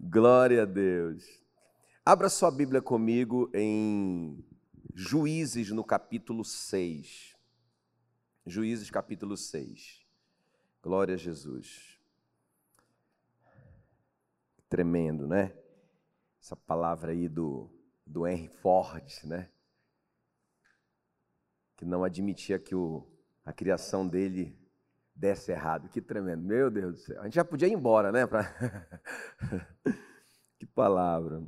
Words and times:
Glória 0.00 0.62
a 0.62 0.64
Deus. 0.64 1.42
Abra 2.04 2.28
sua 2.28 2.52
Bíblia 2.52 2.80
comigo 2.80 3.50
em 3.52 4.44
Juízes, 4.94 5.72
no 5.72 5.82
capítulo 5.82 6.44
6. 6.44 7.36
Juízes, 8.46 8.90
capítulo 8.90 9.36
6. 9.36 10.06
Glória 10.80 11.14
a 11.14 11.18
Jesus. 11.18 12.00
Tremendo, 14.68 15.26
né? 15.26 15.52
Essa 16.40 16.54
palavra 16.54 17.10
aí 17.10 17.28
do, 17.28 17.68
do 18.06 18.24
Henry 18.24 18.48
Ford, 18.48 19.24
né? 19.24 19.50
Que 21.76 21.84
não 21.84 22.04
admitia 22.04 22.58
que 22.58 22.74
o, 22.74 23.04
a 23.44 23.52
criação 23.52 24.06
dele 24.06 24.57
desse 25.18 25.50
errado. 25.50 25.88
Que 25.88 26.00
tremendo. 26.00 26.42
Meu 26.42 26.70
Deus 26.70 26.94
do 26.94 27.00
céu. 27.00 27.20
A 27.20 27.24
gente 27.24 27.34
já 27.34 27.44
podia 27.44 27.68
ir 27.68 27.72
embora, 27.72 28.12
né? 28.12 28.26
Pra... 28.26 28.44
que 30.58 30.66
palavra. 30.66 31.42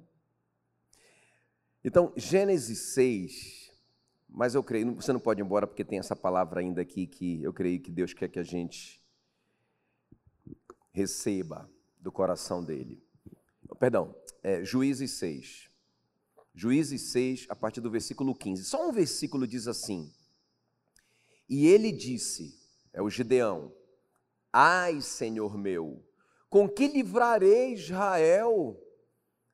Então, 1.83 2.13
Gênesis 2.17 2.95
6, 2.95 3.73
mas 4.29 4.55
eu 4.55 4.63
creio, 4.63 4.95
você 4.95 5.13
não 5.13 5.21
pode 5.21 5.41
ir 5.41 5.45
embora 5.45 5.67
porque 5.67 5.85
tem 5.85 5.99
essa 5.99 6.15
palavra 6.15 6.61
ainda 6.61 6.83
aqui 6.83 7.07
que 7.07 7.43
eu 7.43 7.53
creio 7.53 7.81
que 7.81 7.91
Deus 7.91 8.13
quer 8.13 8.29
que 8.29 8.39
a 8.39 8.43
gente 8.43 9.03
receba 10.93 11.71
do 11.99 12.13
coração 12.13 12.63
dele. 12.63 13.03
Perdão, 13.79 14.15
é, 14.43 14.63
Juízes 14.63 15.13
6. 15.13 15.71
Juízes 16.53 17.13
6, 17.13 17.47
a 17.49 17.57
partir 17.57 17.81
do 17.81 17.91
versículo 17.91 18.35
15. 18.35 18.65
Só 18.65 18.89
um 18.89 18.93
versículo 18.93 19.47
diz 19.47 19.67
assim: 19.67 20.13
E 21.49 21.67
ele 21.67 21.93
disse: 21.93 22.60
é 22.93 23.03
o 23.03 23.11
Gideão. 23.11 23.73
Ai, 24.53 25.01
Senhor 25.01 25.57
meu, 25.57 26.05
com 26.49 26.69
que 26.69 26.89
livrarei 26.89 27.75
Israel? 27.75 28.81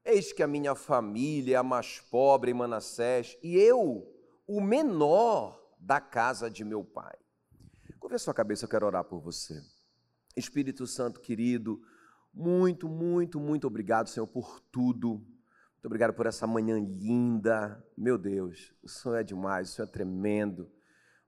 Eis 0.04 0.32
que 0.32 0.42
a 0.42 0.46
minha 0.46 0.74
família 0.74 1.56
é 1.56 1.58
a 1.58 1.62
mais 1.62 2.00
pobre 2.00 2.50
em 2.50 2.54
Manassés, 2.54 3.36
e 3.42 3.56
eu, 3.56 4.06
o 4.46 4.60
menor 4.60 5.60
da 5.78 6.00
casa 6.00 6.50
de 6.50 6.64
meu 6.64 6.84
pai. 6.84 7.16
Curva 7.98 8.18
sua 8.18 8.32
cabeça, 8.32 8.64
eu 8.64 8.68
quero 8.68 8.86
orar 8.86 9.04
por 9.04 9.20
você. 9.20 9.60
Espírito 10.36 10.86
Santo 10.86 11.20
querido, 11.20 11.82
muito, 12.32 12.88
muito, 12.88 13.40
muito 13.40 13.66
obrigado, 13.66 14.08
Senhor, 14.08 14.26
por 14.26 14.60
tudo. 14.70 15.14
Muito 15.14 15.86
obrigado 15.86 16.12
por 16.12 16.26
essa 16.26 16.46
manhã 16.46 16.78
linda. 16.78 17.82
Meu 17.96 18.16
Deus, 18.18 18.74
o 18.82 18.88
Senhor 18.88 19.16
é 19.16 19.24
demais, 19.24 19.70
o 19.70 19.72
Senhor 19.72 19.88
é 19.88 19.90
tremendo. 19.90 20.70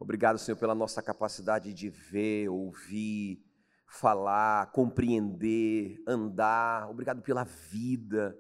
Obrigado, 0.01 0.39
Senhor, 0.39 0.57
pela 0.57 0.75
nossa 0.75 1.03
capacidade 1.03 1.75
de 1.75 1.91
ver, 1.91 2.49
ouvir, 2.49 3.45
falar, 3.85 4.71
compreender, 4.71 6.01
andar. 6.07 6.89
Obrigado 6.89 7.21
pela 7.21 7.45
vida. 7.45 8.39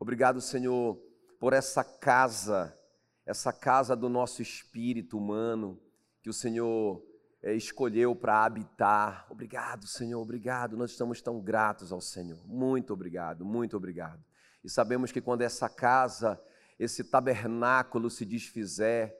Obrigado, 0.00 0.40
Senhor, 0.40 0.96
por 1.38 1.52
essa 1.52 1.84
casa, 1.84 2.76
essa 3.24 3.52
casa 3.52 3.94
do 3.94 4.08
nosso 4.08 4.42
espírito 4.42 5.16
humano 5.16 5.80
que 6.22 6.28
o 6.28 6.32
Senhor 6.32 7.00
é, 7.40 7.54
escolheu 7.54 8.16
para 8.16 8.44
habitar. 8.44 9.26
Obrigado, 9.30 9.86
Senhor, 9.86 10.20
obrigado. 10.20 10.76
Nós 10.76 10.90
estamos 10.90 11.22
tão 11.22 11.40
gratos 11.40 11.92
ao 11.92 12.00
Senhor. 12.00 12.44
Muito 12.48 12.92
obrigado, 12.92 13.44
muito 13.44 13.76
obrigado. 13.76 14.24
E 14.64 14.68
sabemos 14.68 15.12
que 15.12 15.20
quando 15.20 15.42
essa 15.42 15.68
casa, 15.68 16.40
esse 16.80 17.04
tabernáculo 17.04 18.10
se 18.10 18.24
desfizer, 18.24 19.14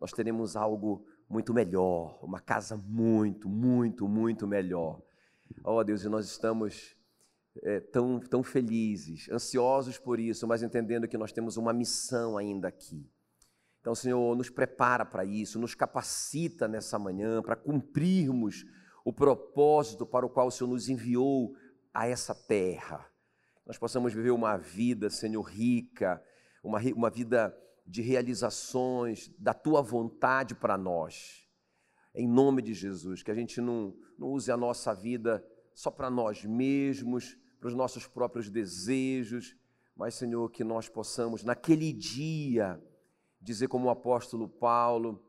nós 0.00 0.10
teremos 0.10 0.56
algo 0.56 1.06
muito 1.28 1.52
melhor, 1.52 2.18
uma 2.24 2.40
casa 2.40 2.76
muito, 2.76 3.48
muito, 3.48 4.08
muito 4.08 4.46
melhor. 4.46 5.00
Oh 5.64 5.82
Deus, 5.84 6.04
e 6.04 6.08
nós 6.08 6.26
estamos 6.26 6.96
é, 7.62 7.80
tão, 7.80 8.20
tão 8.20 8.42
felizes, 8.42 9.28
ansiosos 9.30 9.98
por 9.98 10.18
isso, 10.18 10.46
mas 10.46 10.62
entendendo 10.62 11.08
que 11.08 11.18
nós 11.18 11.32
temos 11.32 11.56
uma 11.56 11.72
missão 11.72 12.38
ainda 12.38 12.68
aqui. 12.68 13.10
Então, 13.80 13.94
Senhor, 13.94 14.36
nos 14.36 14.50
prepara 14.50 15.04
para 15.04 15.24
isso, 15.24 15.58
nos 15.58 15.74
capacita 15.74 16.66
nessa 16.66 16.98
manhã 16.98 17.42
para 17.42 17.56
cumprirmos 17.56 18.64
o 19.04 19.12
propósito 19.12 20.04
para 20.04 20.26
o 20.26 20.30
qual 20.30 20.48
o 20.48 20.50
Senhor 20.50 20.68
nos 20.68 20.88
enviou 20.88 21.54
a 21.94 22.06
essa 22.06 22.34
terra. 22.34 23.06
Nós 23.66 23.78
possamos 23.78 24.12
viver 24.12 24.30
uma 24.30 24.56
vida, 24.56 25.10
Senhor, 25.10 25.42
rica, 25.42 26.22
uma, 26.62 26.80
uma 26.94 27.10
vida 27.10 27.54
de 27.88 28.02
realizações 28.02 29.32
da 29.38 29.54
tua 29.54 29.80
vontade 29.80 30.54
para 30.54 30.76
nós. 30.76 31.48
Em 32.14 32.28
nome 32.28 32.60
de 32.60 32.74
Jesus, 32.74 33.22
que 33.22 33.30
a 33.30 33.34
gente 33.34 33.60
não, 33.60 33.96
não 34.18 34.28
use 34.28 34.52
a 34.52 34.56
nossa 34.56 34.94
vida 34.94 35.44
só 35.74 35.90
para 35.90 36.10
nós 36.10 36.44
mesmos, 36.44 37.38
para 37.58 37.68
os 37.68 37.74
nossos 37.74 38.06
próprios 38.06 38.50
desejos, 38.50 39.56
mas, 39.96 40.14
Senhor, 40.14 40.48
que 40.50 40.62
nós 40.62 40.88
possamos, 40.88 41.42
naquele 41.42 41.92
dia, 41.92 42.80
dizer 43.40 43.66
como 43.68 43.86
o 43.86 43.90
apóstolo 43.90 44.48
Paulo: 44.48 45.24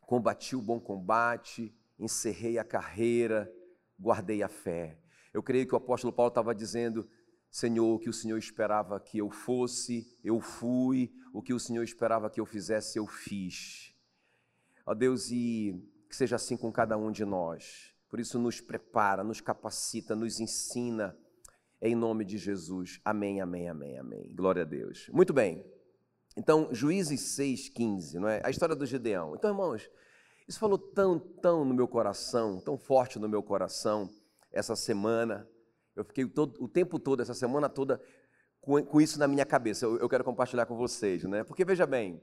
combati 0.00 0.56
o 0.56 0.62
bom 0.62 0.80
combate, 0.80 1.74
encerrei 1.98 2.56
a 2.56 2.64
carreira, 2.64 3.52
guardei 3.98 4.42
a 4.42 4.48
fé. 4.48 4.98
Eu 5.34 5.42
creio 5.42 5.66
que 5.66 5.74
o 5.74 5.76
apóstolo 5.76 6.12
Paulo 6.12 6.28
estava 6.28 6.54
dizendo: 6.54 7.06
Senhor, 7.50 7.98
que 8.00 8.08
o 8.08 8.12
Senhor 8.12 8.38
esperava 8.38 8.98
que 9.00 9.18
eu 9.18 9.30
fosse, 9.30 10.18
eu 10.24 10.40
fui, 10.40 11.12
o 11.36 11.42
que 11.42 11.52
o 11.52 11.60
Senhor 11.60 11.82
esperava 11.82 12.30
que 12.30 12.40
eu 12.40 12.46
fizesse, 12.46 12.98
eu 12.98 13.06
fiz. 13.06 13.94
Ó 14.86 14.94
Deus, 14.94 15.30
e 15.30 15.78
que 16.08 16.16
seja 16.16 16.36
assim 16.36 16.56
com 16.56 16.72
cada 16.72 16.96
um 16.96 17.12
de 17.12 17.26
nós. 17.26 17.92
Por 18.08 18.18
isso, 18.18 18.38
nos 18.38 18.58
prepara, 18.58 19.22
nos 19.22 19.42
capacita, 19.42 20.16
nos 20.16 20.40
ensina, 20.40 21.14
em 21.82 21.94
nome 21.94 22.24
de 22.24 22.38
Jesus. 22.38 23.02
Amém, 23.04 23.42
amém, 23.42 23.68
amém, 23.68 23.98
amém. 23.98 24.32
Glória 24.34 24.62
a 24.62 24.64
Deus. 24.64 25.10
Muito 25.12 25.34
bem. 25.34 25.62
Então, 26.34 26.70
Juízes 26.72 27.20
6,15, 27.38 28.14
não 28.14 28.28
é? 28.28 28.40
A 28.42 28.48
história 28.48 28.74
do 28.74 28.86
Gedeão. 28.86 29.34
Então, 29.34 29.50
irmãos, 29.50 29.90
isso 30.48 30.58
falou 30.58 30.78
tão, 30.78 31.18
tão 31.18 31.66
no 31.66 31.74
meu 31.74 31.86
coração, 31.86 32.62
tão 32.62 32.78
forte 32.78 33.18
no 33.18 33.28
meu 33.28 33.42
coração 33.42 34.08
essa 34.50 34.74
semana. 34.74 35.46
Eu 35.94 36.02
fiquei 36.02 36.24
todo, 36.24 36.64
o 36.64 36.66
tempo 36.66 36.98
todo, 36.98 37.20
essa 37.20 37.34
semana 37.34 37.68
toda, 37.68 38.00
com, 38.66 38.82
com 38.84 39.00
isso 39.00 39.16
na 39.16 39.28
minha 39.28 39.46
cabeça. 39.46 39.86
Eu, 39.86 39.96
eu, 39.98 40.08
quero 40.08 40.24
compartilhar 40.24 40.66
com 40.66 40.76
vocês, 40.76 41.22
né? 41.22 41.44
Porque 41.44 41.64
veja 41.64 41.86
bem, 41.86 42.20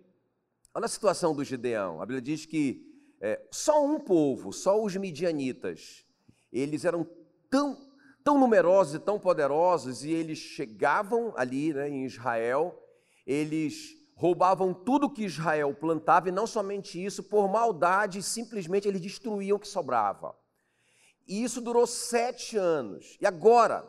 olha 0.75 0.85
a 0.85 0.89
situação 0.89 1.33
do 1.33 1.41
Gideão. 1.41 2.01
A 2.01 2.05
Bíblia 2.05 2.21
diz 2.21 2.45
que 2.45 2.85
é, 3.21 3.41
só 3.49 3.83
um 3.83 3.97
povo, 3.97 4.51
só 4.51 4.83
os 4.83 4.93
midianitas, 4.97 6.05
eles 6.51 6.83
eram 6.83 7.07
tão, 7.49 7.77
tão 8.25 8.37
numerosos 8.37 8.95
e 8.95 8.99
tão 8.99 9.17
poderosos, 9.17 10.03
e 10.03 10.11
eles 10.11 10.37
chegavam 10.37 11.33
ali 11.37 11.73
né, 11.73 11.87
em 11.87 12.03
Israel, 12.03 12.77
eles 13.25 13.93
roubavam 14.13 14.73
tudo 14.73 15.09
que 15.09 15.23
Israel 15.23 15.73
plantava, 15.73 16.27
e 16.27 16.31
não 16.33 16.45
somente 16.45 17.03
isso, 17.03 17.23
por 17.23 17.49
maldade, 17.49 18.21
simplesmente 18.21 18.85
eles 18.85 18.99
destruíam 18.99 19.55
o 19.55 19.59
que 19.59 19.67
sobrava. 19.67 20.35
E 21.25 21.41
isso 21.41 21.61
durou 21.61 21.87
sete 21.87 22.57
anos. 22.57 23.17
E 23.21 23.25
agora, 23.25 23.87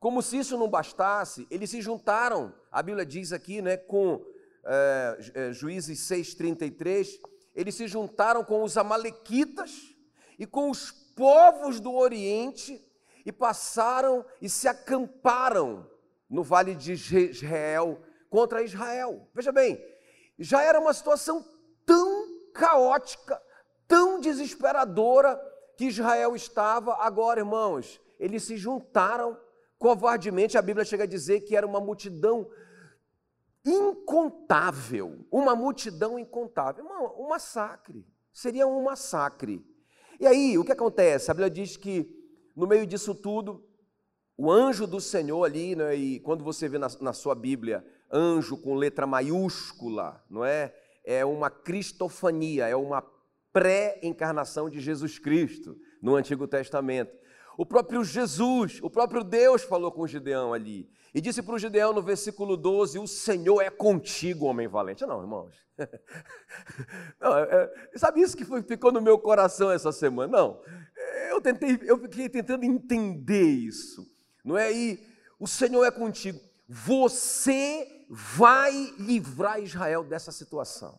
como 0.00 0.22
se 0.22 0.38
isso 0.38 0.56
não 0.56 0.68
bastasse, 0.68 1.46
eles 1.50 1.68
se 1.68 1.82
juntaram, 1.82 2.52
a 2.72 2.82
Bíblia 2.82 3.04
diz 3.04 3.32
aqui, 3.32 3.60
né, 3.60 3.76
com 3.76 4.24
é, 4.64 5.50
Juízes 5.52 6.00
6,33, 6.10 7.20
eles 7.54 7.74
se 7.74 7.86
juntaram 7.86 8.42
com 8.42 8.62
os 8.62 8.78
Amalequitas 8.78 9.94
e 10.38 10.46
com 10.46 10.70
os 10.70 10.90
povos 10.90 11.80
do 11.80 11.94
Oriente 11.94 12.82
e 13.26 13.30
passaram 13.30 14.24
e 14.40 14.48
se 14.48 14.66
acamparam 14.66 15.86
no 16.30 16.42
vale 16.42 16.74
de 16.74 16.94
Israel 16.94 18.00
contra 18.30 18.62
Israel. 18.62 19.28
Veja 19.34 19.52
bem, 19.52 19.84
já 20.38 20.62
era 20.62 20.80
uma 20.80 20.94
situação 20.94 21.44
tão 21.84 22.26
caótica, 22.54 23.40
tão 23.86 24.18
desesperadora, 24.18 25.38
que 25.76 25.86
Israel 25.86 26.36
estava, 26.36 26.94
agora, 26.96 27.40
irmãos, 27.40 28.00
eles 28.18 28.42
se 28.42 28.56
juntaram 28.56 29.36
covardemente. 29.80 30.58
A 30.58 30.62
Bíblia 30.62 30.84
chega 30.84 31.04
a 31.04 31.06
dizer 31.06 31.40
que 31.40 31.56
era 31.56 31.66
uma 31.66 31.80
multidão 31.80 32.48
incontável, 33.64 35.26
uma 35.32 35.56
multidão 35.56 36.18
incontável. 36.18 36.84
Um 37.18 37.30
massacre, 37.30 38.06
seria 38.32 38.66
um 38.66 38.84
massacre. 38.84 39.64
E 40.20 40.26
aí, 40.26 40.58
o 40.58 40.64
que 40.64 40.70
acontece? 40.70 41.30
A 41.30 41.34
Bíblia 41.34 41.50
diz 41.50 41.78
que 41.78 42.14
no 42.54 42.66
meio 42.66 42.86
disso 42.86 43.14
tudo, 43.14 43.66
o 44.36 44.52
anjo 44.52 44.86
do 44.86 45.00
Senhor 45.00 45.42
ali, 45.44 45.74
né, 45.74 45.96
e 45.96 46.20
quando 46.20 46.44
você 46.44 46.68
vê 46.68 46.78
na, 46.78 46.88
na 47.00 47.12
sua 47.14 47.34
Bíblia, 47.34 47.84
anjo 48.12 48.58
com 48.58 48.74
letra 48.74 49.06
maiúscula, 49.06 50.22
não 50.28 50.44
é? 50.44 50.74
É 51.04 51.24
uma 51.24 51.48
cristofania, 51.48 52.68
é 52.68 52.76
uma 52.76 53.02
pré-encarnação 53.50 54.68
de 54.68 54.78
Jesus 54.78 55.18
Cristo 55.18 55.76
no 56.02 56.16
Antigo 56.16 56.46
Testamento. 56.46 57.19
O 57.60 57.66
próprio 57.66 58.02
Jesus, 58.02 58.80
o 58.82 58.88
próprio 58.88 59.22
Deus 59.22 59.62
falou 59.62 59.92
com 59.92 60.06
Gideão 60.06 60.54
ali. 60.54 60.88
E 61.14 61.20
disse 61.20 61.42
para 61.42 61.56
o 61.56 61.58
Gideão 61.58 61.92
no 61.92 62.00
versículo 62.00 62.56
12: 62.56 62.98
O 62.98 63.06
Senhor 63.06 63.60
é 63.60 63.68
contigo, 63.68 64.46
homem 64.46 64.66
valente. 64.66 65.04
Não, 65.04 65.20
irmãos. 65.20 65.54
Não, 67.20 67.36
é, 67.36 67.70
é, 67.92 67.98
sabe 67.98 68.22
isso 68.22 68.34
que 68.34 68.46
foi, 68.46 68.62
ficou 68.62 68.90
no 68.90 69.02
meu 69.02 69.18
coração 69.18 69.70
essa 69.70 69.92
semana? 69.92 70.38
Não. 70.38 70.62
Eu 71.28 71.38
tentei, 71.38 71.78
eu 71.82 71.98
fiquei 71.98 72.30
tentando 72.30 72.64
entender 72.64 73.44
isso. 73.44 74.10
Não 74.42 74.56
é? 74.56 74.72
E 74.72 75.06
o 75.38 75.46
Senhor 75.46 75.84
é 75.84 75.90
contigo. 75.90 76.40
Você 76.66 78.06
vai 78.08 78.72
livrar 78.98 79.62
Israel 79.62 80.02
dessa 80.02 80.32
situação, 80.32 80.98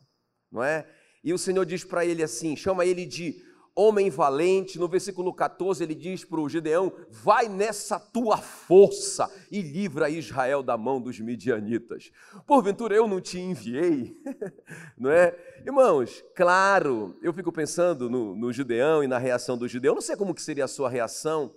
não 0.51 0.63
é? 0.63 0.87
E 1.23 1.33
o 1.33 1.39
Senhor 1.39 1.65
diz 1.65 1.83
para 1.83 2.05
ele 2.05 2.21
assim: 2.21 2.55
chama 2.55 2.85
ele 2.85 3.03
de 3.03 3.49
homem 3.75 4.09
valente. 4.09 4.77
No 4.77 4.87
versículo 4.87 5.33
14, 5.33 5.83
ele 5.83 5.95
diz 5.95 6.23
para 6.23 6.39
o 6.39 6.49
Gideão: 6.49 6.91
Vai 7.09 7.47
nessa 7.47 7.99
tua 7.99 8.37
força 8.37 9.31
e 9.51 9.61
livra 9.61 10.09
Israel 10.09 10.61
da 10.61 10.77
mão 10.77 11.01
dos 11.01 11.19
midianitas. 11.19 12.11
Porventura 12.45 12.95
eu 12.95 13.07
não 13.07 13.21
te 13.21 13.39
enviei, 13.39 14.15
não 14.97 15.11
é? 15.11 15.35
Irmãos, 15.65 16.23
claro, 16.35 17.17
eu 17.21 17.33
fico 17.33 17.51
pensando 17.51 18.09
no, 18.09 18.35
no 18.35 18.51
Gideão 18.51 19.03
e 19.03 19.07
na 19.07 19.17
reação 19.17 19.57
do 19.57 19.67
Gideão, 19.67 19.95
não 19.95 20.01
sei 20.01 20.15
como 20.15 20.33
que 20.33 20.41
seria 20.41 20.65
a 20.65 20.67
sua 20.69 20.89
reação. 20.89 21.53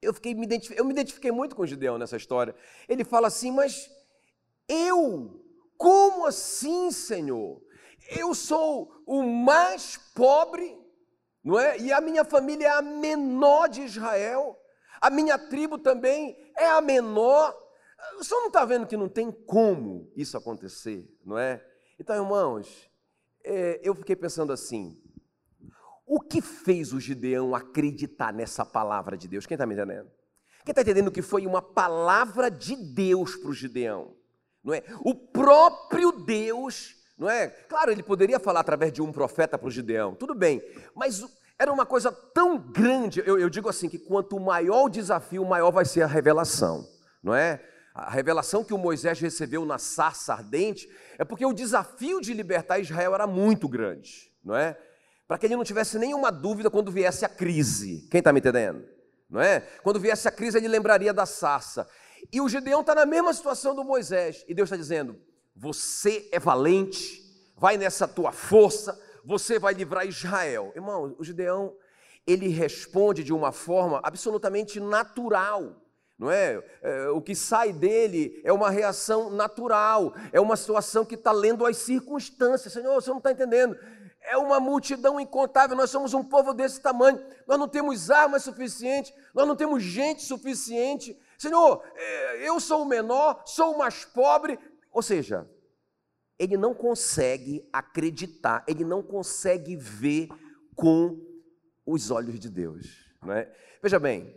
Eu, 0.00 0.14
fiquei, 0.14 0.32
me 0.32 0.46
eu 0.76 0.84
me 0.84 0.92
identifiquei 0.92 1.32
muito 1.32 1.56
com 1.56 1.62
o 1.62 1.66
Gideão 1.66 1.98
nessa 1.98 2.16
história. 2.16 2.54
Ele 2.88 3.04
fala 3.04 3.26
assim, 3.26 3.50
mas 3.50 3.90
eu, 4.68 5.42
como 5.76 6.24
assim, 6.24 6.92
Senhor? 6.92 7.60
Eu 8.08 8.32
sou 8.32 9.02
o 9.04 9.22
mais 9.24 9.98
pobre 10.14 10.78
não 11.42 11.58
é? 11.58 11.78
E 11.78 11.92
a 11.92 12.00
minha 12.00 12.24
família 12.24 12.66
é 12.66 12.70
a 12.70 12.82
menor 12.82 13.68
de 13.68 13.82
Israel, 13.82 14.58
a 15.00 15.10
minha 15.10 15.38
tribo 15.38 15.78
também 15.78 16.36
é 16.56 16.66
a 16.66 16.80
menor. 16.80 17.56
O 18.18 18.24
senhor 18.24 18.40
não 18.40 18.48
está 18.48 18.64
vendo 18.64 18.86
que 18.86 18.96
não 18.96 19.08
tem 19.08 19.30
como 19.30 20.10
isso 20.16 20.36
acontecer, 20.36 21.08
não 21.24 21.38
é? 21.38 21.64
Então, 21.98 22.16
irmãos, 22.16 22.88
é, 23.44 23.80
eu 23.82 23.94
fiquei 23.94 24.16
pensando 24.16 24.52
assim: 24.52 25.00
o 26.06 26.20
que 26.20 26.40
fez 26.40 26.92
o 26.92 27.00
Gideão 27.00 27.54
acreditar 27.54 28.32
nessa 28.32 28.64
palavra 28.64 29.16
de 29.16 29.28
Deus? 29.28 29.46
Quem 29.46 29.54
está 29.54 29.66
me 29.66 29.74
entendendo? 29.74 30.10
Quem 30.64 30.72
está 30.72 30.82
entendendo 30.82 31.10
que 31.10 31.22
foi 31.22 31.46
uma 31.46 31.62
palavra 31.62 32.50
de 32.50 32.76
Deus 32.76 33.36
para 33.36 33.50
o 33.50 33.54
Gideão? 33.54 34.16
Não 34.62 34.74
é? 34.74 34.82
O 35.00 35.14
próprio 35.14 36.12
Deus 36.12 36.97
não 37.18 37.28
é? 37.28 37.48
Claro, 37.48 37.90
ele 37.90 38.02
poderia 38.02 38.38
falar 38.38 38.60
através 38.60 38.92
de 38.92 39.02
um 39.02 39.12
profeta 39.12 39.58
para 39.58 39.66
o 39.66 39.70
Gideão, 39.70 40.14
tudo 40.14 40.34
bem, 40.34 40.62
mas 40.94 41.24
era 41.58 41.72
uma 41.72 41.84
coisa 41.84 42.12
tão 42.12 42.56
grande, 42.56 43.22
eu, 43.26 43.38
eu 43.38 43.50
digo 43.50 43.68
assim, 43.68 43.88
que 43.88 43.98
quanto 43.98 44.38
maior 44.38 44.84
o 44.84 44.88
desafio, 44.88 45.44
maior 45.44 45.72
vai 45.72 45.84
ser 45.84 46.02
a 46.02 46.06
revelação, 46.06 46.86
não 47.22 47.34
é? 47.34 47.60
A 47.92 48.10
revelação 48.10 48.62
que 48.62 48.72
o 48.72 48.78
Moisés 48.78 49.18
recebeu 49.18 49.64
na 49.64 49.76
sarça 49.76 50.32
ardente 50.32 50.88
é 51.18 51.24
porque 51.24 51.44
o 51.44 51.52
desafio 51.52 52.20
de 52.20 52.32
libertar 52.32 52.78
Israel 52.78 53.12
era 53.12 53.26
muito 53.26 53.68
grande, 53.68 54.32
não 54.44 54.54
é? 54.54 54.78
Para 55.26 55.36
que 55.36 55.46
ele 55.46 55.56
não 55.56 55.64
tivesse 55.64 55.98
nenhuma 55.98 56.30
dúvida 56.30 56.70
quando 56.70 56.92
viesse 56.92 57.24
a 57.24 57.28
crise. 57.28 58.08
Quem 58.08 58.20
está 58.20 58.32
me 58.32 58.38
entendendo? 58.38 58.84
Não 59.28 59.40
é? 59.40 59.60
Quando 59.82 59.98
viesse 59.98 60.28
a 60.28 60.30
crise, 60.30 60.56
ele 60.56 60.68
lembraria 60.68 61.12
da 61.12 61.26
sarça. 61.26 61.88
E 62.32 62.40
o 62.40 62.48
Gideão 62.48 62.80
está 62.80 62.94
na 62.94 63.04
mesma 63.04 63.34
situação 63.34 63.74
do 63.74 63.84
Moisés. 63.84 64.44
E 64.48 64.54
Deus 64.54 64.68
está 64.68 64.76
dizendo: 64.76 65.20
você 65.60 66.28
é 66.30 66.38
valente, 66.38 67.20
vai 67.56 67.76
nessa 67.76 68.06
tua 68.06 68.30
força, 68.30 68.98
você 69.24 69.58
vai 69.58 69.74
livrar 69.74 70.06
Israel. 70.06 70.72
Irmão, 70.74 71.16
o 71.18 71.24
Gideão, 71.24 71.74
ele 72.24 72.48
responde 72.48 73.24
de 73.24 73.32
uma 73.32 73.50
forma 73.50 74.00
absolutamente 74.04 74.78
natural. 74.78 75.82
Não 76.16 76.30
é? 76.30 76.62
é 76.82 77.08
o 77.08 77.20
que 77.20 77.34
sai 77.34 77.72
dele 77.72 78.40
é 78.44 78.52
uma 78.52 78.70
reação 78.70 79.30
natural, 79.30 80.14
é 80.32 80.40
uma 80.40 80.56
situação 80.56 81.04
que 81.04 81.14
está 81.14 81.32
lendo 81.32 81.66
as 81.66 81.76
circunstâncias. 81.76 82.72
Senhor, 82.72 82.94
você 82.94 83.10
não 83.10 83.18
está 83.18 83.32
entendendo. 83.32 83.76
É 84.20 84.36
uma 84.36 84.60
multidão 84.60 85.18
incontável, 85.18 85.76
nós 85.76 85.90
somos 85.90 86.12
um 86.12 86.22
povo 86.22 86.52
desse 86.52 86.80
tamanho, 86.80 87.24
nós 87.46 87.58
não 87.58 87.68
temos 87.68 88.10
armas 88.10 88.42
suficientes, 88.42 89.12
nós 89.32 89.46
não 89.46 89.56
temos 89.56 89.82
gente 89.82 90.22
suficiente. 90.22 91.18
Senhor, 91.38 91.82
é, 91.94 92.48
eu 92.48 92.58
sou 92.60 92.82
o 92.82 92.84
menor, 92.84 93.42
sou 93.46 93.74
o 93.74 93.78
mais 93.78 94.04
pobre, 94.04 94.58
ou 94.98 95.02
seja, 95.02 95.48
ele 96.36 96.56
não 96.56 96.74
consegue 96.74 97.64
acreditar, 97.72 98.64
ele 98.66 98.84
não 98.84 99.00
consegue 99.00 99.76
ver 99.76 100.26
com 100.74 101.24
os 101.86 102.10
olhos 102.10 102.40
de 102.40 102.50
Deus. 102.50 103.08
Não 103.22 103.32
é? 103.32 103.48
Veja 103.80 104.00
bem, 104.00 104.34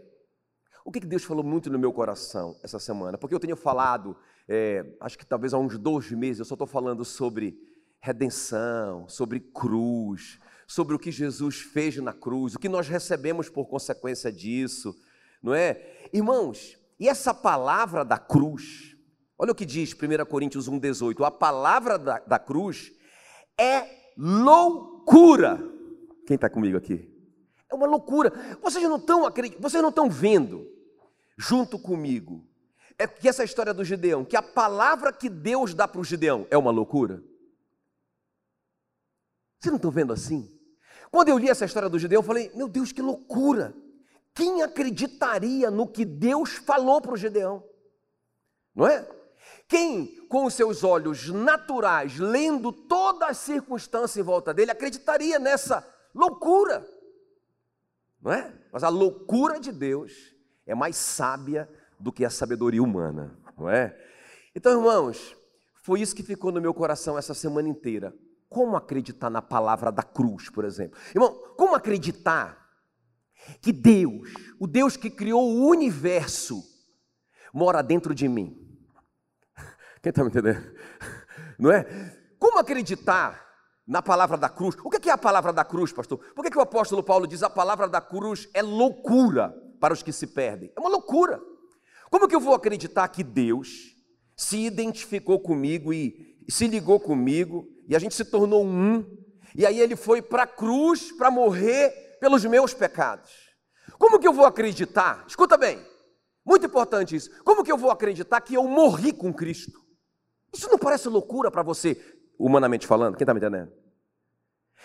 o 0.86 0.92
que 0.92 1.00
Deus 1.00 1.24
falou 1.24 1.44
muito 1.44 1.68
no 1.72 1.80
meu 1.80 1.92
coração 1.92 2.56
essa 2.62 2.78
semana? 2.78 3.18
Porque 3.18 3.34
eu 3.34 3.40
tenho 3.40 3.56
falado, 3.56 4.16
é, 4.48 4.86
acho 5.00 5.18
que 5.18 5.26
talvez 5.26 5.52
há 5.52 5.58
uns 5.58 5.80
dois 5.80 6.12
meses, 6.12 6.38
eu 6.38 6.46
só 6.46 6.54
estou 6.54 6.68
falando 6.68 7.04
sobre 7.04 7.60
redenção, 8.00 9.10
sobre 9.10 9.40
cruz, 9.40 10.40
sobre 10.68 10.96
o 10.96 11.00
que 11.00 11.12
Jesus 11.12 11.60
fez 11.60 11.98
na 11.98 12.14
cruz, 12.14 12.54
o 12.54 12.60
que 12.60 12.70
nós 12.70 12.88
recebemos 12.88 13.50
por 13.50 13.66
consequência 13.66 14.32
disso, 14.32 14.96
não 15.42 15.56
é? 15.56 16.08
Irmãos, 16.14 16.78
e 17.00 17.10
essa 17.10 17.34
palavra 17.34 18.06
da 18.06 18.20
cruz, 18.20 18.91
Olha 19.42 19.54
o 19.54 19.56
que 19.56 19.66
diz 19.66 19.92
1 19.92 20.26
Coríntios 20.26 20.70
1,18: 20.70 21.26
a 21.26 21.32
palavra 21.32 21.98
da, 21.98 22.20
da 22.20 22.38
cruz 22.38 22.92
é 23.60 24.12
loucura. 24.16 25.60
Quem 26.28 26.36
está 26.36 26.48
comigo 26.48 26.78
aqui? 26.78 27.10
É 27.68 27.74
uma 27.74 27.88
loucura. 27.88 28.32
Vocês 28.62 28.84
não 28.84 28.98
estão 28.98 29.24
vocês 29.60 29.82
não 29.82 29.90
estão 29.90 30.08
vendo 30.08 30.70
junto 31.36 31.80
comigo. 31.80 32.48
É 33.00 33.08
que 33.08 33.28
essa 33.28 33.44
história 33.44 33.74
do 33.74 33.84
Gideão, 33.84 34.24
que 34.24 34.38
a 34.38 34.44
palavra 34.44 35.12
que 35.12 35.28
Deus 35.28 35.74
dá 35.74 35.88
para 35.88 36.00
o 36.00 36.04
Gideão 36.04 36.46
é 36.52 36.58
uma 36.58 36.70
loucura. 36.70 37.16
Vocês 39.60 39.72
não 39.72 39.78
estão 39.78 39.90
vendo 39.90 40.14
assim? 40.14 40.56
Quando 41.10 41.30
eu 41.30 41.40
li 41.40 41.50
essa 41.50 41.66
história 41.66 41.90
do 41.90 41.98
Gideão, 41.98 42.20
eu 42.20 42.28
falei: 42.28 42.52
Meu 42.54 42.70
Deus, 42.70 42.92
que 42.92 43.02
loucura! 43.02 43.74
Quem 44.36 44.62
acreditaria 44.62 45.72
no 45.72 45.88
que 45.88 46.06
Deus 46.06 46.58
falou 46.58 47.02
para 47.02 47.14
o 47.14 47.18
Gideão? 47.18 47.64
Não 48.76 48.86
é? 48.86 49.21
Quem, 49.72 50.18
com 50.28 50.44
os 50.44 50.54
seus 50.54 50.84
olhos 50.84 51.30
naturais, 51.30 52.20
lendo 52.20 52.74
toda 52.74 53.28
a 53.28 53.34
circunstância 53.34 54.20
em 54.20 54.24
volta 54.24 54.54
dele, 54.54 54.70
acreditaria 54.70 55.40
nessa 55.40 55.88
loucura? 56.14 56.86
Não 58.22 58.34
é? 58.34 58.54
Mas 58.70 58.84
a 58.84 58.90
loucura 58.90 59.62
de 59.62 59.72
Deus 59.72 60.36
é 60.68 60.76
mais 60.76 60.98
sábia 60.98 61.70
do 61.98 62.12
que 62.12 62.26
a 62.26 62.30
sabedoria 62.30 62.84
humana, 62.84 63.40
não 63.58 63.70
é? 63.70 63.98
Então, 64.54 64.74
irmãos, 64.74 65.38
foi 65.86 66.02
isso 66.02 66.14
que 66.14 66.22
ficou 66.22 66.52
no 66.52 66.60
meu 66.60 66.74
coração 66.74 67.18
essa 67.18 67.34
semana 67.34 67.70
inteira. 67.70 68.14
Como 68.50 68.76
acreditar 68.76 69.30
na 69.30 69.42
palavra 69.42 69.90
da 69.90 70.04
cruz, 70.04 70.50
por 70.50 70.66
exemplo? 70.66 71.00
Irmão, 71.16 71.34
como 71.56 71.76
acreditar 71.76 72.58
que 73.62 73.72
Deus, 73.72 74.34
o 74.60 74.68
Deus 74.68 74.98
que 74.98 75.10
criou 75.10 75.42
o 75.42 75.70
universo, 75.70 76.62
mora 77.54 77.82
dentro 77.82 78.14
de 78.14 78.28
mim? 78.28 78.71
Quem 80.02 80.10
está 80.10 80.24
me 80.24 80.30
entendendo? 80.30 80.64
Não 81.60 81.72
é? 81.72 81.86
Como 82.40 82.58
acreditar 82.58 83.48
na 83.88 84.02
palavra 84.02 84.36
da 84.36 84.50
cruz? 84.50 84.76
O 84.84 84.90
que 84.90 85.10
é 85.10 85.14
a 85.14 85.18
palavra 85.18 85.54
da 85.54 85.64
cruz, 85.64 85.94
pastor? 85.94 86.18
Por 86.34 86.44
que, 86.44 86.50
que 86.50 86.58
o 86.58 86.62
apóstolo 86.62 87.04
Paulo 87.04 87.28
diz 87.28 87.44
a 87.44 87.50
palavra 87.50 87.88
da 87.88 88.02
cruz 88.02 88.50
é 88.54 88.64
loucura 88.64 89.54
para 89.80 89.94
os 89.94 90.02
que 90.02 90.12
se 90.12 90.26
perdem? 90.26 90.72
É 90.76 90.80
uma 90.80 90.90
loucura. 90.90 91.40
Como 92.10 92.28
que 92.28 92.36
eu 92.36 92.40
vou 92.40 92.56
acreditar 92.56 93.08
que 93.10 93.24
Deus 93.24 93.96
se 94.36 94.58
identificou 94.66 95.40
comigo 95.40 95.94
e 95.94 96.36
se 96.50 96.68
ligou 96.68 97.00
comigo 97.00 97.68
e 97.88 97.96
a 97.96 98.00
gente 98.00 98.16
se 98.16 98.26
tornou 98.26 98.66
um, 98.66 99.06
e 99.56 99.66
aí 99.66 99.80
ele 99.80 99.96
foi 99.96 100.22
para 100.22 100.44
a 100.44 100.48
cruz 100.48 101.12
para 101.12 101.30
morrer 101.30 102.18
pelos 102.20 102.44
meus 102.46 102.74
pecados? 102.74 103.32
Como 104.00 104.18
que 104.18 104.28
eu 104.28 104.34
vou 104.34 104.46
acreditar? 104.46 105.24
Escuta 105.28 105.58
bem, 105.58 105.80
muito 106.44 106.66
importante 106.66 107.16
isso. 107.16 107.30
Como 107.44 107.64
que 107.64 107.72
eu 107.72 107.78
vou 107.78 107.92
acreditar 107.92 108.42
que 108.42 108.56
eu 108.56 108.64
morri 108.64 109.14
com 109.14 109.32
Cristo? 109.32 109.80
Isso 110.54 110.70
não 110.70 110.78
parece 110.78 111.08
loucura 111.08 111.50
para 111.50 111.64
você, 111.64 112.00
humanamente 112.38 112.86
falando? 112.86 113.16
Quem 113.16 113.24
está 113.24 113.34
me 113.34 113.40
entendendo? 113.40 113.72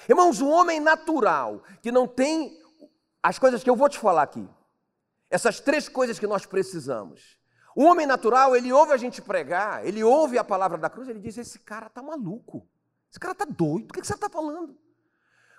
Irmãos, 0.08 0.40
um 0.40 0.48
homem 0.48 0.78
natural 0.78 1.62
que 1.82 1.90
não 1.90 2.06
tem 2.06 2.56
as 3.22 3.38
coisas 3.38 3.62
que 3.64 3.70
eu 3.70 3.74
vou 3.74 3.88
te 3.88 3.98
falar 3.98 4.22
aqui, 4.22 4.48
essas 5.28 5.58
três 5.58 5.88
coisas 5.88 6.18
que 6.18 6.26
nós 6.26 6.46
precisamos. 6.46 7.36
O 7.74 7.84
homem 7.84 8.06
natural, 8.06 8.54
ele 8.56 8.72
ouve 8.72 8.92
a 8.92 8.96
gente 8.96 9.20
pregar, 9.20 9.84
ele 9.84 10.02
ouve 10.02 10.38
a 10.38 10.44
palavra 10.44 10.78
da 10.78 10.88
cruz, 10.88 11.08
ele 11.08 11.18
diz: 11.18 11.36
Esse 11.36 11.58
cara 11.58 11.88
está 11.88 12.02
maluco, 12.02 12.66
esse 13.10 13.18
cara 13.18 13.32
está 13.32 13.44
doido, 13.44 13.90
o 13.90 13.92
que, 13.92 14.00
que 14.00 14.06
você 14.06 14.14
está 14.14 14.30
falando? 14.30 14.76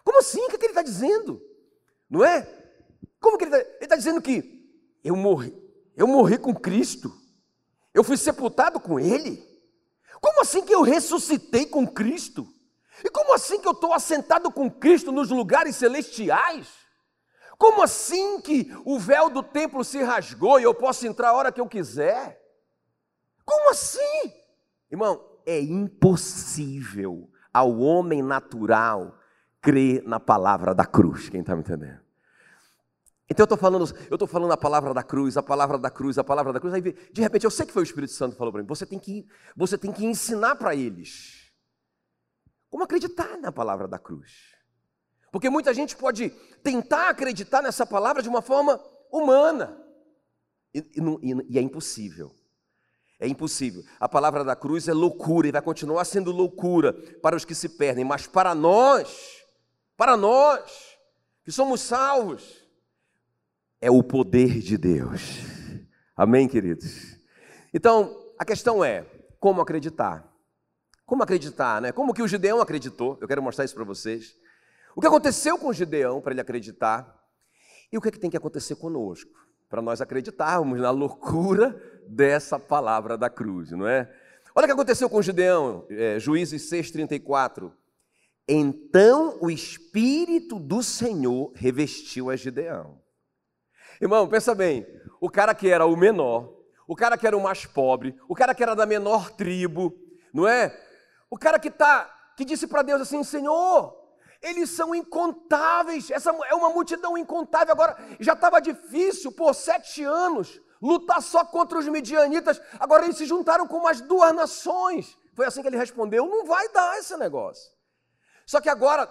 Como 0.04 0.20
assim? 0.20 0.42
O 0.46 0.50
que, 0.50 0.58
que 0.58 0.66
ele 0.66 0.72
está 0.72 0.82
dizendo? 0.82 1.42
Não 2.10 2.24
é? 2.24 2.48
Como 3.20 3.38
que 3.38 3.44
ele 3.44 3.56
está? 3.56 3.70
Ele 3.70 3.84
está 3.84 3.96
dizendo 3.96 4.22
que 4.22 4.66
eu 5.04 5.16
morri, 5.16 5.54
eu 5.96 6.08
morri 6.08 6.38
com 6.38 6.56
Cristo, 6.56 7.12
eu 7.94 8.04
fui 8.04 8.18
sepultado 8.18 8.80
com 8.80 9.00
Ele. 9.00 9.47
Como 10.22 10.42
assim 10.42 10.64
que 10.64 10.74
eu 10.74 10.82
ressuscitei 10.82 11.66
com 11.66 11.88
Cristo? 11.88 12.48
E 13.04 13.10
como 13.10 13.34
assim 13.34 13.60
que 13.60 13.68
eu 13.68 13.74
estou 13.74 13.94
assentado 13.94 14.52
com 14.52 14.70
Cristo 14.70 15.12
nos 15.12 15.30
lugares 15.30 15.76
celestiais? 15.76 16.68
Como 17.58 17.82
assim 17.82 18.40
que 18.42 18.72
o 18.86 19.00
véu 19.00 19.30
do 19.30 19.42
templo 19.42 19.84
se 19.84 20.02
rasgou 20.02 20.60
e 20.60 20.64
eu 20.64 20.74
posso 20.74 21.08
entrar 21.08 21.30
a 21.30 21.34
hora 21.34 21.52
que 21.52 21.62
eu 21.62 21.68
quiser? 21.68 22.40
Como 23.46 23.72
assim? 23.72 24.34
Irmão, 24.92 25.24
é 25.46 25.60
impossível 25.60 27.30
ao 27.54 27.80
homem 27.80 28.22
natural 28.22 29.18
crer 29.62 30.04
na 30.04 30.20
palavra 30.20 30.76
da 30.76 30.86
cruz. 30.86 31.30
Quem 31.30 31.42
está 31.42 31.56
me 31.56 31.62
entendendo? 31.62 32.07
Então 33.30 33.44
eu 33.44 33.46
estou 33.46 33.58
falando, 33.58 33.86
eu 34.10 34.28
falando 34.28 34.52
a 34.54 34.58
palavra 34.58 34.94
da 34.94 35.04
cruz, 35.04 35.36
a 35.36 35.44
palavra 35.44 35.78
da 35.78 35.90
cruz, 35.90 36.18
a 36.18 36.24
palavra 36.24 36.54
da 36.54 36.60
cruz. 36.60 36.74
Aí 36.74 36.82
de 36.82 37.22
repente 37.22 37.44
eu 37.44 37.52
sei 37.52 37.66
que 37.66 37.74
foi 37.74 37.84
o 37.84 37.84
Espírito 37.84 38.14
Santo 38.14 38.32
que 38.32 38.38
falou 38.38 38.54
para 38.54 38.62
mim. 38.62 38.68
Você 38.68 38.86
tem 38.86 38.98
que, 38.98 39.28
você 39.56 39.78
tem 39.78 39.92
que 39.92 40.06
ensinar 40.06 40.56
para 40.56 40.74
eles 40.74 41.52
como 42.70 42.84
acreditar 42.84 43.38
na 43.38 43.52
palavra 43.52 43.88
da 43.88 44.00
cruz. 44.00 44.56
Porque 45.32 45.50
muita 45.50 45.74
gente 45.74 45.96
pode 45.96 46.30
tentar 46.64 47.10
acreditar 47.10 47.62
nessa 47.62 47.86
palavra 47.86 48.24
de 48.24 48.30
uma 48.30 48.42
forma 48.42 48.82
humana 49.12 49.78
e, 50.74 50.80
e, 50.80 51.36
e 51.50 51.60
é 51.60 51.62
impossível. 51.62 52.34
É 53.20 53.28
impossível. 53.28 53.84
A 54.00 54.08
palavra 54.08 54.44
da 54.44 54.56
cruz 54.56 54.88
é 54.88 54.94
loucura 54.94 55.48
e 55.48 55.52
vai 55.52 55.62
continuar 55.62 56.06
sendo 56.06 56.32
loucura 56.32 56.94
para 57.22 57.36
os 57.36 57.44
que 57.44 57.56
se 57.56 57.68
perdem, 57.68 58.06
mas 58.06 58.28
para 58.28 58.54
nós, 58.54 59.44
para 59.98 60.16
nós 60.16 60.98
que 61.44 61.52
somos 61.52 61.82
salvos, 61.82 62.67
é 63.80 63.92
o 63.92 64.02
poder 64.04 64.60
de 64.60 64.78
Deus. 64.78 65.40
Amém, 66.16 66.48
queridos? 66.48 67.18
Então, 67.74 68.18
a 68.38 68.46
questão 68.46 68.84
é: 68.84 69.06
como 69.40 69.62
acreditar? 69.62 70.28
Como 71.06 71.24
acreditar, 71.24 71.82
né? 71.82 71.92
Como 71.92 72.14
que 72.14 72.22
o 72.22 72.28
Gideão 72.28 72.60
acreditou? 72.60 73.18
Eu 73.22 73.28
quero 73.28 73.42
mostrar 73.42 73.66
isso 73.66 73.76
para 73.76 73.84
vocês. 73.84 74.36
O 74.96 75.02
que 75.02 75.08
aconteceu 75.08 75.58
com 75.58 75.68
o 75.68 75.74
Gideão 75.74 76.20
para 76.20 76.34
ele 76.34 76.42
acreditar? 76.42 77.16
E 77.92 77.98
o 77.98 78.02
que, 78.02 78.10
é 78.10 78.12
que 78.12 78.20
tem 78.20 78.30
que 78.30 78.38
acontecer 78.38 78.76
conosco? 78.76 79.32
Para 79.70 79.82
nós 79.82 80.02
acreditarmos 80.02 80.82
na 80.82 80.90
loucura 80.90 81.80
dessa 82.08 82.60
palavra 82.60 83.18
da 83.18 83.30
cruz, 83.30 83.72
não 83.72 83.88
é? 83.88 84.12
Olha 84.56 84.66
o 84.66 84.68
que 84.68 84.74
aconteceu 84.74 85.10
com 85.10 85.18
o 85.18 85.22
Gideão, 85.22 85.86
é, 85.90 86.20
Juízes 86.20 86.70
6,34. 86.70 87.72
Então 88.48 89.38
o 89.40 89.52
Espírito 89.52 90.58
do 90.58 90.82
Senhor 90.82 91.52
revestiu 91.54 92.30
a 92.30 92.36
Gideão. 92.36 93.00
Irmão, 94.02 94.28
pensa 94.28 94.54
bem: 94.54 94.86
o 95.20 95.30
cara 95.30 95.54
que 95.54 95.70
era 95.70 95.86
o 95.86 95.96
menor, 95.96 96.54
o 96.88 96.96
cara 96.96 97.18
que 97.18 97.28
era 97.28 97.36
o 97.36 97.42
mais 97.42 97.66
pobre, 97.66 98.16
o 98.28 98.36
cara 98.36 98.54
que 98.54 98.64
era 98.64 98.76
da 98.76 98.86
menor 98.86 99.32
tribo, 99.32 99.94
não 100.34 100.48
é? 100.48 100.78
O 101.30 101.38
cara 101.38 101.60
que 101.60 101.70
tá, 101.70 102.10
que 102.36 102.46
disse 102.46 102.68
para 102.68 102.82
Deus 102.82 103.02
assim: 103.02 103.24
Senhor, 103.24 103.96
eles 104.42 104.70
são 104.70 104.94
incontáveis, 104.94 106.12
essa 106.12 106.30
é 106.30 106.56
uma 106.56 106.70
multidão 106.70 107.18
incontável. 107.18 107.74
Agora 107.74 107.98
já 108.20 108.34
estava 108.34 108.62
difícil 108.62 109.32
por 109.32 109.54
sete 109.54 110.04
anos 110.04 110.62
lutar 110.82 111.22
só 111.22 111.44
contra 111.44 111.80
os 111.80 111.88
midianitas. 111.88 112.62
Agora 112.80 113.04
eles 113.04 113.18
se 113.18 113.26
juntaram 113.26 113.68
com 113.68 113.80
mais 113.80 114.00
duas 114.02 114.34
nações. 114.34 115.18
Foi 115.34 115.46
assim 115.46 115.62
que 115.62 115.68
ele 115.68 115.78
respondeu: 115.78 116.26
Não 116.28 116.46
vai 116.46 116.70
dar 116.70 116.98
esse 117.00 117.16
negócio. 117.18 117.72
Só 118.46 118.62
que 118.62 118.70
agora, 118.70 119.08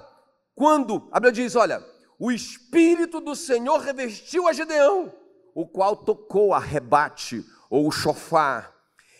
quando 0.54 1.08
a 1.10 1.20
Bíblia 1.20 1.32
diz: 1.32 1.56
Olha, 1.56 1.84
o 2.18 2.30
Espírito 2.32 3.20
do 3.20 3.36
Senhor 3.36 3.78
revestiu 3.80 4.48
a 4.48 4.52
Gedeão, 4.52 5.12
o 5.54 5.66
qual 5.66 5.96
tocou 5.96 6.54
a 6.54 6.58
rebate, 6.58 7.44
ou 7.68 7.86
o 7.86 7.90
chofar, 7.90 8.74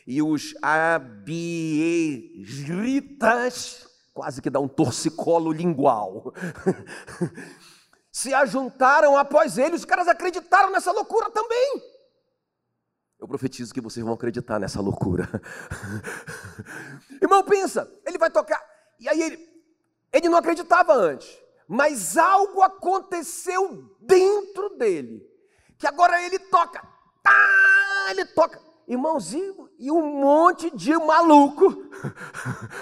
e 0.07 0.23
os 0.23 0.55
abieritas, 0.63 1.47
quase 4.15 4.41
que 4.41 4.49
dá 4.49 4.61
um 4.61 4.69
torcicolo 4.69 5.53
lingual, 5.53 6.33
se 8.11 8.33
ajuntaram 8.33 9.17
após 9.17 9.59
ele, 9.59 9.75
os 9.77 9.85
caras 9.85 10.09
acreditaram 10.09 10.71
nessa 10.71 10.93
loucura 10.93 11.29
também. 11.31 11.83
Eu 13.19 13.27
profetizo 13.27 13.75
que 13.75 13.81
vocês 13.81 14.05
vão 14.05 14.15
acreditar 14.15 14.61
nessa 14.61 14.81
loucura. 14.81 15.29
Irmão, 17.21 17.43
pensa, 17.45 17.91
ele 18.07 18.17
vai 18.19 18.31
tocar, 18.31 18.63
e 19.01 19.09
aí 19.09 19.21
ele, 19.21 19.49
ele 20.13 20.29
não 20.29 20.39
acreditava 20.39 20.95
antes 20.95 21.46
mas 21.69 22.17
algo 22.17 22.63
aconteceu 22.63 23.97
dentro 24.01 24.77
dele, 24.77 25.27
que 25.79 25.87
agora 25.87 26.23
ele 26.23 26.39
toca, 26.39 26.87
tá, 27.23 28.07
ele 28.11 28.25
toca, 28.27 28.61
irmãozinho, 28.87 29.69
e 29.79 29.91
um 29.91 30.21
monte 30.21 30.75
de 30.75 30.97
maluco 30.97 31.91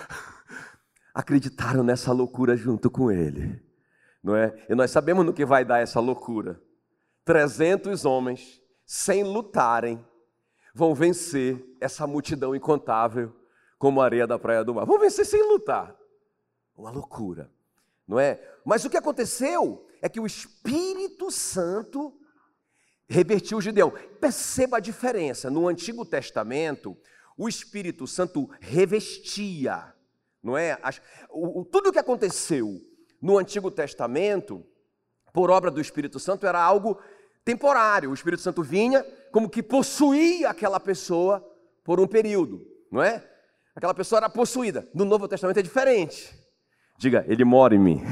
acreditaram 1.14 1.82
nessa 1.82 2.12
loucura 2.12 2.56
junto 2.56 2.90
com 2.90 3.10
ele, 3.10 3.62
não 4.22 4.36
é? 4.36 4.54
E 4.68 4.74
nós 4.74 4.90
sabemos 4.90 5.24
no 5.24 5.32
que 5.32 5.46
vai 5.46 5.64
dar 5.64 5.78
essa 5.78 5.98
loucura: 5.98 6.60
300 7.24 8.04
homens, 8.04 8.60
sem 8.84 9.24
lutarem, 9.24 10.04
vão 10.74 10.94
vencer 10.94 11.64
essa 11.80 12.06
multidão 12.06 12.54
incontável, 12.54 13.34
como 13.78 14.00
a 14.00 14.04
areia 14.04 14.26
da 14.26 14.38
praia 14.38 14.62
do 14.62 14.74
mar. 14.74 14.84
Vão 14.84 14.98
vencer 14.98 15.24
sem 15.24 15.42
lutar. 15.42 15.96
Uma 16.76 16.90
loucura 16.90 17.50
não 18.06 18.18
é? 18.18 18.40
Mas 18.64 18.84
o 18.84 18.90
que 18.90 18.96
aconteceu 18.96 19.86
é 20.00 20.08
que 20.08 20.20
o 20.20 20.26
Espírito 20.26 21.30
Santo 21.30 22.12
revertiu 23.08 23.58
o 23.58 23.60
Gideão. 23.60 23.92
Perceba 24.20 24.78
a 24.78 24.80
diferença. 24.80 25.50
No 25.50 25.68
Antigo 25.68 26.04
Testamento, 26.04 26.96
o 27.36 27.48
Espírito 27.48 28.06
Santo 28.06 28.48
revestia, 28.60 29.94
não 30.42 30.56
é? 30.56 30.78
O, 31.30 31.64
tudo 31.64 31.88
o 31.88 31.92
que 31.92 31.98
aconteceu 31.98 32.80
no 33.20 33.38
Antigo 33.38 33.70
Testamento, 33.70 34.64
por 35.32 35.50
obra 35.50 35.70
do 35.70 35.80
Espírito 35.80 36.18
Santo, 36.18 36.46
era 36.46 36.60
algo 36.60 37.00
temporário. 37.44 38.10
O 38.10 38.14
Espírito 38.14 38.42
Santo 38.42 38.62
vinha 38.62 39.02
como 39.32 39.48
que 39.48 39.62
possuía 39.62 40.50
aquela 40.50 40.78
pessoa 40.78 41.44
por 41.82 41.98
um 42.00 42.06
período, 42.06 42.66
não 42.90 43.02
é? 43.02 43.28
Aquela 43.74 43.94
pessoa 43.94 44.18
era 44.18 44.30
possuída. 44.30 44.88
No 44.94 45.04
Novo 45.04 45.26
Testamento 45.26 45.58
é 45.58 45.62
diferente. 45.62 46.43
Diga, 46.96 47.24
ele 47.28 47.44
mora 47.44 47.74
em 47.74 47.78
mim. 47.78 48.02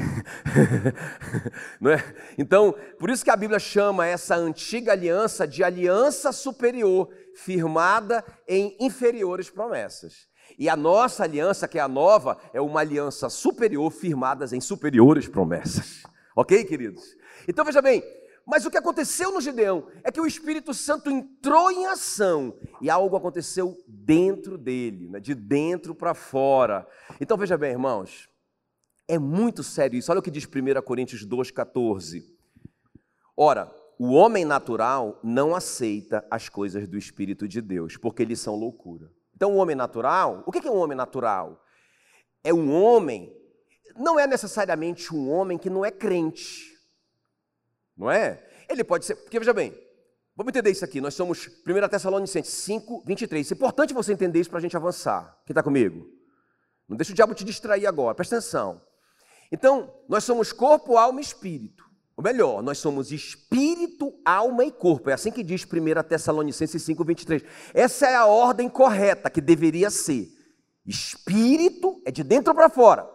Não 1.79 1.91
é? 1.91 2.03
Então, 2.37 2.75
por 2.99 3.09
isso 3.09 3.23
que 3.23 3.29
a 3.29 3.35
Bíblia 3.35 3.59
chama 3.59 4.05
essa 4.05 4.35
antiga 4.35 4.91
aliança 4.91 5.47
de 5.47 5.63
aliança 5.63 6.31
superior, 6.31 7.09
firmada 7.33 8.23
em 8.47 8.75
inferiores 8.79 9.49
promessas. 9.49 10.27
E 10.59 10.69
a 10.69 10.75
nossa 10.75 11.23
aliança, 11.23 11.67
que 11.67 11.79
é 11.79 11.81
a 11.81 11.87
nova, 11.87 12.37
é 12.53 12.61
uma 12.61 12.81
aliança 12.81 13.29
superior, 13.29 13.89
firmada 13.91 14.45
em 14.55 14.61
superiores 14.61 15.27
promessas. 15.27 16.03
Ok, 16.35 16.63
queridos? 16.65 17.03
Então 17.47 17.63
veja 17.63 17.81
bem, 17.81 18.03
mas 18.45 18.65
o 18.65 18.71
que 18.71 18.77
aconteceu 18.77 19.31
no 19.31 19.39
Gideão 19.39 19.87
é 20.03 20.11
que 20.11 20.19
o 20.19 20.27
Espírito 20.27 20.73
Santo 20.73 21.09
entrou 21.09 21.71
em 21.71 21.85
ação 21.85 22.57
e 22.81 22.89
algo 22.89 23.15
aconteceu 23.15 23.77
dentro 23.87 24.57
dele, 24.57 25.07
né? 25.09 25.19
de 25.19 25.33
dentro 25.33 25.95
para 25.95 26.13
fora. 26.13 26.85
Então 27.21 27.37
veja 27.37 27.57
bem, 27.57 27.71
irmãos, 27.71 28.29
é 29.07 29.19
muito 29.19 29.63
sério 29.63 29.97
isso. 29.97 30.11
Olha 30.11 30.19
o 30.19 30.23
que 30.23 30.31
diz 30.31 30.45
1 30.45 30.81
Coríntios 30.81 31.25
2,14. 31.25 32.23
Ora, 33.35 33.73
o 33.97 34.13
homem 34.13 34.45
natural 34.45 35.19
não 35.23 35.55
aceita 35.55 36.25
as 36.29 36.49
coisas 36.49 36.87
do 36.87 36.97
Espírito 36.97 37.47
de 37.47 37.61
Deus, 37.61 37.97
porque 37.97 38.21
eles 38.21 38.39
são 38.39 38.55
loucura. 38.55 39.11
Então, 39.35 39.53
o 39.53 39.57
homem 39.57 39.75
natural, 39.75 40.43
o 40.45 40.51
que 40.51 40.65
é 40.67 40.71
um 40.71 40.77
homem 40.77 40.95
natural? 40.95 41.63
É 42.43 42.53
um 42.53 42.73
homem, 42.73 43.35
não 43.95 44.19
é 44.19 44.27
necessariamente 44.27 45.13
um 45.13 45.29
homem 45.29 45.57
que 45.57 45.69
não 45.69 45.83
é 45.83 45.91
crente, 45.91 46.77
não 47.95 48.09
é? 48.09 48.45
Ele 48.69 48.83
pode 48.83 49.05
ser, 49.05 49.15
porque 49.15 49.39
veja 49.39 49.53
bem, 49.53 49.73
vamos 50.35 50.51
entender 50.51 50.71
isso 50.71 50.85
aqui, 50.85 51.01
nós 51.01 51.13
somos 51.13 51.47
1 51.47 51.87
Tessalonicenses 51.89 52.53
5, 52.53 53.03
23. 53.05 53.51
É 53.51 53.55
importante 53.55 53.93
você 53.93 54.13
entender 54.13 54.39
isso 54.39 54.49
para 54.49 54.59
a 54.59 54.61
gente 54.61 54.77
avançar. 54.77 55.41
Quem 55.45 55.53
está 55.53 55.63
comigo? 55.63 56.07
Não 56.87 56.97
deixa 56.97 57.11
o 57.11 57.15
diabo 57.15 57.33
te 57.33 57.43
distrair 57.43 57.87
agora, 57.87 58.15
presta 58.15 58.37
atenção. 58.37 58.81
Então, 59.53 59.93
nós 60.09 60.23
somos 60.23 60.51
corpo, 60.51 60.97
alma 60.97 61.21
e 61.21 61.23
espírito. 61.23 61.83
Ou 62.17 62.23
melhor, 62.23 62.63
nós 62.63 62.79
somos 62.79 63.11
espírito, 63.11 64.11
alma 64.25 64.65
e 64.65 64.71
corpo. 64.71 65.11
É 65.11 65.13
assim 65.13 65.31
que 65.31 65.43
diz 65.43 65.63
1 65.63 66.07
Tessalonicenses 66.09 66.81
5, 66.81 67.05
23. 67.05 67.43
Essa 67.71 68.07
é 68.07 68.15
a 68.15 68.25
ordem 68.25 68.67
correta 68.67 69.29
que 69.29 69.39
deveria 69.39 69.91
ser. 69.91 70.27
Espírito 70.83 72.01
é 72.03 72.09
de 72.09 72.23
dentro 72.23 72.55
para 72.55 72.67
fora. 72.67 73.07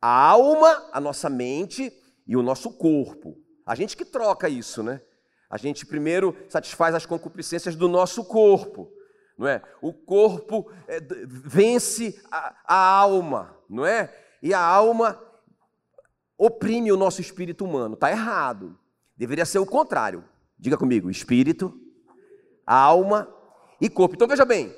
A 0.00 0.30
alma, 0.30 0.88
a 0.92 0.98
nossa 0.98 1.28
mente 1.28 1.92
e 2.26 2.38
o 2.38 2.42
nosso 2.42 2.70
corpo. 2.78 3.36
A 3.66 3.74
gente 3.74 3.98
que 3.98 4.04
troca 4.06 4.48
isso, 4.48 4.82
né? 4.82 5.02
A 5.50 5.58
gente 5.58 5.84
primeiro 5.84 6.34
satisfaz 6.48 6.94
as 6.94 7.04
concupiscências 7.04 7.76
do 7.76 7.86
nosso 7.86 8.24
corpo, 8.24 8.90
não 9.36 9.46
é? 9.46 9.62
O 9.82 9.92
corpo 9.92 10.70
é, 10.88 11.00
vence 11.26 12.18
a, 12.30 12.54
a 12.66 12.98
alma, 12.98 13.58
não 13.68 13.84
é? 13.84 14.10
E 14.42 14.54
a 14.54 14.60
alma 14.60 15.20
oprime 16.38 16.92
o 16.92 16.96
nosso 16.96 17.20
espírito 17.20 17.64
humano. 17.64 17.94
Está 17.94 18.10
errado. 18.10 18.78
Deveria 19.16 19.46
ser 19.46 19.58
o 19.58 19.66
contrário. 19.66 20.24
Diga 20.58 20.76
comigo: 20.76 21.10
espírito, 21.10 21.78
alma 22.66 23.32
e 23.80 23.88
corpo. 23.88 24.14
Então 24.14 24.28
veja 24.28 24.44
bem: 24.44 24.74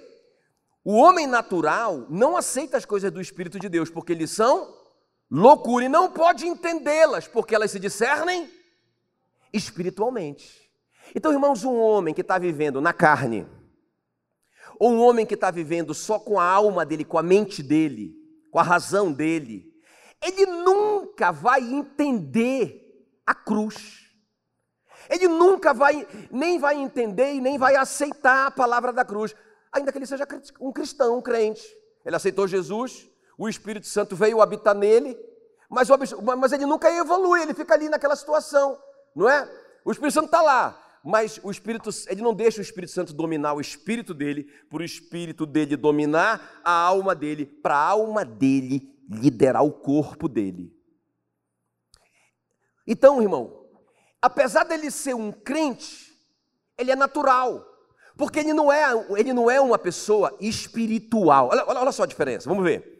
o 0.84 0.94
homem 0.94 1.26
natural 1.26 2.06
não 2.08 2.36
aceita 2.36 2.76
as 2.76 2.84
coisas 2.84 3.10
do 3.10 3.20
Espírito 3.20 3.58
de 3.58 3.68
Deus, 3.68 3.90
porque 3.90 4.12
eles 4.12 4.30
são 4.30 4.74
loucura 5.30 5.84
e 5.84 5.88
não 5.88 6.10
pode 6.10 6.46
entendê-las, 6.46 7.28
porque 7.28 7.54
elas 7.54 7.70
se 7.70 7.78
discernem 7.78 8.48
espiritualmente. 9.52 10.70
Então, 11.14 11.32
irmãos, 11.32 11.64
um 11.64 11.76
homem 11.78 12.14
que 12.14 12.20
está 12.20 12.38
vivendo 12.38 12.80
na 12.80 12.92
carne, 12.92 13.46
ou 14.78 14.92
um 14.92 15.00
homem 15.00 15.26
que 15.26 15.34
está 15.34 15.50
vivendo 15.50 15.92
só 15.92 16.18
com 16.18 16.38
a 16.38 16.44
alma 16.44 16.86
dele, 16.86 17.04
com 17.04 17.18
a 17.18 17.22
mente 17.22 17.62
dele, 17.62 18.14
com 18.50 18.58
a 18.58 18.62
razão 18.62 19.12
dele, 19.12 19.67
ele 20.22 20.46
nunca 20.46 21.30
vai 21.30 21.60
entender 21.60 22.84
a 23.26 23.34
cruz. 23.34 24.06
Ele 25.08 25.28
nunca 25.28 25.72
vai, 25.72 26.06
nem 26.30 26.58
vai 26.58 26.76
entender 26.76 27.34
e 27.34 27.40
nem 27.40 27.56
vai 27.56 27.76
aceitar 27.76 28.46
a 28.46 28.50
palavra 28.50 28.92
da 28.92 29.04
cruz, 29.04 29.34
ainda 29.72 29.90
que 29.90 29.98
ele 29.98 30.06
seja 30.06 30.26
um 30.60 30.72
cristão, 30.72 31.18
um 31.18 31.22
crente. 31.22 31.64
Ele 32.04 32.16
aceitou 32.16 32.46
Jesus, 32.46 33.08
o 33.37 33.48
Espírito 33.48 33.87
Santo 33.87 34.14
veio 34.16 34.42
habitar 34.42 34.75
nele, 34.75 35.16
mas, 35.68 35.88
mas 36.38 36.52
ele 36.52 36.66
nunca 36.66 36.90
evolui, 36.90 37.42
ele 37.42 37.54
fica 37.54 37.75
ali 37.75 37.88
naquela 37.88 38.16
situação, 38.16 38.78
não 39.14 39.28
é? 39.28 39.48
O 39.84 39.92
Espírito 39.92 40.14
Santo 40.14 40.26
está 40.26 40.42
lá, 40.42 40.78
mas 41.04 41.40
o 41.42 41.50
Espírito, 41.50 41.88
ele 42.08 42.20
não 42.20 42.34
deixa 42.34 42.58
o 42.58 42.62
Espírito 42.62 42.92
Santo 42.92 43.14
dominar 43.14 43.54
o 43.54 43.60
espírito 43.60 44.12
dele, 44.12 44.44
para 44.68 44.82
o 44.82 44.84
espírito 44.84 45.46
dele 45.46 45.76
dominar 45.76 46.60
a 46.64 46.72
alma 46.72 47.14
dele, 47.14 47.46
para 47.46 47.76
a 47.76 47.88
alma 47.88 48.25
dele 48.25 48.98
liderar 49.08 49.64
o 49.64 49.72
corpo 49.72 50.28
dele. 50.28 50.76
Então, 52.86 53.22
irmão, 53.22 53.66
apesar 54.20 54.64
dele 54.64 54.90
ser 54.90 55.14
um 55.14 55.32
crente, 55.32 56.12
ele 56.76 56.90
é 56.90 56.96
natural, 56.96 57.64
porque 58.16 58.40
ele 58.40 58.52
não 58.52 58.72
é, 58.72 58.84
ele 59.16 59.32
não 59.32 59.50
é 59.50 59.60
uma 59.60 59.78
pessoa 59.78 60.36
espiritual. 60.40 61.48
Olha, 61.48 61.64
olha 61.66 61.92
só 61.92 62.02
a 62.02 62.06
diferença, 62.06 62.48
vamos 62.48 62.64
ver. 62.64 62.96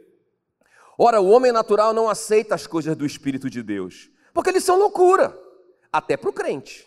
Ora, 0.99 1.21
o 1.21 1.29
homem 1.29 1.53
natural 1.53 1.93
não 1.93 2.09
aceita 2.09 2.55
as 2.55 2.67
coisas 2.67 2.97
do 2.97 3.07
Espírito 3.07 3.49
de 3.49 3.63
Deus, 3.63 4.11
porque 4.35 4.51
eles 4.51 4.65
são 4.65 4.77
loucura, 4.77 5.39
até 5.93 6.17
para 6.17 6.31
o 6.31 6.33
crente, 6.33 6.87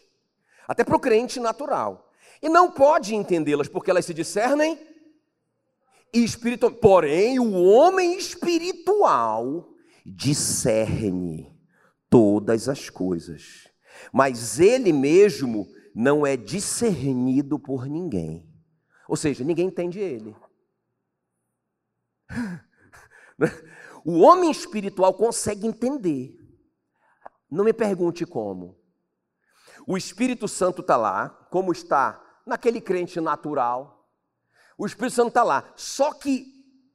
até 0.67 0.83
para 0.83 0.95
o 0.95 0.99
crente 0.99 1.39
natural. 1.39 2.11
E 2.41 2.49
não 2.49 2.71
pode 2.71 3.15
entendê-las, 3.15 3.67
porque 3.67 3.89
elas 3.89 4.05
se 4.05 4.13
discernem 4.13 4.90
espiritual. 6.13 6.71
Porém, 6.73 7.39
o 7.39 7.63
homem 7.63 8.17
espiritual 8.17 9.73
discerne 10.05 11.55
todas 12.09 12.67
as 12.67 12.89
coisas, 12.89 13.69
mas 14.11 14.59
ele 14.59 14.91
mesmo 14.91 15.67
não 15.93 16.25
é 16.25 16.35
discernido 16.35 17.59
por 17.59 17.85
ninguém. 17.85 18.49
Ou 19.07 19.15
seja, 19.15 19.43
ninguém 19.43 19.67
entende 19.67 19.99
ele. 19.99 20.35
O 24.03 24.21
homem 24.21 24.49
espiritual 24.49 25.13
consegue 25.13 25.67
entender. 25.67 26.35
Não 27.49 27.63
me 27.63 27.73
pergunte 27.73 28.25
como. 28.25 28.79
O 29.85 29.97
Espírito 29.97 30.47
Santo 30.47 30.81
está 30.81 30.97
lá, 30.97 31.29
como 31.51 31.71
está 31.71 32.19
naquele 32.45 32.81
crente 32.81 33.19
natural. 33.19 34.00
O 34.81 34.85
Espírito 34.87 35.13
Santo 35.13 35.27
está 35.27 35.43
lá. 35.43 35.71
Só 35.75 36.11
que, 36.11 36.47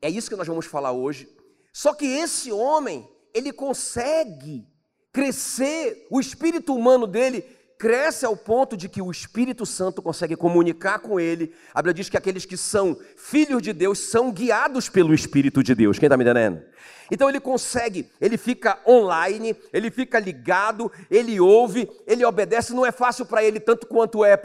é 0.03 0.11
isso 0.11 0.29
que 0.29 0.35
nós 0.35 0.49
vamos 0.49 0.67
falar 0.67 0.91
hoje. 0.91 1.29
Só 1.73 1.95
que 1.95 2.05
esse 2.05 2.51
homem, 2.51 3.09
ele 3.33 3.53
consegue 3.53 4.67
crescer, 5.13 6.05
o 6.11 6.19
espírito 6.19 6.75
humano 6.75 7.07
dele 7.07 7.45
cresce 7.79 8.27
ao 8.27 8.37
ponto 8.37 8.77
de 8.77 8.89
que 8.89 9.01
o 9.01 9.11
Espírito 9.11 9.65
Santo 9.65 10.03
consegue 10.03 10.35
comunicar 10.35 10.99
com 10.99 11.21
ele. 11.21 11.55
A 11.73 11.81
Bíblia 11.81 11.95
diz 11.95 12.09
que 12.09 12.17
aqueles 12.17 12.45
que 12.45 12.57
são 12.57 12.99
filhos 13.17 13.63
de 13.63 13.73
Deus 13.73 14.01
são 14.01 14.33
guiados 14.33 14.89
pelo 14.89 15.15
Espírito 15.15 15.63
de 15.63 15.73
Deus. 15.73 15.97
Quem 15.97 16.09
está 16.09 16.17
me 16.17 16.25
entendendo? 16.25 16.63
Então 17.09 17.29
ele 17.29 17.39
consegue, 17.39 18.11
ele 18.21 18.37
fica 18.37 18.81
online, 18.85 19.55
ele 19.73 19.93
fica 19.93 20.19
ligado, 20.19 20.91
ele 21.09 21.39
ouve, 21.39 21.89
ele 22.05 22.25
obedece. 22.25 22.75
Não 22.75 22.85
é 22.85 22.91
fácil 22.91 23.27
para 23.27 23.45
ele 23.45 23.61
tanto 23.61 23.87
quanto 23.87 24.25
é 24.25 24.37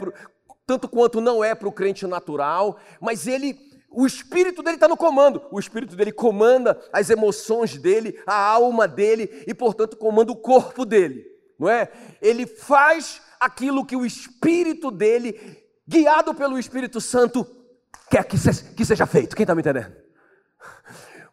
tanto 0.66 0.88
quanto 0.88 1.20
não 1.20 1.42
é 1.42 1.54
para 1.54 1.68
o 1.68 1.72
crente 1.72 2.06
natural, 2.06 2.78
mas 3.00 3.26
ele 3.26 3.58
o 3.94 4.06
espírito 4.06 4.62
dele 4.62 4.76
está 4.76 4.88
no 4.88 4.96
comando. 4.96 5.42
O 5.50 5.60
espírito 5.60 5.94
dele 5.94 6.12
comanda 6.12 6.80
as 6.92 7.10
emoções 7.10 7.76
dele, 7.76 8.18
a 8.26 8.34
alma 8.34 8.88
dele 8.88 9.44
e, 9.46 9.52
portanto, 9.52 9.96
comanda 9.96 10.32
o 10.32 10.36
corpo 10.36 10.84
dele. 10.84 11.26
Não 11.58 11.68
é? 11.68 11.92
Ele 12.20 12.46
faz 12.46 13.20
aquilo 13.38 13.84
que 13.84 13.94
o 13.94 14.06
espírito 14.06 14.90
dele, 14.90 15.62
guiado 15.86 16.34
pelo 16.34 16.58
Espírito 16.58 17.00
Santo, 17.00 17.46
quer 18.10 18.24
que 18.24 18.38
seja, 18.38 18.64
que 18.74 18.84
seja 18.84 19.06
feito. 19.06 19.36
Quem 19.36 19.44
está 19.44 19.54
me 19.54 19.60
entendendo? 19.60 19.94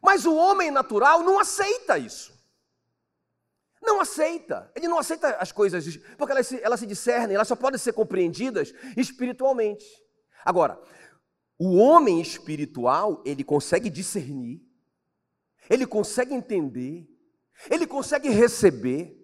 Mas 0.01 0.25
o 0.25 0.36
homem 0.36 0.71
natural 0.71 1.23
não 1.23 1.39
aceita 1.39 1.97
isso. 1.97 2.34
Não 3.81 4.01
aceita. 4.01 4.71
Ele 4.75 4.87
não 4.87 4.99
aceita 4.99 5.29
as 5.37 5.51
coisas, 5.51 5.97
porque 6.17 6.31
elas 6.31 6.47
se, 6.47 6.61
elas 6.61 6.79
se 6.79 6.85
discernem, 6.85 7.35
elas 7.35 7.47
só 7.47 7.55
podem 7.55 7.79
ser 7.79 7.93
compreendidas 7.93 8.73
espiritualmente. 8.97 9.85
Agora, 10.43 10.79
o 11.57 11.75
homem 11.75 12.21
espiritual, 12.21 13.21
ele 13.25 13.43
consegue 13.43 13.89
discernir, 13.89 14.61
ele 15.69 15.85
consegue 15.85 16.33
entender, 16.33 17.07
ele 17.69 17.85
consegue 17.85 18.29
receber. 18.29 19.15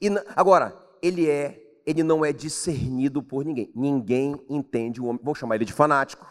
E 0.00 0.08
agora, 0.34 0.76
ele 1.02 1.28
é, 1.28 1.60
ele 1.84 2.02
não 2.02 2.24
é 2.24 2.32
discernido 2.32 3.22
por 3.22 3.44
ninguém. 3.44 3.72
Ninguém 3.74 4.44
entende 4.48 5.00
o 5.00 5.06
homem. 5.06 5.20
Vamos 5.22 5.38
chamar 5.38 5.56
ele 5.56 5.64
de 5.64 5.72
fanático. 5.72 6.26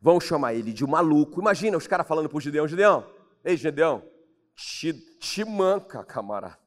Vão 0.00 0.20
chamar 0.20 0.54
ele 0.54 0.72
de 0.72 0.86
maluco. 0.86 1.40
Imagina 1.40 1.76
os 1.76 1.86
caras 1.86 2.06
falando 2.06 2.28
para 2.28 2.36
o 2.36 2.40
Gideão, 2.40 2.68
Gideão, 2.68 3.06
ei 3.44 3.56
Gideão, 3.56 4.04
te, 4.54 4.92
te 5.18 5.44
manca, 5.44 6.04
camarada. 6.04 6.63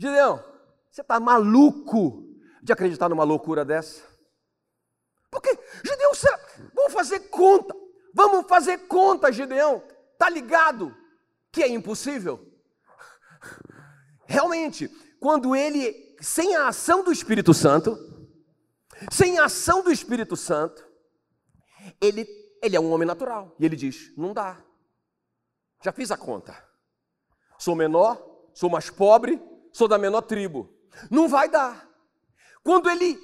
Gideão, 0.00 0.42
você 0.90 1.02
está 1.02 1.20
maluco 1.20 2.26
de 2.62 2.72
acreditar 2.72 3.10
numa 3.10 3.22
loucura 3.22 3.66
dessa? 3.66 4.02
Porque, 5.30 5.50
Gideão, 5.84 6.12
vamos 6.74 6.94
fazer 6.94 7.20
conta. 7.28 7.76
Vamos 8.14 8.48
fazer 8.48 8.78
conta, 8.88 9.30
Gideão. 9.30 9.86
Tá 10.16 10.30
ligado 10.30 10.96
que 11.52 11.62
é 11.62 11.68
impossível? 11.68 12.50
Realmente, 14.24 14.88
quando 15.20 15.54
ele, 15.54 16.16
sem 16.18 16.56
a 16.56 16.68
ação 16.68 17.04
do 17.04 17.12
Espírito 17.12 17.52
Santo, 17.52 17.98
sem 19.12 19.38
a 19.38 19.44
ação 19.44 19.84
do 19.84 19.92
Espírito 19.92 20.34
Santo, 20.34 20.82
ele, 22.00 22.26
ele 22.62 22.74
é 22.74 22.80
um 22.80 22.90
homem 22.90 23.06
natural. 23.06 23.54
E 23.58 23.66
ele 23.66 23.76
diz: 23.76 24.16
não 24.16 24.32
dá. 24.32 24.64
Já 25.84 25.92
fiz 25.92 26.10
a 26.10 26.16
conta. 26.16 26.56
Sou 27.58 27.76
menor, 27.76 28.48
sou 28.54 28.70
mais 28.70 28.88
pobre, 28.88 29.38
sou 29.72 29.88
da 29.88 29.98
menor 29.98 30.22
tribo. 30.22 30.72
Não 31.10 31.28
vai 31.28 31.48
dar. 31.48 31.88
Quando 32.62 32.90
ele 32.90 33.18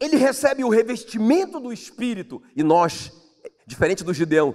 ele 0.00 0.16
recebe 0.16 0.62
o 0.62 0.68
revestimento 0.68 1.58
do 1.58 1.72
Espírito, 1.72 2.42
e 2.54 2.62
nós, 2.62 3.12
diferente 3.66 4.04
do 4.04 4.14
Gideão, 4.14 4.54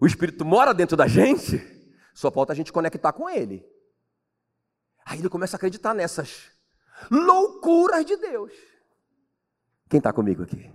o 0.00 0.06
Espírito 0.06 0.44
mora 0.44 0.74
dentro 0.74 0.96
da 0.96 1.06
gente, 1.06 1.60
só 2.12 2.30
falta 2.30 2.52
a 2.52 2.56
gente 2.56 2.72
conectar 2.72 3.12
com 3.12 3.30
ele. 3.30 3.64
Aí 5.06 5.20
ele 5.20 5.28
começa 5.28 5.56
a 5.56 5.58
acreditar 5.58 5.94
nessas 5.94 6.50
loucuras 7.10 8.04
de 8.04 8.16
Deus. 8.16 8.52
Quem 9.88 9.98
está 9.98 10.12
comigo 10.12 10.42
aqui? 10.42 10.70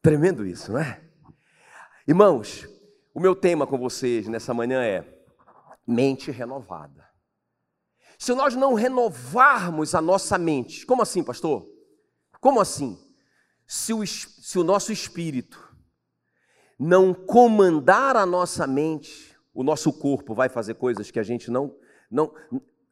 Tremendo 0.00 0.46
isso, 0.46 0.72
não 0.72 0.80
é? 0.80 1.02
Irmãos, 2.06 2.68
o 3.12 3.20
meu 3.20 3.34
tema 3.34 3.66
com 3.66 3.76
vocês 3.76 4.28
nessa 4.28 4.54
manhã 4.54 4.82
é 4.82 5.04
mente 5.86 6.30
renovada. 6.30 7.07
Se 8.18 8.34
nós 8.34 8.56
não 8.56 8.74
renovarmos 8.74 9.94
a 9.94 10.02
nossa 10.02 10.36
mente, 10.36 10.84
como 10.84 11.00
assim, 11.00 11.22
pastor? 11.22 11.66
Como 12.40 12.60
assim? 12.60 12.98
Se 13.64 13.94
o, 13.94 14.04
se 14.04 14.58
o 14.58 14.64
nosso 14.64 14.92
espírito 14.92 15.72
não 16.76 17.14
comandar 17.14 18.16
a 18.16 18.26
nossa 18.26 18.66
mente, 18.66 19.36
o 19.54 19.62
nosso 19.62 19.92
corpo 19.92 20.34
vai 20.34 20.48
fazer 20.48 20.74
coisas 20.74 21.10
que 21.10 21.20
a 21.20 21.22
gente 21.22 21.50
não, 21.50 21.74
não, 22.10 22.34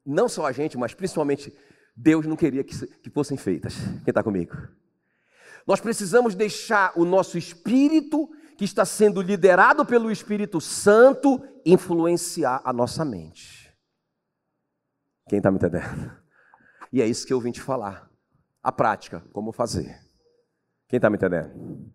não 0.05 0.29
só 0.29 0.47
a 0.47 0.53
gente, 0.53 0.79
mas 0.79 0.95
principalmente 0.95 1.53
Deus 1.97 2.25
não 2.27 2.37
queria 2.37 2.63
que, 2.63 2.87
que 2.87 3.11
fossem 3.11 3.37
feitas. 3.37 3.75
Quem 3.75 4.09
está 4.09 4.23
comigo? 4.23 4.57
Nós 5.67 5.81
precisamos 5.81 6.37
deixar 6.37 6.93
o 6.95 7.05
nosso 7.05 7.37
espírito, 7.37 8.29
que 8.57 8.65
está 8.65 8.85
sendo 8.85 9.21
liderado 9.21 9.85
pelo 9.85 10.11
Espírito 10.11 10.61
Santo, 10.61 11.43
influenciar 11.65 12.61
a 12.65 12.73
nossa 12.73 13.05
mente. 13.05 13.56
Quem 15.29 15.39
está 15.39 15.51
me 15.51 15.57
entendendo? 15.57 16.17
E 16.93 17.03
é 17.03 17.07
isso 17.07 17.27
que 17.27 17.33
eu 17.33 17.41
vim 17.41 17.51
te 17.51 17.61
falar 17.61 18.11
a 18.63 18.73
prática, 18.73 19.21
como 19.33 19.53
fazer. 19.53 20.01
Quem 20.89 20.99
está 20.99 21.11
me 21.11 21.17
entendendo? 21.17 21.93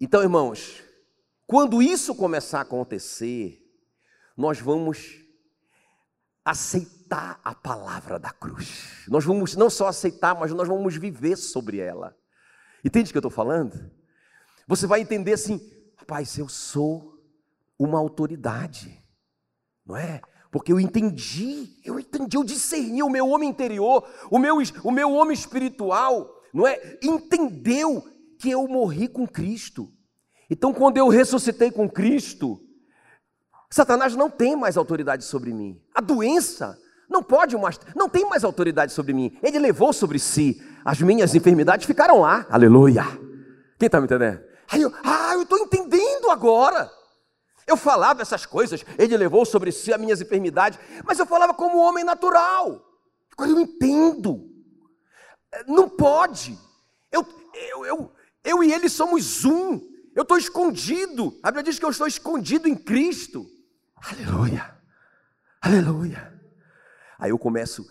Então, 0.00 0.22
irmãos, 0.22 0.82
quando 1.46 1.82
isso 1.82 2.14
começar 2.14 2.58
a 2.58 2.62
acontecer, 2.62 3.62
nós 4.36 4.60
vamos 4.60 5.20
aceitar 6.44 7.40
a 7.44 7.54
palavra 7.54 8.18
da 8.18 8.30
cruz. 8.30 9.04
Nós 9.08 9.24
vamos 9.24 9.54
não 9.54 9.70
só 9.70 9.86
aceitar, 9.86 10.34
mas 10.34 10.52
nós 10.52 10.66
vamos 10.66 10.96
viver 10.96 11.36
sobre 11.36 11.78
ela. 11.78 12.16
Entende 12.84 13.10
o 13.10 13.12
que 13.12 13.18
eu 13.18 13.20
estou 13.20 13.30
falando? 13.30 13.90
Você 14.66 14.86
vai 14.86 15.00
entender 15.00 15.34
assim, 15.34 15.60
rapaz, 15.96 16.36
eu 16.38 16.48
sou 16.48 17.22
uma 17.78 17.98
autoridade, 17.98 19.00
não 19.86 19.96
é? 19.96 20.20
Porque 20.52 20.70
eu 20.70 20.78
entendi, 20.78 21.70
eu 21.82 21.98
entendi, 21.98 22.36
eu 22.36 22.44
discerni 22.44 23.02
o 23.02 23.08
meu 23.08 23.26
homem 23.30 23.48
interior, 23.48 24.06
o 24.30 24.38
meu, 24.38 24.58
o 24.84 24.90
meu 24.90 25.10
homem 25.10 25.32
espiritual, 25.32 26.30
não 26.52 26.66
é? 26.66 26.98
Entendeu 27.02 28.04
que 28.38 28.50
eu 28.50 28.68
morri 28.68 29.08
com 29.08 29.26
Cristo. 29.26 29.90
Então, 30.50 30.74
quando 30.74 30.98
eu 30.98 31.08
ressuscitei 31.08 31.70
com 31.70 31.88
Cristo, 31.88 32.60
Satanás 33.70 34.14
não 34.14 34.28
tem 34.28 34.54
mais 34.54 34.76
autoridade 34.76 35.24
sobre 35.24 35.54
mim. 35.54 35.80
A 35.94 36.02
doença 36.02 36.78
Não 37.08 37.22
pode 37.22 37.56
mais, 37.56 37.78
não 37.94 38.08
tem 38.08 38.26
mais 38.28 38.42
autoridade 38.44 38.92
sobre 38.92 39.12
mim. 39.12 39.36
Ele 39.42 39.58
levou 39.58 39.92
sobre 39.92 40.18
si 40.18 40.62
as 40.84 41.00
minhas 41.00 41.34
enfermidades, 41.34 41.86
ficaram 41.86 42.20
lá. 42.20 42.46
Aleluia. 42.50 43.04
Quem 43.78 43.86
está 43.86 44.00
me 44.00 44.06
entendendo? 44.06 44.40
Aí 44.70 44.80
eu, 44.80 44.92
ah, 45.04 45.32
eu 45.34 45.42
estou 45.42 45.58
entendendo 45.58 46.30
agora. 46.30 46.90
Eu 47.66 47.76
falava 47.76 48.22
essas 48.22 48.44
coisas, 48.44 48.84
ele 48.98 49.16
levou 49.16 49.44
sobre 49.44 49.70
si 49.70 49.92
as 49.92 50.00
minhas 50.00 50.20
enfermidades, 50.20 50.78
mas 51.04 51.18
eu 51.18 51.26
falava 51.26 51.54
como 51.54 51.78
homem 51.78 52.04
natural. 52.04 52.84
Agora 53.32 53.50
eu 53.50 53.60
entendo. 53.60 54.50
Não 55.66 55.88
pode. 55.88 56.58
Eu, 57.10 57.26
eu, 57.70 57.86
eu, 57.86 58.12
eu 58.44 58.64
e 58.64 58.72
ele 58.72 58.88
somos 58.88 59.44
um. 59.44 59.80
Eu 60.14 60.22
estou 60.22 60.36
escondido. 60.36 61.38
A 61.42 61.50
Bíblia 61.50 61.64
diz 61.64 61.78
que 61.78 61.84
eu 61.84 61.90
estou 61.90 62.06
escondido 62.06 62.68
em 62.68 62.74
Cristo. 62.74 63.46
Aleluia. 63.96 64.76
Aleluia. 65.60 66.40
Aí 67.18 67.30
eu 67.30 67.38
começo 67.38 67.88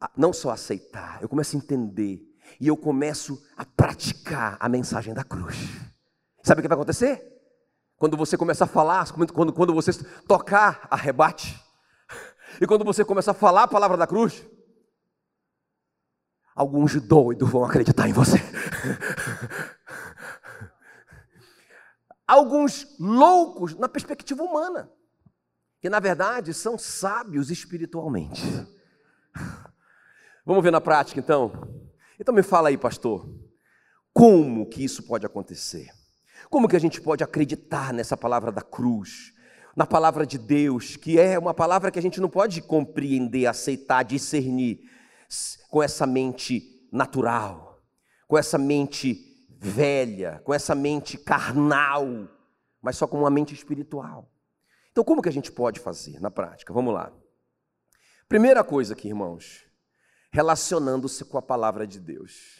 a 0.00 0.10
não 0.16 0.32
só 0.32 0.50
a 0.50 0.54
aceitar, 0.54 1.20
eu 1.20 1.28
começo 1.28 1.56
a 1.56 1.58
entender. 1.58 2.26
E 2.60 2.68
eu 2.68 2.76
começo 2.76 3.42
a 3.56 3.64
praticar 3.64 4.56
a 4.60 4.68
mensagem 4.68 5.14
da 5.14 5.24
cruz. 5.24 5.56
Sabe 6.42 6.60
o 6.60 6.62
que 6.62 6.68
vai 6.68 6.76
acontecer? 6.76 7.39
Quando 8.00 8.16
você 8.16 8.34
começa 8.34 8.64
a 8.64 8.66
falar, 8.66 9.12
quando, 9.12 9.52
quando 9.52 9.74
você 9.74 9.92
tocar, 10.26 10.88
arrebate. 10.90 11.62
E 12.60 12.66
quando 12.66 12.84
você 12.84 13.04
começa 13.04 13.30
a 13.30 13.34
falar 13.34 13.62
a 13.62 13.68
palavra 13.68 13.96
da 13.96 14.06
cruz, 14.06 14.44
alguns 16.54 17.00
doidos 17.00 17.48
vão 17.48 17.64
acreditar 17.64 18.08
em 18.08 18.12
você. 18.12 18.38
Alguns 22.26 22.98
loucos 22.98 23.74
na 23.76 23.88
perspectiva 23.88 24.42
humana, 24.42 24.90
que 25.80 25.88
na 25.88 26.00
verdade 26.00 26.52
são 26.52 26.76
sábios 26.76 27.50
espiritualmente. 27.50 28.42
Vamos 30.44 30.62
ver 30.62 30.72
na 30.72 30.80
prática 30.80 31.20
então? 31.20 31.52
Então 32.18 32.34
me 32.34 32.42
fala 32.42 32.68
aí, 32.68 32.76
pastor, 32.76 33.32
como 34.12 34.68
que 34.68 34.84
isso 34.84 35.04
pode 35.04 35.24
acontecer? 35.24 35.99
Como 36.50 36.68
que 36.68 36.74
a 36.74 36.80
gente 36.80 37.00
pode 37.00 37.22
acreditar 37.22 37.94
nessa 37.94 38.16
palavra 38.16 38.50
da 38.50 38.60
cruz, 38.60 39.32
na 39.76 39.86
palavra 39.86 40.26
de 40.26 40.36
Deus, 40.36 40.96
que 40.96 41.18
é 41.18 41.38
uma 41.38 41.54
palavra 41.54 41.92
que 41.92 41.98
a 41.98 42.02
gente 42.02 42.20
não 42.20 42.28
pode 42.28 42.60
compreender, 42.60 43.46
aceitar, 43.46 44.02
discernir 44.02 44.80
com 45.70 45.80
essa 45.80 46.04
mente 46.08 46.88
natural, 46.92 47.80
com 48.26 48.36
essa 48.36 48.58
mente 48.58 49.46
velha, 49.48 50.42
com 50.44 50.52
essa 50.52 50.74
mente 50.74 51.16
carnal, 51.16 52.28
mas 52.82 52.96
só 52.96 53.06
com 53.06 53.20
uma 53.20 53.30
mente 53.30 53.54
espiritual. 53.54 54.28
Então, 54.90 55.04
como 55.04 55.22
que 55.22 55.28
a 55.28 55.32
gente 55.32 55.52
pode 55.52 55.78
fazer 55.78 56.20
na 56.20 56.32
prática? 56.32 56.72
Vamos 56.72 56.92
lá. 56.92 57.12
Primeira 58.28 58.64
coisa 58.64 58.94
aqui, 58.94 59.06
irmãos, 59.06 59.64
relacionando-se 60.32 61.24
com 61.24 61.38
a 61.38 61.42
palavra 61.42 61.86
de 61.86 62.00
Deus. 62.00 62.58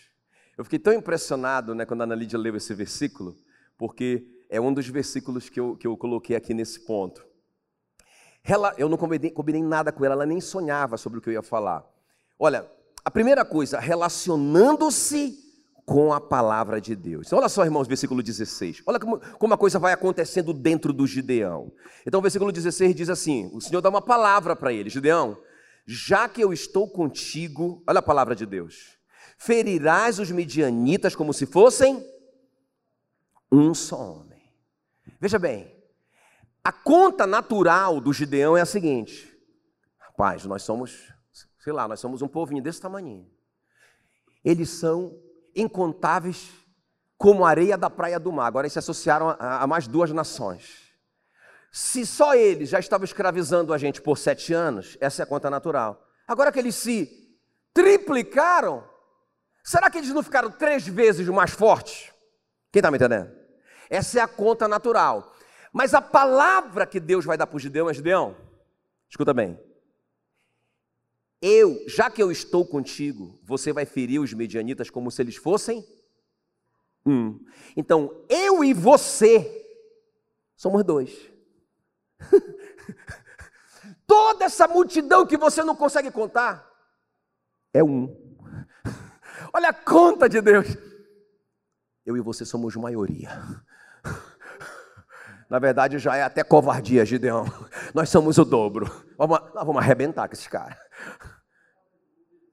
Eu 0.57 0.63
fiquei 0.63 0.79
tão 0.79 0.93
impressionado 0.93 1.75
né, 1.75 1.85
quando 1.85 2.03
a 2.03 2.05
Ana 2.05 2.15
Lídia 2.15 2.39
leu 2.39 2.55
esse 2.55 2.73
versículo, 2.73 3.37
porque 3.81 4.27
é 4.51 4.61
um 4.61 4.75
dos 4.75 4.87
versículos 4.87 5.49
que 5.49 5.59
eu, 5.59 5.75
que 5.75 5.87
eu 5.87 5.97
coloquei 5.97 6.37
aqui 6.37 6.53
nesse 6.53 6.81
ponto. 6.81 7.25
Ela, 8.45 8.75
eu 8.77 8.91
não 8.91 8.99
combinei, 8.99 9.31
combinei 9.31 9.63
nada 9.63 9.91
com 9.91 10.05
ela, 10.05 10.13
ela 10.15 10.27
nem 10.27 10.39
sonhava 10.39 10.99
sobre 10.99 11.19
o 11.19 11.23
que 11.23 11.31
eu 11.31 11.33
ia 11.33 11.43
falar. 11.43 11.83
Olha, 12.39 12.71
a 13.03 13.11
primeira 13.11 13.43
coisa, 13.43 13.81
relacionando-se 13.81 15.35
com 15.87 16.13
a 16.13 16.21
palavra 16.21 16.79
de 16.79 16.95
Deus. 16.95 17.33
Olha 17.33 17.49
só, 17.49 17.65
irmãos, 17.65 17.89
versículo 17.89 18.23
16. 18.23 18.83
Olha 18.85 19.01
como, 19.01 19.19
como 19.39 19.55
a 19.55 19.59
coisa 19.59 19.79
vai 19.79 19.95
acontecendo 19.95 20.53
dentro 20.53 20.93
do 20.93 21.07
Gideão. 21.07 21.73
Então, 22.07 22.21
o 22.21 22.23
versículo 22.23 22.53
16 22.53 22.95
diz 22.95 23.09
assim: 23.09 23.51
o 23.55 23.63
Senhor 23.63 23.81
dá 23.81 23.89
uma 23.89 24.03
palavra 24.03 24.55
para 24.55 24.75
ele, 24.75 24.91
Gideão, 24.91 25.39
já 25.87 26.29
que 26.29 26.45
eu 26.45 26.53
estou 26.53 26.87
contigo, 26.87 27.83
olha 27.89 28.01
a 28.01 28.03
palavra 28.03 28.37
de 28.37 28.45
Deus, 28.45 28.99
ferirás 29.39 30.19
os 30.19 30.31
midianitas 30.31 31.17
como 31.17 31.33
se 31.33 31.47
fossem 31.47 32.05
um 33.51 33.75
só 33.75 33.97
homem. 33.97 34.41
Veja 35.21 35.39
bem, 35.39 35.75
a 36.63 36.73
conta 36.73 37.27
natural 37.27 38.01
do 38.01 38.13
Gideão 38.13 38.57
é 38.57 38.61
a 38.61 38.67
seguinte: 38.67 39.35
rapaz, 39.99 40.45
nós 40.45 40.63
somos, 40.63 41.13
sei 41.59 41.73
lá, 41.73 41.89
nós 41.89 42.01
somos 42.01 42.23
um 42.23 42.29
povinho 42.29 42.63
desse 42.63 42.81
tamanho. 42.81 43.27
Eles 44.45 44.71
são 44.71 45.19
incontáveis 45.55 46.51
como 47.19 47.45
areia 47.45 47.77
da 47.77 47.91
praia 47.91 48.19
do 48.19 48.33
mar. 48.33 48.47
Agora 48.47 48.67
eles 48.67 48.73
se 48.73 48.79
associaram 48.79 49.31
a, 49.31 49.63
a 49.63 49.67
mais 49.67 49.87
duas 49.87 50.11
nações. 50.11 50.91
Se 51.73 52.05
só 52.05 52.35
eles 52.35 52.71
já 52.71 52.79
estavam 52.81 53.05
escravizando 53.05 53.73
a 53.73 53.79
gente 53.79 54.01
por 54.01 54.19
sete 54.19 54.53
anos, 54.53 54.97
essa 55.01 55.23
é 55.23 55.25
a 55.25 55.27
conta 55.27 55.49
natural. 55.49 56.03
Agora 56.27 56.51
que 56.51 56.59
eles 56.59 56.75
se 56.75 57.39
triplicaram, 57.73 58.85
será 59.63 59.91
que 59.91 59.99
eles 59.99 60.11
não 60.11 60.23
ficaram 60.23 60.51
três 60.51 60.87
vezes 60.87 61.29
mais 61.29 61.53
fortes? 61.53 62.11
Quem 62.73 62.81
está 62.81 62.91
me 62.91 62.97
entendendo? 62.97 63.40
Essa 63.91 64.21
é 64.21 64.23
a 64.23 64.29
conta 64.29 64.69
natural. 64.69 65.35
Mas 65.73 65.93
a 65.93 66.01
palavra 66.01 66.87
que 66.87 67.01
Deus 67.01 67.25
vai 67.25 67.37
dar 67.37 67.47
para 67.47 67.57
o 67.57 67.61
Gideão 67.61 67.91
é: 67.91 67.95
Gideão, 67.95 68.37
escuta 69.09 69.35
bem. 69.35 69.59
Eu, 71.43 71.83
já 71.89 72.11
que 72.11 72.23
eu 72.23 72.31
estou 72.31 72.65
contigo, 72.67 73.41
você 73.43 73.73
vai 73.73 73.85
ferir 73.85 74.21
os 74.21 74.33
medianitas 74.33 74.91
como 74.91 75.11
se 75.11 75.23
eles 75.23 75.37
fossem 75.37 75.85
um. 77.05 77.41
Então, 77.77 78.25
eu 78.29 78.63
e 78.63 78.75
você 78.75 79.57
somos 80.55 80.85
dois. 80.85 81.31
Toda 84.07 84.45
essa 84.45 84.69
multidão 84.69 85.27
que 85.27 85.39
você 85.39 85.65
não 85.65 85.75
consegue 85.75 86.11
contar 86.11 86.69
é 87.73 87.83
um. 87.83 88.15
Olha 89.55 89.71
a 89.71 89.75
conta 89.75 90.29
de 90.29 90.43
Deus. 90.43 90.67
Eu 92.05 92.17
e 92.17 92.21
você 92.21 92.45
somos 92.45 92.77
maioria. 92.77 93.31
Na 95.51 95.59
verdade, 95.59 95.99
já 95.99 96.17
é 96.17 96.23
até 96.23 96.45
covardia, 96.45 97.05
Gideão. 97.05 97.45
Nós 97.93 98.09
somos 98.09 98.39
o 98.39 98.45
dobro. 98.45 98.87
Vamos, 99.19 99.41
nós 99.53 99.67
vamos 99.67 99.83
arrebentar 99.83 100.29
com 100.29 100.33
esses 100.33 100.47
caras. 100.47 100.79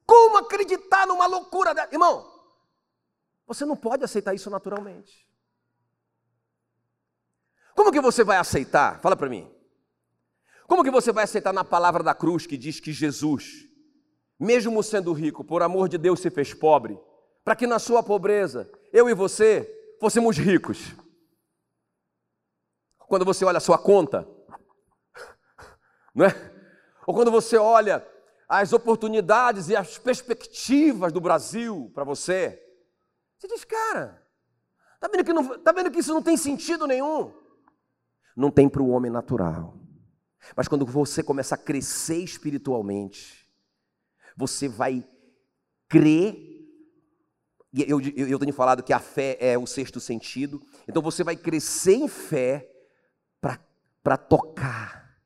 Como 0.06 0.38
acreditar 0.38 1.06
numa 1.06 1.28
loucura 1.28 1.76
dessa? 1.76 1.94
Irmão, 1.94 2.28
você 3.46 3.66
não 3.66 3.76
pode 3.78 4.04
aceitar 4.04 4.34
isso 4.34 4.50
naturalmente. 4.50 5.28
Como 7.76 7.92
que 7.92 8.02
você 8.02 8.24
vai 8.24 8.38
aceitar? 8.38 9.00
Fala 9.00 9.16
para 9.16 9.30
mim. 9.30 9.50
Como 10.68 10.84
que 10.84 10.90
você 10.90 11.12
vai 11.12 11.24
aceitar 11.24 11.54
na 11.54 11.64
palavra 11.64 12.04
da 12.04 12.16
cruz 12.16 12.48
que 12.48 12.58
diz 12.58 12.80
que 12.80 12.92
Jesus, 12.92 13.68
mesmo 14.40 14.82
sendo 14.82 15.14
rico, 15.14 15.44
por 15.44 15.62
amor 15.62 15.88
de 15.88 15.98
Deus 16.00 16.20
se 16.20 16.32
fez 16.32 16.54
pobre, 16.54 17.00
para 17.46 17.56
que 17.56 17.68
na 17.68 17.78
sua 17.78 18.02
pobreza 18.02 18.70
eu 18.92 19.08
e 19.08 19.14
você 19.14 19.96
fôssemos 20.00 20.38
ricos? 20.38 20.96
Quando 23.08 23.26
você 23.26 23.46
olha 23.46 23.58
a 23.58 23.62
sua 23.62 23.78
conta, 23.78 24.28
não 26.14 26.26
é? 26.26 26.54
Ou 27.06 27.14
quando 27.14 27.32
você 27.32 27.58
olha 27.58 28.06
as 28.50 28.74
oportunidades 28.74 29.70
e 29.70 29.76
as 29.76 29.98
perspectivas 29.98 31.12
do 31.14 31.22
Brasil 31.22 31.92
para 31.94 32.04
você, 32.04 32.62
você 33.38 33.48
diz, 33.48 33.64
cara, 33.64 34.22
tá 35.00 35.08
vendo, 35.08 35.24
que 35.24 35.60
tá 35.60 35.72
vendo 35.72 35.92
que 35.92 36.00
isso 36.00 36.14
não 36.14 36.22
tem 36.22 36.36
sentido 36.36 36.86
nenhum? 36.86 37.34
Não 38.36 38.52
tem 38.52 38.68
para 38.68 38.82
o 38.82 38.90
homem 38.90 39.12
natural. 39.12 39.78
Mas 40.56 40.68
quando 40.68 40.86
você 40.86 41.24
começa 41.24 41.56
a 41.56 41.58
crescer 41.58 42.18
espiritualmente, 42.18 43.50
você 44.36 44.68
vai 44.68 45.08
crer. 45.88 46.36
Eu, 47.74 48.02
eu, 48.02 48.28
eu 48.28 48.40
tenho 48.40 48.54
falado 48.54 48.84
que 48.84 48.94
a 48.94 49.00
fé 49.00 49.38
é 49.40 49.58
o 49.58 49.66
sexto 49.66 50.00
sentido. 50.00 50.62
Então 50.88 51.02
você 51.02 51.24
vai 51.24 51.36
crescer 51.36 51.96
em 51.96 52.08
fé 52.08 52.77
para 54.08 54.16
tocar 54.16 55.20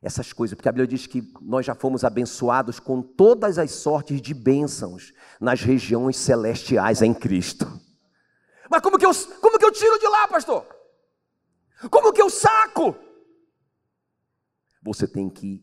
essas 0.00 0.32
coisas, 0.32 0.54
porque 0.54 0.68
a 0.68 0.72
Bíblia 0.72 0.86
diz 0.86 1.08
que 1.08 1.28
nós 1.40 1.66
já 1.66 1.74
fomos 1.74 2.04
abençoados 2.04 2.78
com 2.78 3.02
todas 3.02 3.58
as 3.58 3.72
sortes 3.72 4.22
de 4.22 4.32
bênçãos 4.32 5.12
nas 5.40 5.62
regiões 5.62 6.18
celestiais 6.18 7.02
em 7.02 7.12
Cristo. 7.12 7.66
Mas 8.70 8.80
como 8.80 8.96
que 8.96 9.04
eu, 9.04 9.10
como 9.40 9.58
que 9.58 9.64
eu 9.64 9.72
tiro 9.72 9.98
de 9.98 10.06
lá, 10.06 10.28
pastor? 10.28 10.64
Como 11.90 12.12
que 12.12 12.22
eu 12.22 12.30
saco? 12.30 12.94
Você 14.84 15.08
tem 15.08 15.28
que, 15.28 15.60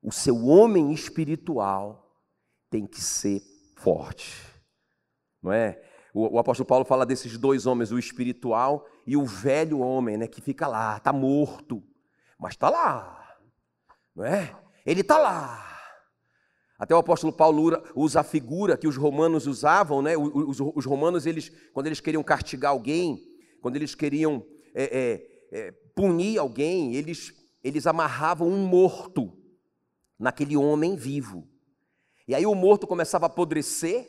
o 0.00 0.12
seu 0.12 0.46
homem 0.46 0.92
espiritual 0.92 2.16
tem 2.70 2.86
que 2.86 3.00
ser 3.00 3.42
forte, 3.76 4.40
não 5.42 5.52
é? 5.52 5.82
O, 6.14 6.36
o 6.36 6.38
apóstolo 6.38 6.68
Paulo 6.68 6.84
fala 6.84 7.04
desses 7.04 7.36
dois 7.36 7.66
homens, 7.66 7.90
o 7.90 7.98
espiritual 7.98 8.86
e 9.06 9.16
o 9.16 9.24
velho 9.24 9.78
homem, 9.78 10.16
né, 10.16 10.26
que 10.26 10.40
fica 10.40 10.66
lá, 10.66 10.96
está 10.96 11.12
morto, 11.12 11.82
mas 12.38 12.54
está 12.54 12.68
lá, 12.68 13.36
não 14.14 14.24
é? 14.24 14.54
Ele 14.84 15.02
está 15.02 15.18
lá. 15.18 15.64
Até 16.78 16.94
o 16.94 16.98
apóstolo 16.98 17.32
Paulo 17.32 17.82
usa 17.94 18.20
a 18.20 18.24
figura 18.24 18.76
que 18.76 18.86
os 18.86 18.96
romanos 18.96 19.46
usavam, 19.46 20.02
né? 20.02 20.16
Os, 20.16 20.60
os 20.60 20.84
romanos, 20.84 21.24
eles, 21.24 21.50
quando 21.72 21.86
eles 21.86 22.00
queriam 22.00 22.22
castigar 22.22 22.72
alguém, 22.72 23.22
quando 23.62 23.76
eles 23.76 23.94
queriam 23.94 24.44
é, 24.74 24.84
é, 24.84 25.58
é, 25.58 25.72
punir 25.94 26.38
alguém, 26.38 26.94
eles, 26.94 27.32
eles 27.64 27.86
amarravam 27.86 28.48
um 28.48 28.66
morto 28.66 29.32
naquele 30.18 30.56
homem 30.56 30.96
vivo. 30.96 31.48
E 32.28 32.34
aí 32.34 32.44
o 32.44 32.54
morto 32.54 32.86
começava 32.86 33.24
a 33.24 33.28
apodrecer, 33.28 34.06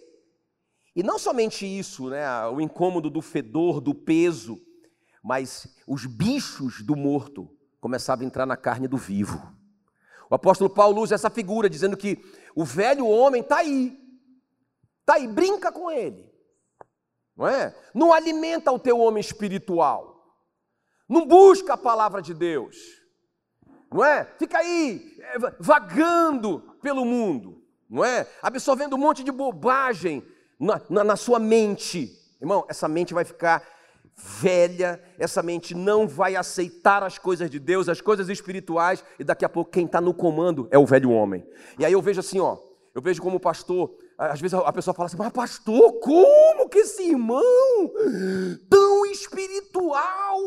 e 0.96 1.04
não 1.04 1.18
somente 1.18 1.66
isso, 1.66 2.10
né, 2.10 2.28
o 2.48 2.60
incômodo 2.60 3.10
do 3.10 3.22
fedor, 3.22 3.80
do 3.80 3.94
peso, 3.94 4.60
mas 5.28 5.68
os 5.86 6.06
bichos 6.06 6.82
do 6.82 6.96
morto 6.96 7.54
começavam 7.82 8.24
a 8.24 8.28
entrar 8.28 8.46
na 8.46 8.56
carne 8.56 8.88
do 8.88 8.96
vivo. 8.96 9.54
O 10.30 10.36
apóstolo 10.36 10.70
Paulo 10.70 11.02
usa 11.02 11.16
essa 11.16 11.30
figura, 11.30 11.70
dizendo 11.70 11.98
que 11.98 12.24
o 12.56 12.64
velho 12.64 13.06
homem 13.06 13.42
está 13.42 13.58
aí, 13.58 14.00
está 15.02 15.16
aí, 15.16 15.28
brinca 15.28 15.70
com 15.70 15.92
ele, 15.92 16.34
não 17.36 17.46
é? 17.46 17.76
Não 17.94 18.14
alimenta 18.14 18.72
o 18.72 18.80
teu 18.80 19.00
homem 19.00 19.20
espiritual, 19.20 20.34
não 21.10 21.28
busca 21.28 21.74
a 21.74 21.78
palavra 21.78 22.22
de 22.22 22.34
Deus, 22.34 22.78
não 23.92 24.06
é? 24.06 24.24
Fica 24.40 24.60
aí 24.60 25.18
é, 25.20 25.40
vagando 25.60 26.74
pelo 26.82 27.04
mundo, 27.04 27.62
não 27.90 28.04
é? 28.04 28.26
Absorvendo 28.42 28.96
um 28.96 29.00
monte 29.00 29.26
de 29.26 29.32
bobagem 29.34 30.26
na, 30.58 30.82
na, 30.90 31.04
na 31.04 31.16
sua 31.18 31.38
mente. 31.38 32.18
Irmão, 32.40 32.66
essa 32.70 32.88
mente 32.88 33.14
vai 33.14 33.26
ficar 33.26 33.77
velha, 34.18 35.02
essa 35.18 35.44
mente 35.44 35.76
não 35.76 36.08
vai 36.08 36.36
aceitar 36.36 37.04
as 37.04 37.20
coisas 37.20 37.50
de 37.50 37.60
Deus, 37.60 37.88
as 37.88 38.02
coisas 38.02 38.30
espirituais, 38.30 39.04
e 39.20 39.24
daqui 39.24 39.46
a 39.46 39.50
pouco 39.50 39.72
quem 39.72 39.86
está 39.86 40.02
no 40.02 40.14
comando 40.14 40.68
é 40.72 40.78
o 40.78 40.86
velho 40.86 41.12
homem. 41.12 41.48
E 41.78 41.86
aí 41.86 41.94
eu 41.94 42.02
vejo 42.02 42.20
assim, 42.20 42.40
ó, 42.40 42.58
eu 42.96 43.02
vejo 43.02 43.22
como 43.22 43.40
pastor, 43.40 43.96
às 44.18 44.42
vezes 44.42 44.56
a 44.56 44.74
pessoa 44.74 44.94
fala 44.94 45.06
assim, 45.06 45.18
mas 45.18 45.32
pastor, 45.32 46.00
como 46.00 46.68
que 46.68 46.80
esse 46.80 47.04
irmão 47.04 47.44
tão 48.70 49.06
espiritual 49.06 50.40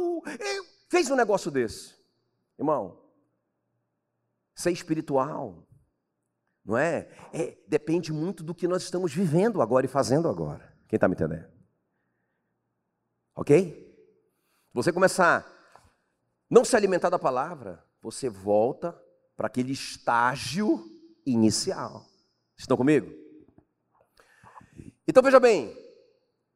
fez 0.89 1.09
um 1.11 1.15
negócio 1.17 1.51
desse? 1.51 1.95
Irmão, 2.59 2.99
ser 4.55 4.73
espiritual, 4.73 5.67
não 6.65 6.77
é? 6.77 7.09
é? 7.33 7.57
Depende 7.69 8.13
muito 8.13 8.43
do 8.43 8.55
que 8.55 8.69
nós 8.69 8.83
estamos 8.83 9.15
vivendo 9.15 9.63
agora 9.63 9.87
e 9.87 9.89
fazendo 9.89 10.29
agora. 10.29 10.77
Quem 10.89 10.97
está 10.97 11.09
me 11.09 11.15
entendendo? 11.15 11.50
Ok? 13.40 13.90
Você 14.74 14.92
começar 14.92 15.38
a 15.38 15.81
não 16.50 16.62
se 16.62 16.76
alimentar 16.76 17.09
da 17.09 17.18
palavra, 17.18 17.83
você 18.03 18.29
volta 18.29 18.94
para 19.35 19.46
aquele 19.46 19.72
estágio 19.72 20.85
inicial. 21.24 22.05
Estão 22.55 22.76
comigo? 22.76 23.11
Então 25.09 25.22
veja 25.22 25.40
bem, 25.40 25.74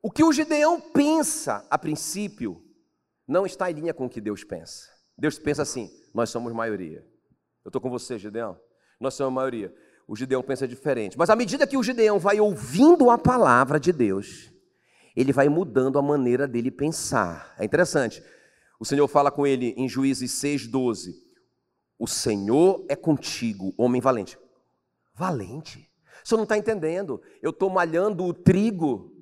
o 0.03 0.11
que 0.11 0.23
o 0.23 0.31
Gideão 0.31 0.79
pensa 0.79 1.67
a 1.71 1.79
princípio 1.79 2.63
não 3.27 3.47
está 3.47 3.71
em 3.71 3.75
linha 3.75 3.95
com 3.95 4.05
o 4.05 4.11
que 4.11 4.21
Deus 4.21 4.45
pensa. 4.45 4.91
Deus 5.17 5.39
pensa 5.39 5.63
assim: 5.63 5.91
nós 6.13 6.29
somos 6.29 6.53
maioria. 6.53 7.03
Eu 7.65 7.71
estou 7.71 7.81
com 7.81 7.89
você, 7.89 8.19
Gideão. 8.19 8.61
Nós 9.01 9.15
somos 9.15 9.33
maioria. 9.33 9.75
O 10.07 10.15
Gideão 10.15 10.43
pensa 10.43 10.69
diferente. 10.69 11.17
Mas 11.17 11.31
à 11.31 11.35
medida 11.35 11.67
que 11.67 11.79
o 11.79 11.83
Gideão 11.83 12.19
vai 12.19 12.41
ouvindo 12.41 13.09
a 13.09 13.17
palavra 13.17 13.81
de 13.81 13.91
Deus, 13.91 14.53
ele 15.15 15.33
vai 15.33 15.49
mudando 15.49 15.99
a 15.99 16.03
maneira 16.03 16.47
dele 16.47 16.71
pensar. 16.71 17.55
É 17.59 17.65
interessante. 17.65 18.23
O 18.79 18.85
Senhor 18.85 19.07
fala 19.09 19.31
com 19.31 19.47
ele 19.47 19.75
em 19.77 19.89
Juízes 19.89 20.33
6,12: 20.33 21.15
O 21.99 22.07
Senhor 22.07 22.85
é 22.89 22.97
contigo, 22.97 23.75
homem 23.77 24.01
valente. 24.01 24.39
Valente? 25.15 25.91
Senhor 26.25 26.39
não 26.39 26.45
está 26.45 26.57
entendendo. 26.57 27.21
Eu 27.43 27.51
estou 27.51 27.69
malhando 27.69 28.25
o 28.25 28.33
trigo 28.33 29.13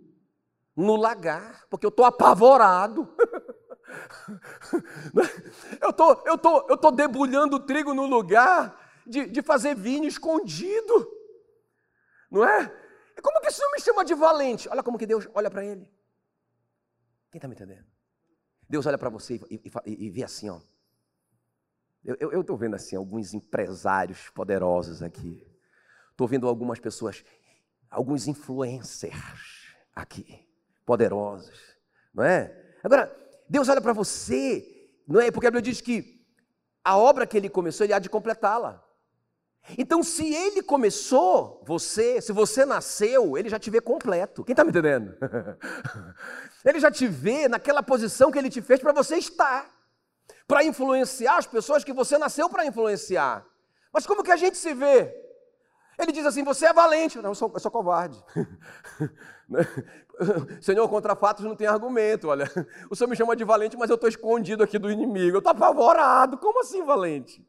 no 0.76 0.94
lagar, 0.94 1.66
porque 1.68 1.84
eu 1.84 1.90
estou 1.90 2.04
apavorado. 2.04 3.08
eu 5.82 5.92
tô, 5.92 6.12
eu 6.24 6.38
tô, 6.38 6.66
eu 6.70 6.76
tô 6.76 6.92
debulhando 6.92 7.56
o 7.56 7.60
trigo 7.60 7.92
no 7.92 8.06
lugar 8.06 8.78
de, 9.04 9.26
de 9.26 9.42
fazer 9.42 9.74
vinho 9.74 10.06
escondido. 10.06 11.10
Não 12.30 12.44
é? 12.44 12.72
Como 13.22 13.40
que 13.40 13.48
o 13.48 13.52
Senhor 13.52 13.70
me 13.70 13.80
chama 13.80 14.04
de 14.04 14.14
valente? 14.14 14.68
Olha 14.68 14.82
como 14.82 14.98
que 14.98 15.06
Deus 15.06 15.28
olha 15.32 15.50
para 15.50 15.64
ele. 15.64 15.88
Quem 17.30 17.38
está 17.38 17.48
me 17.48 17.54
entendendo? 17.54 17.86
Deus 18.68 18.84
olha 18.84 18.98
para 18.98 19.08
você 19.08 19.40
e, 19.50 19.70
e, 19.86 20.06
e, 20.06 20.10
vê 20.10 20.24
assim, 20.24 20.50
ó. 20.50 20.60
Eu 22.04 22.40
estou 22.40 22.56
vendo 22.56 22.74
assim 22.74 22.96
alguns 22.96 23.32
empresários 23.32 24.28
poderosos 24.30 25.02
aqui. 25.02 25.46
Estou 26.10 26.26
vendo 26.26 26.48
algumas 26.48 26.80
pessoas, 26.80 27.24
alguns 27.88 28.26
influencers 28.26 29.76
aqui, 29.94 30.46
poderosos, 30.84 31.58
não 32.12 32.24
é? 32.24 32.76
Agora, 32.82 33.14
Deus 33.48 33.68
olha 33.68 33.80
para 33.80 33.92
você, 33.92 34.90
não 35.06 35.20
é? 35.20 35.30
Porque 35.30 35.46
a 35.46 35.50
Bíblia 35.50 35.62
diz 35.62 35.80
que 35.80 36.26
a 36.84 36.96
obra 36.98 37.26
que 37.26 37.36
ele 37.36 37.48
começou, 37.48 37.84
ele 37.84 37.92
há 37.92 37.98
de 37.98 38.10
completá-la. 38.10 38.84
Então, 39.78 40.02
se 40.02 40.34
ele 40.34 40.62
começou, 40.62 41.62
você, 41.64 42.20
se 42.20 42.32
você 42.32 42.64
nasceu, 42.64 43.38
ele 43.38 43.48
já 43.48 43.58
te 43.58 43.70
vê 43.70 43.80
completo. 43.80 44.44
Quem 44.44 44.52
está 44.52 44.64
me 44.64 44.70
entendendo? 44.70 45.16
ele 46.64 46.80
já 46.80 46.90
te 46.90 47.06
vê 47.06 47.48
naquela 47.48 47.82
posição 47.82 48.30
que 48.30 48.38
ele 48.38 48.50
te 48.50 48.60
fez 48.60 48.80
para 48.80 48.92
você 48.92 49.16
estar, 49.16 49.70
para 50.46 50.64
influenciar 50.64 51.36
as 51.36 51.46
pessoas 51.46 51.84
que 51.84 51.92
você 51.92 52.18
nasceu 52.18 52.48
para 52.48 52.66
influenciar. 52.66 53.46
Mas 53.92 54.06
como 54.06 54.22
que 54.22 54.32
a 54.32 54.36
gente 54.36 54.56
se 54.56 54.74
vê? 54.74 55.14
Ele 55.98 56.12
diz 56.12 56.26
assim: 56.26 56.42
Você 56.42 56.66
é 56.66 56.72
valente. 56.72 57.18
Não, 57.18 57.30
eu 57.30 57.34
sou, 57.34 57.50
eu 57.54 57.60
sou 57.60 57.70
covarde. 57.70 58.22
Senhor, 60.60 60.88
contra 60.88 61.14
fatos 61.14 61.44
não 61.44 61.54
tem 61.54 61.66
argumento. 61.66 62.28
Olha, 62.28 62.50
o 62.90 62.96
Senhor 62.96 63.08
me 63.08 63.16
chama 63.16 63.36
de 63.36 63.44
valente, 63.44 63.76
mas 63.76 63.90
eu 63.90 63.94
estou 63.94 64.08
escondido 64.08 64.64
aqui 64.64 64.78
do 64.78 64.90
inimigo. 64.90 65.36
Eu 65.36 65.38
estou 65.38 65.52
apavorado. 65.52 66.38
Como 66.38 66.60
assim, 66.60 66.84
valente? 66.84 67.46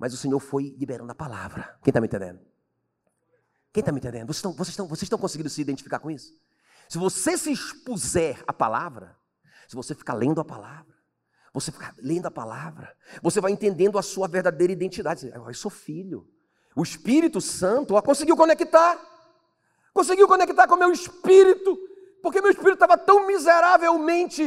Mas 0.00 0.14
o 0.14 0.16
Senhor 0.16 0.40
foi 0.40 0.74
liberando 0.78 1.12
a 1.12 1.14
palavra. 1.14 1.78
Quem 1.82 1.90
está 1.90 2.00
me 2.00 2.06
entendendo? 2.06 2.40
Quem 3.70 3.82
está 3.82 3.92
me 3.92 3.98
entendendo? 3.98 4.26
Vocês 4.28 4.38
estão, 4.38 4.52
vocês, 4.52 4.68
estão, 4.70 4.88
vocês 4.88 5.02
estão 5.02 5.18
conseguindo 5.18 5.50
se 5.50 5.60
identificar 5.60 5.98
com 5.98 6.10
isso? 6.10 6.32
Se 6.88 6.96
você 6.96 7.36
se 7.36 7.52
expuser 7.52 8.42
à 8.46 8.52
palavra, 8.52 9.14
se 9.68 9.76
você 9.76 9.94
ficar 9.94 10.14
lendo 10.14 10.40
a 10.40 10.44
palavra, 10.44 10.96
você 11.52 11.70
ficar 11.70 11.94
lendo 11.98 12.24
a 12.24 12.30
palavra, 12.30 12.96
você 13.22 13.42
vai 13.42 13.52
entendendo 13.52 13.98
a 13.98 14.02
sua 14.02 14.26
verdadeira 14.26 14.72
identidade. 14.72 15.30
Eu 15.34 15.52
sou 15.52 15.70
filho. 15.70 16.26
O 16.74 16.82
Espírito 16.82 17.38
Santo 17.38 17.94
ó, 17.94 18.00
conseguiu 18.00 18.38
conectar. 18.38 18.98
Conseguiu 19.92 20.26
conectar 20.26 20.66
com 20.66 20.76
o 20.76 20.78
meu 20.78 20.90
espírito. 20.90 21.78
Porque 22.22 22.40
meu 22.40 22.50
espírito 22.50 22.74
estava 22.74 22.96
tão 22.96 23.26
miseravelmente 23.26 24.44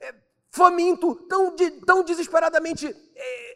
é, 0.00 0.14
faminto, 0.48 1.16
tão, 1.28 1.56
de, 1.56 1.72
tão 1.82 2.04
desesperadamente 2.04 2.86
é, 3.16 3.51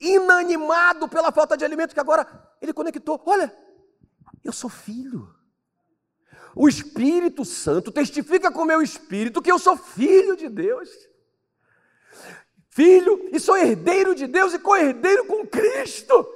inanimado 0.00 1.08
pela 1.08 1.32
falta 1.32 1.56
de 1.56 1.64
alimento, 1.64 1.94
que 1.94 2.00
agora 2.00 2.26
ele 2.60 2.72
conectou. 2.72 3.20
Olha, 3.26 3.54
eu 4.44 4.52
sou 4.52 4.70
filho. 4.70 5.34
O 6.54 6.68
Espírito 6.68 7.44
Santo 7.44 7.92
testifica 7.92 8.50
com 8.50 8.62
o 8.62 8.66
meu 8.66 8.82
espírito 8.82 9.42
que 9.42 9.50
eu 9.50 9.58
sou 9.58 9.76
filho 9.76 10.36
de 10.36 10.48
Deus. 10.48 10.88
Filho 12.68 13.28
e 13.32 13.40
sou 13.40 13.56
herdeiro 13.56 14.14
de 14.14 14.26
Deus 14.26 14.54
e 14.54 14.58
co-herdeiro 14.58 15.26
com 15.26 15.46
Cristo. 15.46 16.26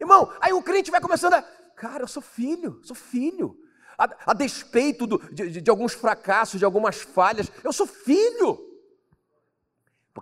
Irmão, 0.00 0.32
aí 0.40 0.52
o 0.52 0.62
crente 0.62 0.90
vai 0.90 1.00
começando 1.00 1.34
a. 1.34 1.42
Cara, 1.76 2.04
eu 2.04 2.08
sou 2.08 2.22
filho, 2.22 2.80
sou 2.82 2.94
filho. 2.94 3.56
A, 3.98 4.30
a 4.30 4.34
despeito 4.34 5.06
do, 5.06 5.18
de, 5.32 5.60
de 5.60 5.70
alguns 5.70 5.92
fracassos, 5.92 6.58
de 6.58 6.64
algumas 6.64 7.00
falhas, 7.00 7.50
eu 7.62 7.72
sou 7.72 7.86
filho. 7.86 8.71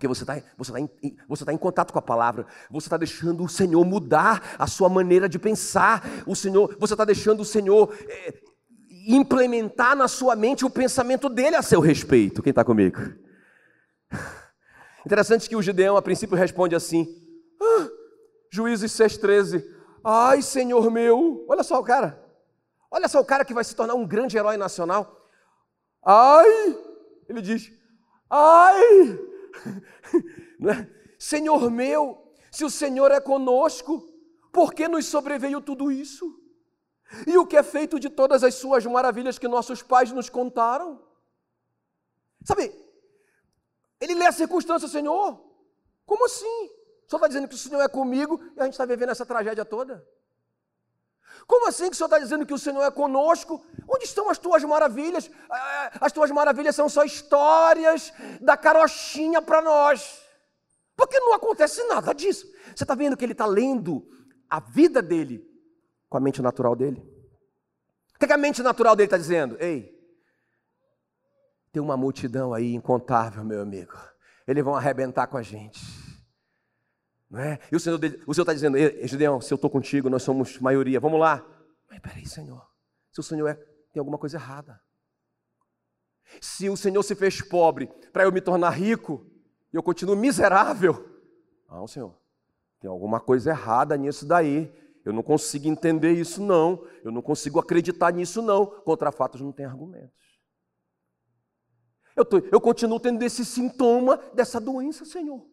Porque 0.01 0.09
você 0.09 0.23
está 0.23 0.43
você 0.57 0.73
tá 0.73 0.81
em, 0.81 0.89
você 1.29 1.45
tá 1.45 1.53
em 1.53 1.59
contato 1.59 1.93
com 1.93 1.99
a 1.99 2.03
palavra, 2.03 2.47
você 2.71 2.87
está 2.87 2.97
deixando 2.97 3.45
o 3.45 3.49
Senhor 3.51 3.85
mudar 3.85 4.57
a 4.59 4.67
sua 4.67 4.89
maneira 4.89 5.29
de 5.29 5.39
pensar, 5.39 6.03
o 6.27 6.35
Senhor, 6.35 6.75
você 6.81 6.95
está 6.95 7.05
deixando 7.05 7.41
o 7.41 7.45
Senhor 7.45 7.95
é, 8.09 8.41
implementar 9.07 9.95
na 9.95 10.09
sua 10.09 10.35
mente 10.35 10.65
o 10.65 10.71
pensamento 10.71 11.29
dele 11.29 11.55
a 11.55 11.61
seu 11.61 11.81
respeito. 11.81 12.43
Quem 12.43 12.49
está 12.49 12.65
comigo? 12.65 12.99
Interessante 15.05 15.47
que 15.47 15.55
o 15.55 15.61
Gideão 15.61 15.99
a 15.99 16.03
princípio 16.03 16.35
responde 16.35 16.75
assim: 16.75 17.07
ah, 17.61 17.89
Juízes 18.51 18.93
6,13, 18.93 19.63
ai 20.03 20.41
Senhor 20.41 20.91
meu, 20.91 21.45
olha 21.47 21.63
só 21.63 21.79
o 21.79 21.85
cara, 21.85 22.27
olha 22.91 23.07
só 23.07 23.21
o 23.21 23.25
cara 23.27 23.45
que 23.45 23.53
vai 23.53 23.65
se 23.65 23.77
tornar 23.77 23.93
um 23.93 24.07
grande 24.07 24.39
herói 24.39 24.57
nacional. 24.57 25.29
Ai, 26.03 26.75
ele 27.29 27.43
diz, 27.43 27.71
ai? 28.31 29.29
Senhor 31.19 31.71
meu, 31.71 32.33
se 32.51 32.65
o 32.65 32.71
Senhor 32.71 33.11
é 33.11 33.21
conosco, 33.21 34.09
por 34.53 34.73
que 34.75 34.89
nos 34.89 35.07
sobreveio 35.07 35.61
tudo 35.61 35.91
isso? 35.93 36.39
E 37.27 37.37
o 37.37 37.47
que 37.47 37.57
é 37.57 37.63
feito 37.63 37.99
de 37.99 38.09
todas 38.09 38.45
as 38.45 38.55
suas 38.55 38.87
maravilhas 38.87 39.39
que 39.39 39.49
nossos 39.49 39.83
pais 39.83 40.13
nos 40.13 40.29
contaram? 40.29 41.03
Sabe, 42.45 42.73
ele 44.01 44.15
lê 44.15 44.27
a 44.27 44.33
circunstância, 44.33 44.89
Senhor, 44.89 45.39
como 46.07 46.25
assim? 46.25 46.71
Senhor 47.07 47.19
está 47.19 47.29
dizendo 47.29 47.49
que 47.49 47.55
o 47.55 47.59
Senhor 47.59 47.81
é 47.83 47.89
comigo 47.89 48.41
e 48.57 48.61
a 48.61 48.65
gente 48.65 48.75
está 48.75 48.87
vivendo 48.87 49.11
essa 49.11 49.27
tragédia 49.27 49.65
toda? 49.65 50.07
Como 51.47 51.69
assim 51.69 51.89
que 51.89 51.95
o 51.95 51.97
Senhor 51.97 52.07
está 52.07 52.19
dizendo 52.19 52.47
que 52.47 52.55
o 52.55 52.59
Senhor 52.59 52.83
é 52.83 52.91
conosco? 52.91 53.65
Onde 53.89 54.05
estão 54.05 54.31
as 54.31 54.39
tuas 54.39 54.63
maravilhas? 54.65 55.31
Ah, 55.51 55.91
as 56.01 56.13
tuas 56.13 56.31
maravilhas 56.31 56.77
são 56.77 56.89
só 56.89 57.05
histórias 57.05 58.13
da 58.41 58.57
carochinha 58.57 59.43
para 59.43 59.61
nós. 59.61 60.23
Porque 60.97 61.19
não 61.19 61.35
acontece 61.35 61.83
nada 61.85 62.13
disso. 62.13 62.47
Você 62.75 62.85
está 62.85 62.95
vendo 62.95 63.17
que 63.17 63.25
ele 63.25 63.33
está 63.33 63.47
lendo 63.47 64.07
a 64.49 64.61
vida 64.61 65.01
dele 65.01 65.45
com 66.09 66.19
a 66.19 66.21
mente 66.21 66.43
natural 66.43 66.77
dele. 66.77 67.03
O 68.15 68.19
que 68.27 68.33
a 68.33 68.37
mente 68.37 68.63
natural 68.63 68.95
dele 68.95 69.07
está 69.07 69.17
dizendo? 69.17 69.57
Ei, 69.59 69.99
tem 71.73 71.81
uma 71.81 71.97
multidão 71.97 72.53
aí 72.53 72.75
incontável, 72.75 73.45
meu 73.45 73.63
amigo. 73.63 73.95
Eles 74.47 74.65
vão 74.65 74.75
arrebentar 74.75 75.27
com 75.29 75.37
a 75.37 75.43
gente. 75.43 75.81
Não 77.31 77.39
é? 77.39 77.61
E 77.71 77.77
o 77.77 77.81
Senhor 77.81 78.01
está 78.27 78.53
dizendo, 78.53 78.77
Gideão, 79.07 79.41
se 79.41 79.53
eu 79.53 79.57
estou 79.57 79.71
contigo, 79.71 80.11
nós 80.11 80.23
somos 80.23 80.59
maioria, 80.59 80.99
vamos 80.99 81.21
lá. 81.21 81.47
Mas 81.89 82.01
peraí, 82.01 82.27
Senhor, 82.27 82.67
se 83.13 83.21
o 83.21 83.23
Senhor 83.23 83.47
é, 83.49 83.55
tem 83.55 84.01
alguma 84.01 84.19
coisa 84.19 84.37
errada. 84.37 84.81
Se 86.41 86.69
o 86.69 86.77
Senhor 86.77 87.03
se 87.03 87.15
fez 87.15 87.41
pobre 87.41 87.87
para 88.13 88.25
eu 88.25 88.33
me 88.33 88.41
tornar 88.41 88.71
rico, 88.71 89.27
e 89.73 89.77
eu 89.77 89.83
continuo 89.83 90.17
miserável. 90.17 91.09
Não, 91.69 91.87
Senhor, 91.87 92.17
tem 92.81 92.91
alguma 92.91 93.21
coisa 93.21 93.51
errada 93.51 93.97
nisso 93.97 94.27
daí. 94.27 94.73
Eu 95.05 95.13
não 95.13 95.23
consigo 95.23 95.69
entender 95.69 96.13
isso, 96.13 96.43
não. 96.43 96.85
Eu 97.05 97.13
não 97.13 97.23
consigo 97.23 97.59
acreditar 97.59 98.13
nisso, 98.13 98.43
não. 98.43 98.67
Contra 98.67 99.13
fatos 99.13 99.41
não 99.41 99.53
tem 99.53 99.65
argumentos. 99.65 100.21
Eu, 102.17 102.25
tô, 102.25 102.39
eu 102.39 102.61
continuo 102.61 103.01
tendo 103.01 103.23
esse 103.23 103.45
sintoma 103.45 104.17
dessa 104.35 104.61
doença, 104.61 105.05
Senhor. 105.05 105.50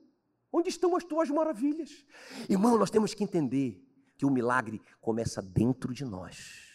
Onde 0.51 0.69
estão 0.69 0.95
as 0.95 1.03
tuas 1.03 1.29
maravilhas? 1.29 2.05
Irmão, 2.49 2.77
nós 2.77 2.89
temos 2.89 3.13
que 3.13 3.23
entender 3.23 3.83
que 4.17 4.25
o 4.25 4.31
milagre 4.31 4.81
começa 5.01 5.41
dentro 5.41 5.93
de 5.93 6.03
nós. 6.03 6.67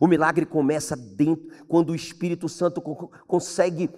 O 0.00 0.06
milagre 0.06 0.44
começa 0.44 0.96
dentro, 0.96 1.46
quando 1.66 1.90
o 1.90 1.94
Espírito 1.94 2.48
Santo 2.48 2.80
consegue 2.80 3.88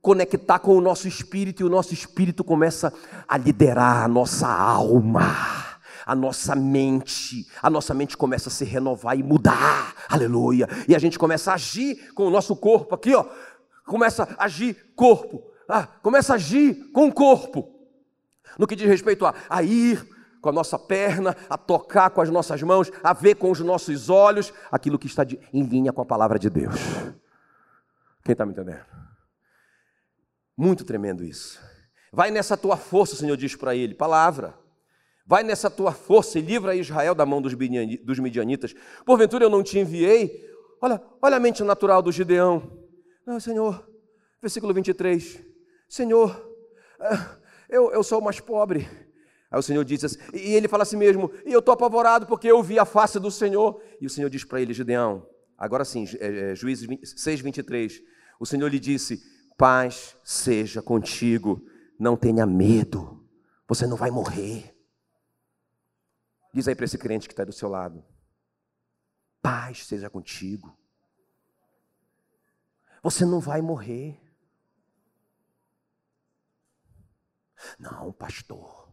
conectar 0.00 0.58
com 0.58 0.76
o 0.76 0.80
nosso 0.80 1.06
espírito 1.06 1.62
e 1.62 1.64
o 1.64 1.68
nosso 1.68 1.92
espírito 1.92 2.42
começa 2.42 2.92
a 3.26 3.36
liderar 3.36 4.04
a 4.04 4.08
nossa 4.08 4.48
alma 4.48 5.68
a 6.08 6.14
nossa 6.14 6.56
mente, 6.56 7.46
a 7.60 7.68
nossa 7.68 7.92
mente 7.92 8.16
começa 8.16 8.48
a 8.48 8.52
se 8.52 8.64
renovar 8.64 9.18
e 9.18 9.22
mudar, 9.22 9.94
aleluia, 10.08 10.66
e 10.88 10.96
a 10.96 10.98
gente 10.98 11.18
começa 11.18 11.50
a 11.50 11.54
agir 11.54 12.14
com 12.14 12.26
o 12.26 12.30
nosso 12.30 12.56
corpo 12.56 12.94
aqui, 12.94 13.14
ó, 13.14 13.26
começa 13.84 14.26
a 14.38 14.44
agir 14.46 14.74
corpo, 14.96 15.42
ah, 15.68 15.86
começa 15.86 16.32
a 16.32 16.36
agir 16.36 16.90
com 16.92 17.08
o 17.08 17.12
corpo, 17.12 17.77
no 18.58 18.66
que 18.66 18.76
diz 18.76 18.86
respeito 18.86 19.26
a, 19.26 19.34
a 19.48 19.62
ir 19.62 20.06
com 20.40 20.48
a 20.48 20.52
nossa 20.52 20.78
perna, 20.78 21.36
a 21.48 21.58
tocar 21.58 22.10
com 22.10 22.20
as 22.20 22.30
nossas 22.30 22.62
mãos, 22.62 22.90
a 23.02 23.12
ver 23.12 23.34
com 23.34 23.50
os 23.50 23.60
nossos 23.60 24.08
olhos 24.08 24.52
aquilo 24.70 24.98
que 24.98 25.06
está 25.06 25.24
de, 25.24 25.38
em 25.52 25.62
linha 25.64 25.92
com 25.92 26.00
a 26.00 26.06
palavra 26.06 26.38
de 26.38 26.48
Deus. 26.48 26.76
Quem 28.24 28.32
está 28.32 28.46
me 28.46 28.52
entendendo? 28.52 28.84
Muito 30.56 30.84
tremendo 30.84 31.24
isso. 31.24 31.60
Vai 32.12 32.30
nessa 32.30 32.56
tua 32.56 32.76
força, 32.76 33.14
o 33.14 33.16
Senhor 33.16 33.36
diz 33.36 33.54
para 33.54 33.74
ele, 33.74 33.94
palavra. 33.94 34.54
Vai 35.26 35.42
nessa 35.42 35.70
tua 35.70 35.92
força 35.92 36.38
e 36.38 36.42
livra 36.42 36.74
Israel 36.74 37.14
da 37.14 37.26
mão 37.26 37.42
dos 37.42 37.54
midianitas. 37.54 38.74
Porventura 39.04 39.44
eu 39.44 39.50
não 39.50 39.62
te 39.62 39.78
enviei. 39.78 40.48
Olha, 40.80 41.02
olha 41.20 41.36
a 41.36 41.40
mente 41.40 41.62
natural 41.62 42.00
do 42.00 42.10
Gideão. 42.10 42.78
Não, 43.26 43.38
Senhor, 43.38 43.86
versículo 44.40 44.72
23. 44.72 45.44
Senhor, 45.86 46.50
ah, 46.98 47.36
eu, 47.68 47.92
eu 47.92 48.02
sou 48.02 48.20
o 48.20 48.24
mais 48.24 48.40
pobre. 48.40 48.88
Aí 49.50 49.58
o 49.58 49.62
Senhor 49.62 49.84
diz 49.84 50.04
assim, 50.04 50.18
e 50.34 50.54
ele 50.54 50.68
fala 50.68 50.82
assim 50.82 50.96
mesmo, 50.96 51.32
e 51.44 51.52
eu 51.52 51.60
estou 51.60 51.72
apavorado 51.72 52.26
porque 52.26 52.46
eu 52.46 52.62
vi 52.62 52.78
a 52.78 52.84
face 52.84 53.18
do 53.18 53.30
Senhor. 53.30 53.82
E 54.00 54.06
o 54.06 54.10
Senhor 54.10 54.28
diz 54.28 54.44
para 54.44 54.60
ele, 54.60 54.74
Gideão, 54.74 55.26
agora 55.56 55.84
sim, 55.84 56.04
é, 56.20 56.50
é, 56.50 56.54
Juízes 56.54 56.86
6, 57.16 57.40
23, 57.40 58.02
o 58.38 58.44
Senhor 58.44 58.68
lhe 58.68 58.78
disse, 58.78 59.22
paz 59.56 60.16
seja 60.22 60.82
contigo, 60.82 61.64
não 61.98 62.16
tenha 62.16 62.46
medo, 62.46 63.26
você 63.66 63.86
não 63.86 63.96
vai 63.96 64.10
morrer. 64.10 64.74
Diz 66.52 66.68
aí 66.68 66.74
para 66.74 66.84
esse 66.84 66.98
crente 66.98 67.26
que 67.26 67.32
está 67.32 67.44
do 67.44 67.52
seu 67.52 67.68
lado, 67.68 68.04
paz 69.40 69.86
seja 69.86 70.10
contigo, 70.10 70.76
você 73.02 73.24
não 73.24 73.40
vai 73.40 73.62
morrer. 73.62 74.20
Não, 77.78 78.12
pastor, 78.12 78.92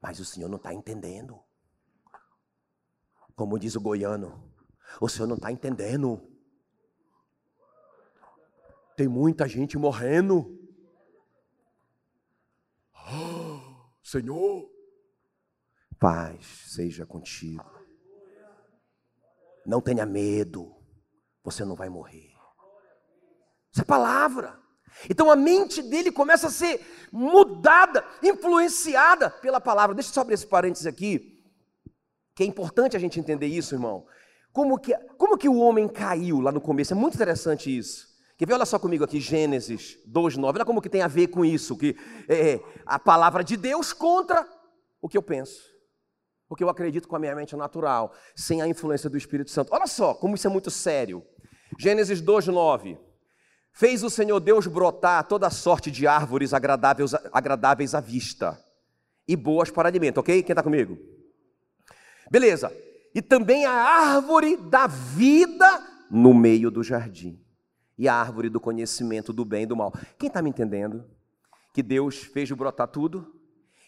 mas 0.00 0.18
o 0.18 0.24
senhor 0.24 0.48
não 0.48 0.56
está 0.56 0.72
entendendo. 0.72 1.42
Como 3.34 3.58
diz 3.58 3.76
o 3.76 3.80
goiano, 3.80 4.52
o 5.00 5.08
senhor 5.08 5.26
não 5.26 5.36
está 5.36 5.50
entendendo. 5.50 6.28
Tem 8.96 9.08
muita 9.08 9.48
gente 9.48 9.78
morrendo. 9.78 10.58
Oh, 12.94 13.90
senhor, 14.02 14.70
paz 15.98 16.44
seja 16.74 17.06
contigo. 17.06 17.64
Não 19.64 19.80
tenha 19.80 20.04
medo, 20.04 20.74
você 21.42 21.64
não 21.64 21.76
vai 21.76 21.88
morrer. 21.88 22.32
Isso 23.72 23.80
é 23.80 23.84
palavra. 23.84 24.61
Então 25.08 25.30
a 25.30 25.36
mente 25.36 25.82
dele 25.82 26.10
começa 26.10 26.48
a 26.48 26.50
ser 26.50 26.80
mudada, 27.12 28.04
influenciada 28.22 29.30
pela 29.30 29.60
palavra. 29.60 29.94
Deixa 29.94 30.10
eu 30.10 30.14
só 30.14 30.20
abrir 30.20 30.34
esse 30.34 30.46
parênteses 30.46 30.86
aqui, 30.86 31.42
que 32.34 32.42
é 32.42 32.46
importante 32.46 32.96
a 32.96 33.00
gente 33.00 33.18
entender 33.20 33.46
isso, 33.46 33.74
irmão. 33.74 34.06
Como 34.52 34.78
que, 34.78 34.94
como 35.16 35.38
que 35.38 35.48
o 35.48 35.56
homem 35.56 35.88
caiu 35.88 36.40
lá 36.40 36.52
no 36.52 36.60
começo? 36.60 36.92
É 36.92 36.96
muito 36.96 37.14
interessante 37.14 37.76
isso. 37.76 38.06
Quer 38.36 38.46
ver? 38.46 38.54
Olha 38.54 38.66
só 38.66 38.78
comigo 38.78 39.04
aqui, 39.04 39.20
Gênesis 39.20 39.98
2,9. 40.08 40.54
Olha 40.54 40.64
como 40.64 40.82
que 40.82 40.88
tem 40.88 41.02
a 41.02 41.08
ver 41.08 41.28
com 41.28 41.44
isso, 41.44 41.76
que 41.76 41.96
é 42.28 42.60
a 42.84 42.98
palavra 42.98 43.42
de 43.44 43.56
Deus 43.56 43.92
contra 43.92 44.46
o 45.00 45.08
que 45.08 45.16
eu 45.16 45.22
penso. 45.22 45.62
O 46.48 46.56
que 46.56 46.62
eu 46.62 46.68
acredito 46.68 47.08
com 47.08 47.16
a 47.16 47.18
minha 47.18 47.34
mente 47.34 47.56
natural, 47.56 48.12
sem 48.36 48.60
a 48.60 48.66
influência 48.66 49.08
do 49.08 49.16
Espírito 49.16 49.50
Santo. 49.50 49.72
Olha 49.72 49.86
só 49.86 50.12
como 50.12 50.34
isso 50.34 50.46
é 50.46 50.50
muito 50.50 50.70
sério. 50.70 51.24
Gênesis 51.78 52.20
2,9. 52.20 52.98
Fez 53.72 54.04
o 54.04 54.10
Senhor 54.10 54.38
Deus 54.38 54.66
brotar 54.66 55.26
toda 55.26 55.48
sorte 55.48 55.90
de 55.90 56.06
árvores 56.06 56.52
agradáveis, 56.52 57.14
agradáveis 57.32 57.94
à 57.94 58.00
vista 58.00 58.62
e 59.26 59.34
boas 59.34 59.70
para 59.70 59.88
alimento, 59.88 60.18
ok? 60.18 60.42
Quem 60.42 60.52
está 60.52 60.62
comigo? 60.62 60.98
Beleza. 62.30 62.72
E 63.14 63.22
também 63.22 63.64
a 63.64 63.72
árvore 63.72 64.56
da 64.56 64.86
vida 64.86 65.66
no 66.10 66.34
meio 66.34 66.70
do 66.70 66.82
jardim. 66.82 67.40
E 67.96 68.08
a 68.08 68.14
árvore 68.14 68.48
do 68.48 68.60
conhecimento 68.60 69.32
do 69.32 69.44
bem 69.44 69.62
e 69.62 69.66
do 69.66 69.76
mal. 69.76 69.92
Quem 70.18 70.28
está 70.28 70.42
me 70.42 70.50
entendendo? 70.50 71.04
Que 71.72 71.82
Deus 71.82 72.16
fez 72.16 72.50
brotar 72.50 72.88
tudo. 72.88 73.34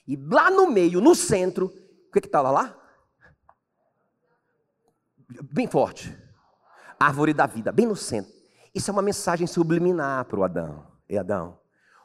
E 0.06 0.16
lá 0.16 0.50
no 0.50 0.70
meio, 0.70 1.00
no 1.00 1.14
centro, 1.14 1.66
o 2.08 2.12
que 2.12 2.26
estava 2.26 2.50
lá? 2.50 2.76
Bem 5.50 5.66
forte. 5.66 6.16
Árvore 6.98 7.34
da 7.34 7.46
vida, 7.46 7.72
bem 7.72 7.86
no 7.86 7.96
centro. 7.96 8.43
Isso 8.74 8.90
é 8.90 8.92
uma 8.92 9.02
mensagem 9.02 9.46
subliminar 9.46 10.24
para 10.24 10.40
o 10.40 10.44
Adão. 10.44 10.84
E 11.08 11.16
Adão, 11.16 11.58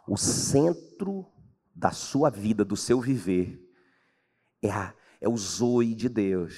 o 0.07 0.15
centro 0.17 1.25
da 1.73 1.91
sua 1.91 2.29
vida, 2.29 2.63
do 2.63 2.75
seu 2.75 2.99
viver, 2.99 3.59
é, 4.61 4.69
a, 4.69 4.93
é 5.19 5.27
o 5.27 5.35
zoe 5.35 5.95
de 5.95 6.07
Deus, 6.07 6.55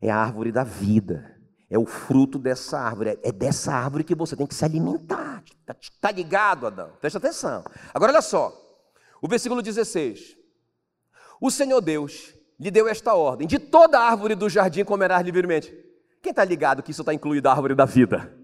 é 0.00 0.10
a 0.10 0.16
árvore 0.18 0.52
da 0.52 0.62
vida, 0.62 1.34
é 1.68 1.78
o 1.78 1.86
fruto 1.86 2.38
dessa 2.38 2.78
árvore, 2.78 3.10
é, 3.10 3.18
é 3.22 3.32
dessa 3.32 3.72
árvore 3.72 4.04
que 4.04 4.14
você 4.14 4.36
tem 4.36 4.46
que 4.46 4.54
se 4.54 4.64
alimentar. 4.64 5.42
Está 5.60 5.74
tá 6.00 6.10
ligado, 6.10 6.66
Adão? 6.66 6.90
Presta 7.00 7.18
atenção. 7.18 7.64
Agora 7.92 8.12
olha 8.12 8.22
só, 8.22 8.52
o 9.20 9.26
versículo 9.26 9.62
16: 9.62 10.36
O 11.40 11.50
Senhor 11.50 11.80
Deus 11.80 12.34
lhe 12.60 12.70
deu 12.70 12.86
esta 12.86 13.14
ordem: 13.14 13.48
de 13.48 13.58
toda 13.58 13.98
árvore 13.98 14.34
do 14.34 14.48
jardim 14.48 14.84
comerás 14.84 15.24
livremente. 15.24 15.72
Quem 16.22 16.30
está 16.30 16.44
ligado 16.44 16.82
que 16.82 16.90
isso 16.90 17.02
está 17.02 17.12
incluído 17.12 17.48
a 17.48 17.52
árvore 17.52 17.74
da 17.74 17.84
vida? 17.86 18.43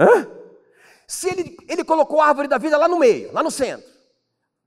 Hã? 0.00 0.26
Se 1.06 1.28
ele, 1.28 1.56
ele 1.68 1.84
colocou 1.84 2.20
a 2.20 2.28
árvore 2.28 2.48
da 2.48 2.56
vida 2.56 2.78
lá 2.78 2.88
no 2.88 2.98
meio, 2.98 3.30
lá 3.32 3.42
no 3.42 3.50
centro, 3.50 3.86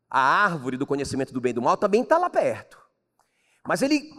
a 0.10 0.20
árvore 0.20 0.78
do 0.78 0.86
conhecimento 0.86 1.34
do 1.34 1.42
bem 1.42 1.50
e 1.50 1.54
do 1.54 1.62
mal 1.62 1.76
também 1.76 2.04
está 2.04 2.20
lá 2.20 2.30
perto. 2.30 2.78
Mas 3.68 3.82
ele, 3.82 4.12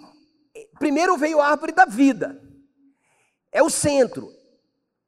primeiro 0.79 1.17
veio 1.17 1.41
a 1.41 1.49
árvore 1.49 1.71
da 1.71 1.85
vida, 1.85 2.43
é 3.53 3.63
o 3.63 3.71
centro. 3.71 4.33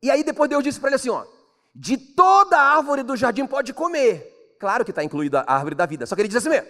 E 0.01 0.11
aí 0.11 0.22
depois 0.22 0.49
Deus 0.49 0.62
disse 0.62 0.78
para 0.78 0.91
ele 0.91 0.97
assim: 0.97 1.09
ó, 1.09 1.24
de 1.74 1.97
toda 1.97 2.57
árvore 2.57 3.03
do 3.03 3.16
jardim 3.16 3.47
pode 3.47 3.72
comer. 3.72 4.33
Claro 4.61 4.85
que 4.85 4.93
está 4.93 5.03
incluída 5.03 5.41
a 5.41 5.55
árvore 5.55 5.74
da 5.74 5.87
vida, 5.87 6.07
só 6.07 6.14
que 6.14 6.20
ele 6.20 6.28
diz 6.28 6.37
assim 6.37 6.51
mesmo. 6.51 6.68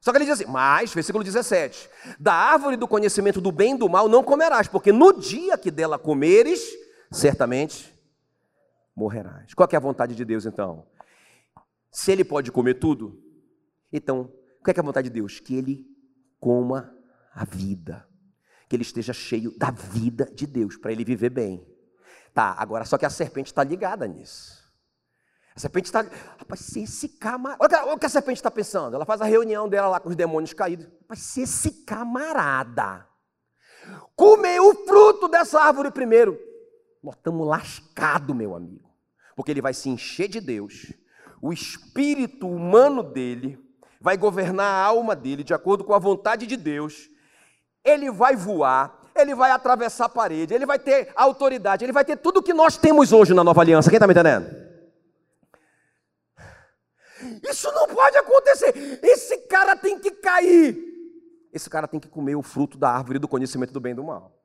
Só 0.00 0.12
que 0.12 0.18
ele 0.18 0.26
diz 0.26 0.34
assim, 0.34 0.50
mas, 0.50 0.92
versículo 0.92 1.24
17: 1.24 1.88
Da 2.20 2.34
árvore 2.34 2.76
do 2.76 2.86
conhecimento 2.86 3.40
do 3.40 3.50
bem 3.50 3.74
e 3.74 3.78
do 3.78 3.88
mal 3.88 4.08
não 4.08 4.22
comerás, 4.22 4.68
porque 4.68 4.92
no 4.92 5.12
dia 5.12 5.56
que 5.56 5.70
dela 5.70 5.98
comeres, 5.98 6.60
certamente 7.10 7.95
morrerás. 8.96 9.52
Qual 9.52 9.68
é 9.70 9.76
a 9.76 9.80
vontade 9.80 10.14
de 10.14 10.24
Deus 10.24 10.46
então? 10.46 10.86
Se 11.90 12.10
ele 12.10 12.24
pode 12.24 12.50
comer 12.50 12.74
tudo, 12.74 13.22
então, 13.92 14.32
qual 14.64 14.74
é 14.76 14.80
a 14.80 14.82
vontade 14.82 15.08
de 15.08 15.14
Deus? 15.14 15.38
Que 15.38 15.54
ele 15.54 15.86
coma 16.40 16.92
a 17.32 17.44
vida. 17.44 18.08
Que 18.68 18.74
ele 18.74 18.82
esteja 18.82 19.12
cheio 19.12 19.56
da 19.56 19.70
vida 19.70 20.24
de 20.34 20.46
Deus, 20.46 20.76
para 20.76 20.90
ele 20.90 21.04
viver 21.04 21.30
bem. 21.30 21.64
Tá, 22.34 22.54
agora 22.58 22.84
só 22.84 22.98
que 22.98 23.06
a 23.06 23.10
serpente 23.10 23.46
está 23.46 23.62
ligada 23.62 24.06
nisso. 24.06 24.66
A 25.54 25.60
serpente 25.60 25.86
está. 25.86 26.02
Rapaz, 26.36 26.60
se 26.60 26.82
esse 26.82 27.08
camarada. 27.08 27.62
Olha 27.62 27.94
o 27.94 27.98
que 27.98 28.04
a 28.04 28.10
serpente 28.10 28.38
está 28.38 28.50
pensando. 28.50 28.94
Ela 28.94 29.06
faz 29.06 29.22
a 29.22 29.24
reunião 29.24 29.68
dela 29.68 29.88
lá 29.88 30.00
com 30.00 30.10
os 30.10 30.16
demônios 30.16 30.52
caídos. 30.52 30.86
Rapaz, 31.02 31.20
se 31.20 31.42
esse 31.42 31.84
camarada 31.84 33.08
comer 34.14 34.60
o 34.60 34.74
fruto 34.84 35.28
dessa 35.28 35.60
árvore 35.60 35.90
primeiro, 35.90 36.38
nós 37.02 37.14
estamos 37.14 37.46
lascados, 37.46 38.36
meu 38.36 38.54
amigo. 38.54 38.85
Porque 39.36 39.52
ele 39.52 39.62
vai 39.62 39.74
se 39.74 39.88
encher 39.88 40.26
de 40.26 40.40
Deus, 40.40 40.92
o 41.40 41.52
espírito 41.52 42.48
humano 42.48 43.02
dele 43.02 43.56
vai 44.00 44.16
governar 44.16 44.66
a 44.66 44.84
alma 44.84 45.14
dele 45.14 45.44
de 45.44 45.52
acordo 45.52 45.84
com 45.84 45.94
a 45.94 45.98
vontade 45.98 46.46
de 46.46 46.56
Deus. 46.56 47.10
Ele 47.84 48.10
vai 48.10 48.34
voar, 48.34 48.98
ele 49.14 49.34
vai 49.34 49.50
atravessar 49.50 50.06
a 50.06 50.08
parede, 50.08 50.54
ele 50.54 50.66
vai 50.66 50.78
ter 50.78 51.12
autoridade, 51.14 51.84
ele 51.84 51.92
vai 51.92 52.04
ter 52.04 52.16
tudo 52.16 52.42
que 52.42 52.54
nós 52.54 52.76
temos 52.76 53.12
hoje 53.12 53.34
na 53.34 53.44
nova 53.44 53.60
aliança. 53.60 53.90
Quem 53.90 53.98
está 53.98 54.06
me 54.06 54.14
entendendo? 54.14 54.66
Isso 57.42 57.70
não 57.72 57.86
pode 57.88 58.16
acontecer. 58.16 59.00
Esse 59.02 59.38
cara 59.48 59.76
tem 59.76 59.98
que 59.98 60.10
cair. 60.10 60.76
Esse 61.52 61.68
cara 61.70 61.86
tem 61.86 62.00
que 62.00 62.08
comer 62.08 62.36
o 62.36 62.42
fruto 62.42 62.76
da 62.78 62.90
árvore 62.90 63.18
do 63.18 63.28
conhecimento 63.28 63.72
do 63.72 63.80
bem 63.80 63.92
e 63.92 63.96
do 63.96 64.04
mal. 64.04 64.38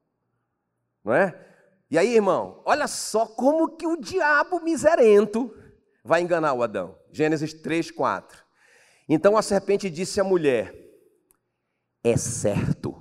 Não 1.03 1.13
é? 1.13 1.50
E 1.91 1.97
aí, 1.97 2.15
irmão, 2.15 2.61
olha 2.63 2.87
só 2.87 3.25
como 3.25 3.75
que 3.75 3.85
o 3.85 3.97
diabo 3.97 4.61
miserento 4.61 5.53
vai 6.01 6.21
enganar 6.21 6.53
o 6.53 6.63
Adão. 6.63 6.97
Gênesis 7.11 7.53
3, 7.53 7.91
4. 7.91 8.41
Então 9.09 9.35
a 9.35 9.41
serpente 9.41 9.89
disse 9.89 10.21
à 10.21 10.23
mulher: 10.23 10.73
É 12.01 12.15
certo 12.15 12.95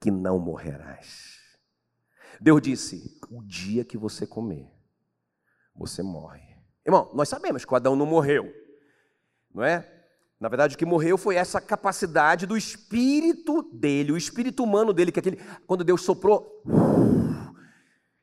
que 0.00 0.10
não 0.10 0.38
morrerás. 0.38 1.36
Deus 2.40 2.62
disse: 2.62 3.20
O 3.30 3.42
dia 3.42 3.84
que 3.84 3.98
você 3.98 4.26
comer, 4.26 4.66
você 5.74 6.02
morre. 6.02 6.56
Irmão, 6.86 7.10
nós 7.12 7.28
sabemos 7.28 7.66
que 7.66 7.72
o 7.74 7.76
Adão 7.76 7.94
não 7.94 8.06
morreu, 8.06 8.50
não 9.54 9.62
é? 9.62 9.92
Na 10.40 10.48
verdade, 10.48 10.74
o 10.74 10.78
que 10.78 10.86
morreu 10.86 11.18
foi 11.18 11.36
essa 11.36 11.60
capacidade 11.60 12.46
do 12.46 12.56
espírito 12.56 13.62
dele, 13.74 14.12
o 14.12 14.16
espírito 14.16 14.62
humano 14.62 14.94
dele, 14.94 15.12
que 15.12 15.18
aquele, 15.18 15.38
quando 15.66 15.84
Deus 15.84 16.02
soprou, 16.02 16.62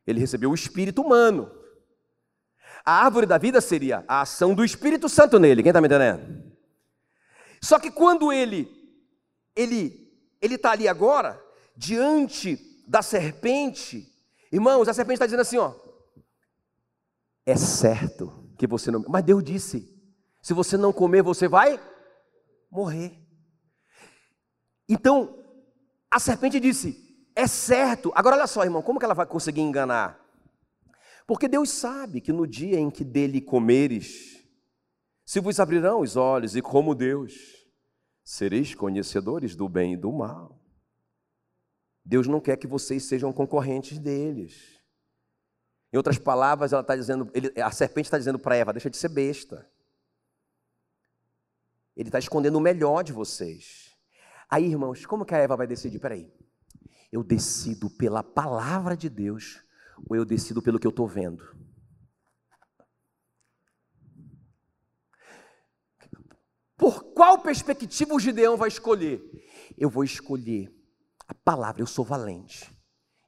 ele 0.06 0.20
recebeu 0.20 0.51
o 0.51 0.56
espírito 0.56 1.01
humano. 1.01 1.51
A 2.86 3.06
árvore 3.06 3.26
da 3.26 3.38
vida 3.38 3.62
seria 3.62 4.04
a 4.08 4.22
ação 4.22 4.54
do 4.54 4.64
Espírito 4.64 5.08
Santo 5.08 5.39
nele. 5.39 5.64
Quem 5.64 5.70
está 5.70 5.80
me 5.80 5.88
entendendo? 5.88 6.54
Só 7.62 7.80
que 7.80 7.89
quando 7.89 8.32
ele 8.32 8.68
ele 9.56 10.12
ele 10.41 10.56
está 10.56 10.72
ali 10.72 10.88
agora 10.88 11.41
diante 11.78 12.60
da 12.86 13.01
serpente, 13.01 14.12
irmãos, 14.51 14.89
a 14.89 14.93
serpente 14.93 15.16
está 15.16 15.26
dizendo 15.26 15.41
assim, 15.41 15.58
ó, 15.58 15.74
é 17.45 17.56
certo 17.56 18.51
que 18.58 18.68
você 18.68 18.91
não, 18.91 19.06
mas 19.08 19.24
Deus 19.24 19.41
disse, 19.41 19.89
se 20.41 20.54
você 20.54 20.76
não 20.76 20.91
comer, 20.91 21.22
você 21.22 21.47
vai 21.47 21.80
morrer. 22.70 23.18
Então 24.89 25.41
a 26.12 26.20
serpente 26.20 26.60
disse, 26.60 27.03
é 27.36 27.48
certo. 27.48 28.12
Agora 28.16 28.36
olha 28.36 28.48
só, 28.48 28.64
irmão, 28.64 28.82
como 28.82 29.00
que 29.00 29.06
ela 29.06 29.14
vai 29.14 29.26
conseguir 29.26 29.62
enganar? 29.62 30.20
Porque 31.26 31.48
Deus 31.48 31.70
sabe 31.70 32.22
que 32.22 32.32
no 32.32 32.46
dia 32.46 32.80
em 32.80 32.90
que 32.90 33.04
dele 33.04 33.42
comeres, 33.42 34.44
se 35.26 35.40
vos 35.40 35.60
abrirão 35.60 36.02
os 36.02 36.16
olhos, 36.16 36.56
e 36.56 36.62
como 36.62 36.94
Deus, 36.94 37.34
sereis 38.24 38.76
conhecedores 38.76 39.56
do 39.56 39.68
bem 39.70 39.94
e 39.94 39.98
do 39.98 40.12
mal. 40.12 40.60
Deus 42.06 42.28
não 42.28 42.42
quer 42.42 42.58
que 42.58 42.68
vocês 42.68 43.06
sejam 43.06 43.32
concorrentes 43.32 43.98
deles. 43.98 44.82
Em 45.92 45.98
outras 45.98 46.18
palavras, 46.18 46.74
ela 46.74 46.82
está 46.82 46.96
dizendo, 46.96 47.30
ele, 47.34 47.54
a 47.62 47.72
serpente 47.72 48.08
está 48.08 48.18
dizendo 48.18 48.38
para 48.38 48.56
Eva: 48.56 48.74
deixa 48.74 48.90
de 48.90 48.98
ser 48.98 49.10
besta. 49.10 49.70
Ele 51.96 52.10
está 52.10 52.20
escondendo 52.20 52.58
o 52.58 52.62
melhor 52.62 53.04
de 53.04 53.14
vocês. 53.14 53.96
Aí, 54.50 54.66
irmãos, 54.66 55.06
como 55.06 55.26
que 55.26 55.34
a 55.34 55.38
Eva 55.38 55.56
vai 55.56 55.68
decidir? 55.68 56.00
Peraí, 56.00 56.34
eu 57.14 57.24
decido 57.24 57.91
pela 57.91 58.24
palavra 58.24 58.97
de 58.97 59.07
Deus 59.07 59.64
ou 60.09 60.16
eu 60.16 60.26
decido 60.26 60.64
pelo 60.64 60.80
que 60.80 60.88
eu 60.88 60.89
estou 60.89 61.07
vendo? 61.07 61.55
Por 66.76 67.14
qual 67.14 67.38
perspectiva 67.38 68.16
o 68.16 68.20
Gideão 68.20 68.57
vai 68.57 68.68
escolher? 68.68 69.22
Eu 69.78 69.91
vou 69.91 70.03
escolher 70.03 70.76
a 71.28 71.36
palavra, 71.36 71.84
eu 71.84 71.86
sou 71.86 72.03
valente, 72.03 72.76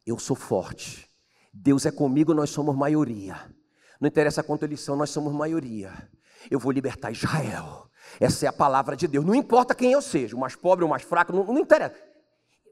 eu 0.03 0.17
sou 0.17 0.35
forte, 0.35 1.07
Deus 1.53 1.85
é 1.85 1.91
comigo, 1.91 2.33
nós 2.33 2.49
somos 2.49 2.75
maioria. 2.75 3.55
Não 4.01 4.07
interessa 4.07 4.41
quanto 4.41 4.63
eles 4.63 4.81
são, 4.81 4.95
nós 4.95 5.11
somos 5.11 5.31
maioria. 5.31 6.09
Eu 6.49 6.59
vou 6.59 6.71
libertar 6.71 7.11
Israel. 7.11 7.87
Essa 8.19 8.47
é 8.47 8.49
a 8.49 8.53
palavra 8.53 8.95
de 8.95 9.07
Deus. 9.07 9.23
Não 9.23 9.35
importa 9.35 9.75
quem 9.75 9.91
eu 9.91 10.01
seja, 10.01 10.35
o 10.35 10.39
mais 10.39 10.55
pobre, 10.55 10.83
o 10.83 10.89
mais 10.89 11.03
fraco, 11.03 11.31
não, 11.31 11.45
não 11.45 11.59
interessa. 11.59 11.95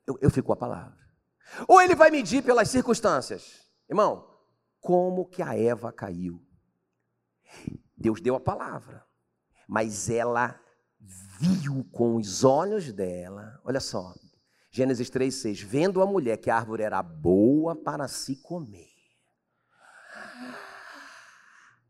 Eu, 0.07 0.17
eu 0.19 0.31
fico 0.31 0.47
com 0.47 0.53
a 0.53 0.57
palavra. 0.57 1.02
Ou 1.67 1.81
ele 1.81 1.95
vai 1.95 2.09
medir 2.09 2.43
pelas 2.43 2.69
circunstâncias? 2.69 3.63
Irmão, 3.89 4.27
como 4.79 5.25
que 5.25 5.41
a 5.41 5.57
Eva 5.57 5.91
caiu? 5.91 6.45
Deus 7.95 8.19
deu 8.19 8.35
a 8.35 8.39
palavra, 8.39 9.05
mas 9.67 10.09
ela 10.09 10.59
viu 11.39 11.85
com 11.91 12.15
os 12.15 12.43
olhos 12.43 12.91
dela, 12.91 13.59
olha 13.63 13.79
só, 13.79 14.13
Gênesis 14.71 15.09
3,6: 15.09 15.63
Vendo 15.63 16.01
a 16.01 16.05
mulher 16.05 16.37
que 16.37 16.49
a 16.49 16.55
árvore 16.55 16.83
era 16.83 17.01
boa 17.03 17.75
para 17.75 18.07
se 18.07 18.35
comer, 18.37 18.89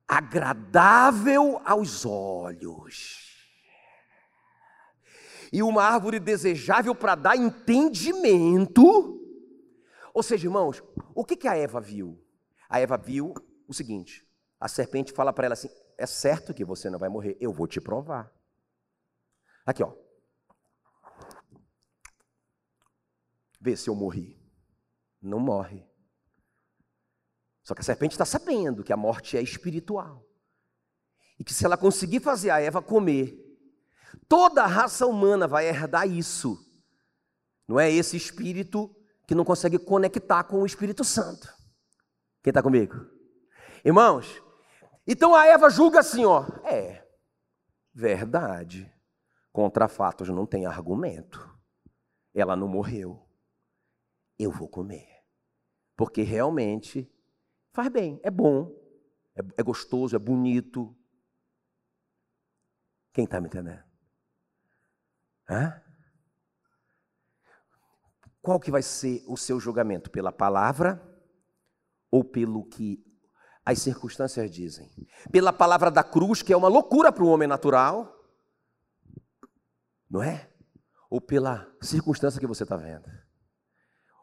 agradável 0.07 1.61
aos 1.65 2.05
olhos, 2.05 3.47
e 5.51 5.63
uma 5.63 5.83
árvore 5.83 6.19
desejável 6.19 6.93
para 6.93 7.15
dar 7.15 7.37
entendimento, 7.37 9.22
ou 10.13 10.21
seja, 10.21 10.45
irmãos, 10.45 10.83
o 11.15 11.25
que, 11.25 11.35
que 11.35 11.47
a 11.47 11.57
Eva 11.57 11.81
viu? 11.81 12.23
A 12.69 12.79
Eva 12.79 12.97
viu 12.97 13.33
o 13.67 13.73
seguinte: 13.73 14.27
a 14.59 14.67
serpente 14.67 15.11
fala 15.11 15.33
para 15.33 15.45
ela 15.45 15.53
assim: 15.53 15.69
é 15.97 16.05
certo 16.05 16.53
que 16.53 16.63
você 16.63 16.89
não 16.89 16.99
vai 16.99 17.09
morrer, 17.09 17.35
eu 17.41 17.51
vou 17.51 17.67
te 17.67 17.81
provar. 17.81 18.31
Aqui, 19.65 19.81
ó. 19.81 19.93
Vê 23.59 23.75
se 23.75 23.89
eu 23.89 23.95
morri. 23.95 24.39
Não 25.21 25.39
morre. 25.39 25.87
Só 27.63 27.73
que 27.73 27.79
a 27.79 27.83
serpente 27.83 28.11
está 28.13 28.25
sabendo 28.25 28.83
que 28.83 28.91
a 28.91 28.97
morte 28.97 29.37
é 29.37 29.41
espiritual. 29.41 30.27
E 31.39 31.43
que 31.43 31.53
se 31.53 31.65
ela 31.65 31.77
conseguir 31.77 32.19
fazer 32.19 32.49
a 32.49 32.59
Eva 32.59 32.81
comer, 32.81 33.39
toda 34.27 34.63
a 34.63 34.67
raça 34.67 35.07
humana 35.07 35.47
vai 35.47 35.67
herdar 35.67 36.07
isso. 36.07 36.57
Não 37.65 37.79
é 37.79 37.89
esse 37.89 38.17
espírito 38.17 38.93
que 39.27 39.35
não 39.35 39.45
consegue 39.45 39.79
conectar 39.79 40.43
com 40.43 40.61
o 40.61 40.65
Espírito 40.65 41.03
Santo. 41.03 41.47
Quem 42.41 42.51
está 42.51 42.61
comigo? 42.61 42.95
Irmãos, 43.83 44.41
então 45.07 45.35
a 45.35 45.45
Eva 45.45 45.69
julga 45.69 45.99
assim, 45.99 46.25
ó. 46.25 46.45
É, 46.63 47.07
verdade. 47.93 48.91
Contra 49.51 49.87
fatos 49.87 50.29
não 50.29 50.45
tem 50.45 50.65
argumento. 50.65 51.49
Ela 52.33 52.55
não 52.55 52.67
morreu. 52.67 53.27
Eu 54.39 54.51
vou 54.51 54.67
comer. 54.67 55.07
Porque 55.95 56.23
realmente 56.23 57.09
faz 57.71 57.89
bem, 57.89 58.19
é 58.23 58.31
bom, 58.31 58.71
é, 59.35 59.41
é 59.57 59.63
gostoso, 59.63 60.15
é 60.15 60.19
bonito. 60.19 60.95
Quem 63.11 63.25
está 63.25 63.39
me 63.39 63.47
entendendo? 63.47 63.83
Hã? 65.47 65.82
Qual 68.43 68.59
que 68.59 68.69
vai 68.69 68.81
ser 68.81 69.23
o 69.25 69.37
seu 69.37 69.57
julgamento? 69.57 70.11
Pela 70.11 70.29
palavra 70.29 71.01
ou 72.11 72.25
pelo 72.25 72.65
que 72.65 73.01
as 73.65 73.79
circunstâncias 73.79 74.51
dizem? 74.51 74.91
Pela 75.31 75.53
palavra 75.53 75.89
da 75.89 76.03
cruz, 76.03 76.41
que 76.41 76.51
é 76.51 76.57
uma 76.57 76.67
loucura 76.67 77.09
para 77.09 77.23
o 77.23 77.29
homem 77.29 77.47
natural, 77.47 78.13
não 80.09 80.21
é? 80.21 80.51
Ou 81.09 81.21
pela 81.21 81.73
circunstância 81.81 82.37
que 82.37 82.45
você 82.45 82.63
está 82.63 82.75
vendo? 82.75 83.09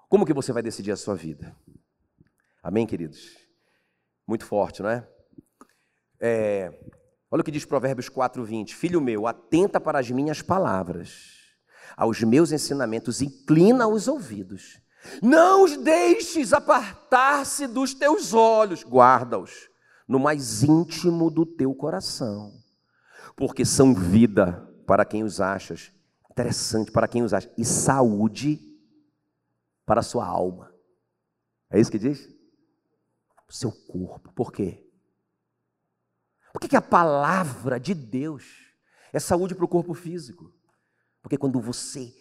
Como 0.06 0.26
que 0.26 0.34
você 0.34 0.52
vai 0.52 0.62
decidir 0.62 0.92
a 0.92 0.96
sua 0.96 1.14
vida? 1.14 1.56
Amém, 2.62 2.86
queridos? 2.86 3.38
Muito 4.26 4.44
forte, 4.44 4.82
não 4.82 4.90
é? 4.90 5.08
é 6.20 6.78
olha 7.30 7.40
o 7.40 7.44
que 7.44 7.50
diz 7.50 7.64
Provérbios 7.64 8.10
4:20. 8.10 8.74
Filho 8.74 9.00
meu, 9.00 9.26
atenta 9.26 9.80
para 9.80 9.98
as 9.98 10.10
minhas 10.10 10.42
palavras 10.42 11.39
aos 11.96 12.22
meus 12.22 12.52
ensinamentos, 12.52 13.20
inclina 13.20 13.86
os 13.86 14.08
ouvidos. 14.08 14.80
Não 15.22 15.64
os 15.64 15.76
deixes 15.76 16.52
apartar-se 16.52 17.66
dos 17.66 17.94
teus 17.94 18.34
olhos, 18.34 18.84
guarda-os 18.84 19.70
no 20.06 20.18
mais 20.18 20.62
íntimo 20.62 21.30
do 21.30 21.46
teu 21.46 21.72
coração, 21.74 22.52
porque 23.36 23.64
são 23.64 23.94
vida 23.94 24.68
para 24.84 25.04
quem 25.04 25.22
os 25.22 25.40
achas, 25.40 25.92
interessante 26.30 26.90
para 26.90 27.06
quem 27.06 27.22
os 27.22 27.32
acha, 27.32 27.48
e 27.56 27.64
saúde 27.64 28.60
para 29.86 30.00
a 30.00 30.02
sua 30.02 30.26
alma. 30.26 30.74
É 31.70 31.78
isso 31.80 31.90
que 31.90 31.98
diz? 31.98 32.28
O 33.48 33.52
seu 33.52 33.70
corpo. 33.70 34.32
Por 34.32 34.52
quê? 34.52 34.84
Por 36.52 36.60
que, 36.60 36.68
que 36.68 36.76
a 36.76 36.82
palavra 36.82 37.78
de 37.78 37.94
Deus 37.94 38.44
é 39.12 39.20
saúde 39.20 39.54
para 39.54 39.64
o 39.64 39.68
corpo 39.68 39.94
físico? 39.94 40.52
Porque 41.22 41.36
quando 41.36 41.60
você 41.60 42.12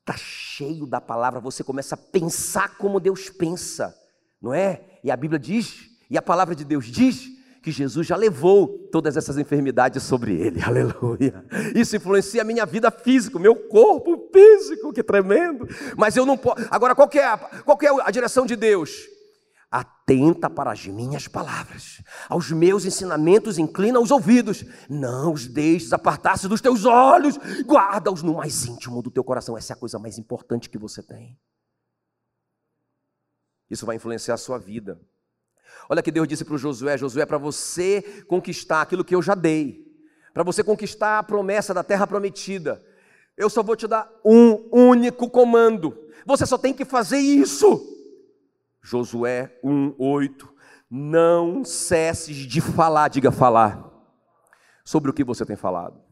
está 0.00 0.16
cheio 0.16 0.86
da 0.86 1.00
palavra, 1.00 1.40
você 1.40 1.64
começa 1.64 1.94
a 1.94 1.98
pensar 1.98 2.76
como 2.76 3.00
Deus 3.00 3.30
pensa, 3.30 3.94
não 4.40 4.52
é? 4.52 5.00
E 5.02 5.10
a 5.10 5.16
Bíblia 5.16 5.38
diz, 5.38 5.90
e 6.10 6.18
a 6.18 6.22
palavra 6.22 6.54
de 6.54 6.64
Deus 6.64 6.86
diz, 6.86 7.34
que 7.64 7.72
Jesus 7.72 8.06
já 8.06 8.14
levou 8.14 8.68
todas 8.92 9.16
essas 9.16 9.38
enfermidades 9.38 10.02
sobre 10.02 10.34
ele, 10.34 10.60
aleluia. 10.62 11.42
Isso 11.74 11.96
influencia 11.96 12.42
a 12.42 12.44
minha 12.44 12.66
vida 12.66 12.90
física, 12.90 13.38
meu 13.38 13.56
corpo 13.56 14.28
físico, 14.30 14.92
que 14.92 15.02
tremendo. 15.02 15.66
Mas 15.96 16.14
eu 16.14 16.26
não 16.26 16.36
posso. 16.36 16.66
Agora, 16.70 16.94
qual 16.94 17.08
é, 17.14 17.24
a, 17.24 17.38
qual 17.38 17.78
é 17.80 18.06
a 18.06 18.10
direção 18.10 18.44
de 18.44 18.54
Deus? 18.54 19.13
Atenta 19.76 20.48
para 20.48 20.70
as 20.70 20.86
minhas 20.86 21.26
palavras, 21.26 22.00
aos 22.28 22.52
meus 22.52 22.84
ensinamentos 22.84 23.58
inclina 23.58 23.98
os 23.98 24.12
ouvidos, 24.12 24.64
não 24.88 25.32
os 25.32 25.48
deixes 25.48 25.92
apartar-se 25.92 26.46
dos 26.46 26.60
teus 26.60 26.84
olhos, 26.84 27.36
guarda-os 27.66 28.22
no 28.22 28.34
mais 28.34 28.64
íntimo 28.66 29.02
do 29.02 29.10
teu 29.10 29.24
coração. 29.24 29.58
Essa 29.58 29.72
é 29.72 29.74
a 29.74 29.78
coisa 29.78 29.98
mais 29.98 30.16
importante 30.16 30.70
que 30.70 30.78
você 30.78 31.02
tem. 31.02 31.36
Isso 33.68 33.84
vai 33.84 33.96
influenciar 33.96 34.34
a 34.34 34.38
sua 34.38 34.58
vida. 34.58 35.00
Olha 35.88 36.04
que 36.04 36.12
Deus 36.12 36.28
disse 36.28 36.44
para 36.44 36.56
Josué: 36.56 36.96
Josué, 36.96 37.26
para 37.26 37.38
você 37.38 38.24
conquistar 38.28 38.82
aquilo 38.82 39.04
que 39.04 39.16
eu 39.16 39.20
já 39.20 39.34
dei, 39.34 39.84
para 40.32 40.44
você 40.44 40.62
conquistar 40.62 41.18
a 41.18 41.22
promessa 41.24 41.74
da 41.74 41.82
terra 41.82 42.06
prometida, 42.06 42.80
eu 43.36 43.50
só 43.50 43.60
vou 43.60 43.74
te 43.74 43.88
dar 43.88 44.08
um 44.24 44.68
único 44.70 45.28
comando. 45.28 45.98
Você 46.24 46.46
só 46.46 46.56
tem 46.56 46.72
que 46.72 46.84
fazer 46.84 47.18
isso. 47.18 47.93
Josué 48.84 49.58
1:8. 49.64 50.52
Não 50.90 51.64
cesses 51.64 52.36
de 52.36 52.60
falar, 52.60 53.08
diga 53.08 53.32
falar, 53.32 53.90
sobre 54.84 55.10
o 55.10 55.14
que 55.14 55.24
você 55.24 55.44
tem 55.44 55.56
falado. 55.56 56.04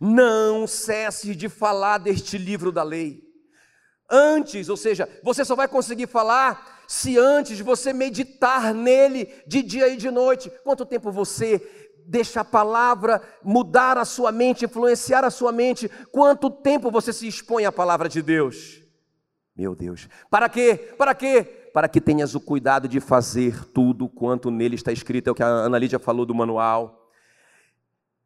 Não 0.00 0.66
cesses 0.66 1.36
de 1.36 1.48
falar 1.48 1.98
deste 1.98 2.38
livro 2.38 2.72
da 2.72 2.82
lei 2.82 3.22
antes, 4.10 4.70
ou 4.70 4.76
seja, 4.76 5.08
você 5.22 5.44
só 5.44 5.54
vai 5.54 5.68
conseguir 5.68 6.06
falar 6.06 6.82
se 6.88 7.18
antes 7.18 7.60
você 7.60 7.92
meditar 7.92 8.74
nele 8.74 9.26
de 9.46 9.62
dia 9.62 9.88
e 9.88 9.96
de 9.96 10.10
noite. 10.10 10.50
Quanto 10.64 10.86
tempo 10.86 11.12
você 11.12 11.60
deixa 12.06 12.40
a 12.40 12.44
palavra 12.44 13.22
mudar 13.44 13.98
a 13.98 14.04
sua 14.06 14.32
mente, 14.32 14.64
influenciar 14.64 15.22
a 15.22 15.30
sua 15.30 15.52
mente? 15.52 15.88
Quanto 16.10 16.50
tempo 16.50 16.90
você 16.90 17.12
se 17.12 17.28
expõe 17.28 17.66
à 17.66 17.70
palavra 17.70 18.08
de 18.08 18.22
Deus? 18.22 18.79
Meu 19.56 19.74
Deus. 19.74 20.08
Para 20.30 20.48
quê? 20.48 20.94
Para 20.96 21.14
quê? 21.14 21.42
Para 21.72 21.88
que 21.88 22.00
tenhas 22.00 22.34
o 22.34 22.40
cuidado 22.40 22.88
de 22.88 23.00
fazer 23.00 23.64
tudo 23.66 24.08
quanto 24.08 24.50
nele 24.50 24.74
está 24.74 24.92
escrito, 24.92 25.28
é 25.28 25.30
o 25.30 25.34
que 25.34 25.42
a 25.42 25.46
Ana 25.46 25.78
Lídia 25.78 25.98
falou 25.98 26.26
do 26.26 26.34
manual. 26.34 27.10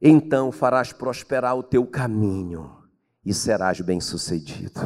Então 0.01 0.53
farás 0.53 0.93
prosperar 0.93 1.57
o 1.57 1.63
teu 1.63 1.87
caminho 1.87 2.77
e 3.25 3.33
serás 3.33 3.81
bem-sucedido. 3.81 4.81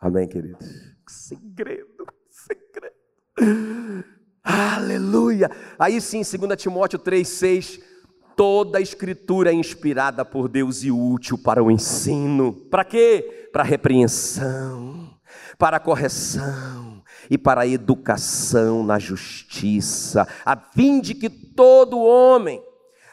Amém, 0.00 0.28
queridos? 0.28 0.66
Segredo, 1.06 2.06
segredo. 2.28 4.04
Aleluia. 4.42 5.50
Aí 5.78 6.00
sim, 6.00 6.22
2 6.22 6.60
Timóteo 6.60 6.98
3,6. 6.98 7.91
Toda 8.36 8.78
a 8.78 8.80
escritura 8.80 9.50
é 9.50 9.54
inspirada 9.54 10.24
por 10.24 10.48
Deus 10.48 10.82
e 10.82 10.90
útil 10.90 11.38
para 11.38 11.62
o 11.62 11.70
ensino. 11.70 12.52
Para 12.52 12.84
quê? 12.84 13.48
Para 13.52 13.62
repreensão, 13.62 15.10
para 15.58 15.78
correção 15.78 17.02
e 17.30 17.36
para 17.36 17.66
educação 17.66 18.82
na 18.82 18.98
justiça, 18.98 20.26
a 20.44 20.56
fim 20.56 21.00
de 21.00 21.14
que 21.14 21.28
todo 21.28 21.98
homem 21.98 22.62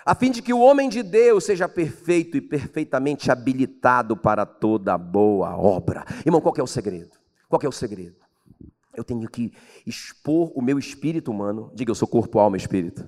a 0.10 0.16
fim 0.16 0.32
de 0.32 0.42
que 0.42 0.52
o 0.52 0.60
homem 0.60 0.90
de 0.90 1.04
Deus 1.04 1.44
seja 1.44 1.70
perfeito 1.70 2.36
e 2.36 2.42
perfeitamente 2.42 3.30
habilitado 3.30 4.18
para 4.18 4.44
toda 4.44 4.98
boa 4.98 5.56
obra. 5.56 6.04
Irmão, 6.26 6.42
qual 6.42 6.56
é 6.58 6.64
o 6.64 6.68
segredo? 6.68 7.12
Qual 7.48 7.62
é 7.62 7.68
o 7.68 7.72
segredo? 7.72 8.16
Eu 8.96 9.04
tenho 9.04 9.30
que 9.30 9.54
expor 9.86 10.52
o 10.56 10.64
meu 10.64 10.80
espírito 10.80 11.30
humano. 11.30 11.72
Diga, 11.76 11.92
eu 11.92 11.96
sou 11.96 12.08
corpo, 12.08 12.40
alma 12.40 12.58
e 12.58 12.60
espírito. 12.60 13.08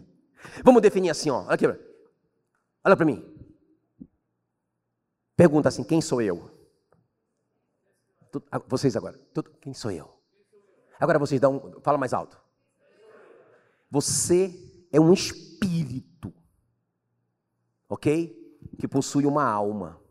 Vamos 0.64 0.80
definir 0.80 1.10
assim, 1.10 1.32
ó. 1.32 1.44
Olha 1.46 1.56
aqui. 1.56 1.66
Olha 2.84 2.96
para 2.96 3.06
mim. 3.06 3.24
Pergunta 5.36 5.70
assim: 5.70 5.84
quem 5.84 6.02
sou 6.02 6.22
eu? 6.22 6.50
Vocês 8.68 8.96
agora. 8.96 9.20
Quem 9.60 9.74
sou 9.74 9.92
eu? 9.92 10.12
Agora 11.00 11.20
vocês 11.20 11.40
dão. 11.40 11.80
Fala 11.82 11.98
mais 11.98 12.14
alto. 12.14 12.40
Você 13.90 14.88
é 14.92 15.00
um 15.00 15.12
espírito 15.14 16.12
ok? 17.92 18.58
Que 18.80 18.88
possui 18.88 19.26
uma 19.26 19.44
alma, 19.44 20.02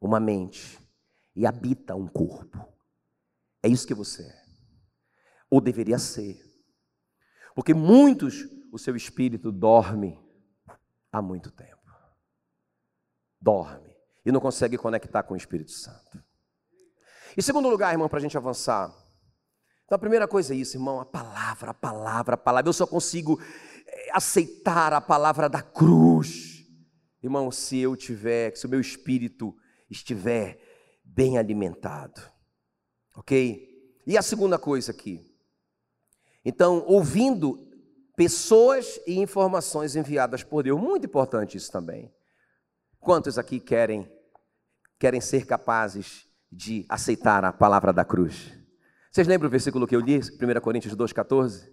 uma 0.00 0.18
mente 0.18 0.78
e 1.34 1.46
habita 1.46 1.94
um 1.94 2.08
corpo. 2.08 2.66
É 3.62 3.68
isso 3.68 3.86
que 3.86 3.94
você 3.94 4.24
é. 4.24 4.44
Ou 5.48 5.60
deveria 5.60 5.98
ser. 5.98 6.44
Porque 7.54 7.72
muitos, 7.72 8.48
o 8.72 8.78
seu 8.78 8.96
espírito 8.96 9.52
dorme 9.52 10.18
há 11.18 11.22
muito 11.22 11.50
tempo. 11.50 11.76
Dorme. 13.40 13.94
E 14.24 14.32
não 14.32 14.40
consegue 14.40 14.76
conectar 14.76 15.22
com 15.22 15.34
o 15.34 15.36
Espírito 15.36 15.70
Santo. 15.70 16.22
E 17.36 17.42
segundo 17.42 17.68
lugar, 17.68 17.92
irmão, 17.92 18.08
para 18.08 18.18
a 18.18 18.22
gente 18.22 18.36
avançar. 18.36 18.92
Então 19.84 19.96
a 19.96 19.98
primeira 19.98 20.26
coisa 20.26 20.52
é 20.52 20.56
isso, 20.56 20.76
irmão, 20.76 21.00
a 21.00 21.04
palavra, 21.04 21.70
a 21.70 21.74
palavra, 21.74 22.34
a 22.34 22.38
palavra. 22.38 22.68
Eu 22.68 22.72
só 22.72 22.86
consigo 22.86 23.40
eh, 23.86 24.10
aceitar 24.12 24.92
a 24.92 25.00
palavra 25.00 25.48
da 25.48 25.62
cruz 25.62 26.56
Irmão, 27.26 27.50
se 27.50 27.78
eu 27.78 27.96
tiver, 27.96 28.56
se 28.56 28.66
o 28.66 28.68
meu 28.68 28.80
espírito 28.80 29.56
estiver 29.90 30.60
bem 31.02 31.38
alimentado, 31.38 32.20
ok? 33.16 33.68
E 34.06 34.16
a 34.16 34.22
segunda 34.22 34.58
coisa 34.58 34.92
aqui. 34.92 35.28
Então, 36.44 36.84
ouvindo 36.86 37.68
pessoas 38.16 38.98
e 39.06 39.18
informações 39.18 39.94
enviadas 39.94 40.42
por 40.42 40.64
Deus, 40.64 40.80
muito 40.80 41.04
importante 41.04 41.56
isso 41.56 41.70
também. 41.70 42.12
Quantos 42.98 43.38
aqui 43.38 43.60
querem 43.60 44.10
querem 44.98 45.20
ser 45.20 45.44
capazes 45.44 46.26
de 46.50 46.86
aceitar 46.88 47.44
a 47.44 47.52
palavra 47.52 47.92
da 47.92 48.04
cruz? 48.04 48.50
Vocês 49.12 49.28
lembram 49.28 49.46
o 49.46 49.50
versículo 49.50 49.86
que 49.86 49.94
eu 49.94 50.00
li, 50.00 50.18
1 50.18 50.60
Coríntios 50.60 50.96
2,14? 50.96 51.70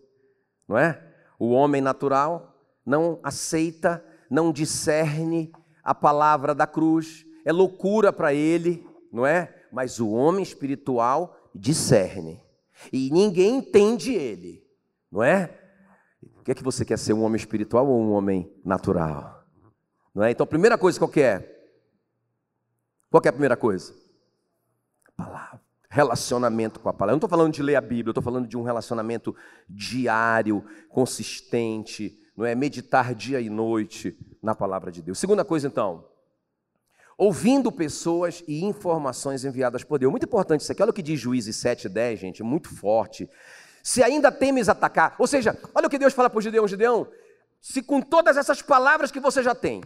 Não 0.67 0.77
é? 0.77 1.01
O 1.39 1.51
homem 1.51 1.81
natural 1.81 2.53
não 2.85 3.19
aceita 3.23 4.03
não 4.33 4.51
discerne 4.51 5.51
a 5.83 5.93
palavra 5.93 6.55
da 6.55 6.65
cruz, 6.65 7.23
é 7.45 7.51
loucura 7.51 8.11
para 8.11 8.33
ele, 8.33 8.83
não 9.11 9.27
é? 9.27 9.53
Mas 9.71 9.99
o 9.99 10.09
homem 10.09 10.41
espiritual 10.41 11.37
discerne. 11.53 12.41
E 12.91 13.11
ninguém 13.11 13.57
entende 13.57 14.11
ele, 14.11 14.65
não 15.11 15.21
é? 15.21 15.62
O 16.43 16.45
que 16.45 16.51
é 16.51 16.55
que 16.55 16.63
você 16.63 16.83
quer 16.83 16.99
ser, 16.99 17.13
um 17.13 17.23
homem 17.23 17.37
espiritual 17.37 17.87
ou 17.87 17.97
um 18.01 18.11
homem 18.11 18.53
natural? 18.65 19.47
Não 20.13 20.25
é? 20.25 20.31
Então, 20.31 20.43
a 20.43 20.47
primeira 20.47 20.77
coisa 20.77 20.99
qual 20.99 21.09
é? 21.15 21.39
Qual 23.09 23.21
é 23.23 23.29
a 23.29 23.31
primeira 23.31 23.55
coisa? 23.55 23.95
A 25.07 25.23
palavra. 25.23 25.61
Relacionamento 25.89 26.81
com 26.81 26.89
a 26.89 26.93
palavra. 26.93 27.11
Eu 27.11 27.13
não 27.13 27.19
estou 27.19 27.29
falando 27.29 27.53
de 27.53 27.63
ler 27.63 27.77
a 27.77 27.81
Bíblia, 27.81 28.09
eu 28.09 28.11
estou 28.11 28.21
falando 28.21 28.45
de 28.45 28.57
um 28.57 28.61
relacionamento 28.61 29.33
diário, 29.69 30.65
consistente, 30.89 32.19
não 32.35 32.45
é 32.45 32.53
meditar 32.53 33.15
dia 33.15 33.39
e 33.39 33.49
noite 33.49 34.13
na 34.41 34.53
palavra 34.53 34.91
de 34.91 35.01
Deus. 35.01 35.19
Segunda 35.19 35.45
coisa, 35.45 35.67
então, 35.67 36.05
ouvindo 37.17 37.71
pessoas 37.71 38.43
e 38.49 38.65
informações 38.65 39.45
enviadas 39.45 39.85
por 39.85 39.97
Deus. 39.97 40.11
Muito 40.11 40.25
importante 40.25 40.59
isso 40.59 40.73
aqui. 40.73 40.81
Olha 40.81 40.91
o 40.91 40.93
que 40.93 41.01
diz 41.01 41.21
Juízes 41.21 41.55
7, 41.55 41.87
10, 41.87 42.19
gente, 42.19 42.43
muito 42.43 42.67
forte. 42.67 43.29
Se 43.83 44.01
ainda 44.01 44.31
temes 44.31 44.69
atacar, 44.69 45.13
ou 45.19 45.27
seja, 45.27 45.59
olha 45.75 45.87
o 45.87 45.89
que 45.89 45.99
Deus 45.99 46.13
fala 46.13 46.29
para 46.29 46.39
o 46.39 46.41
Gideão, 46.41 46.65
Gideão, 46.65 47.11
se 47.61 47.83
com 47.83 48.01
todas 48.01 48.37
essas 48.37 48.61
palavras 48.61 49.11
que 49.11 49.19
você 49.19 49.43
já 49.43 49.53
tem, 49.53 49.83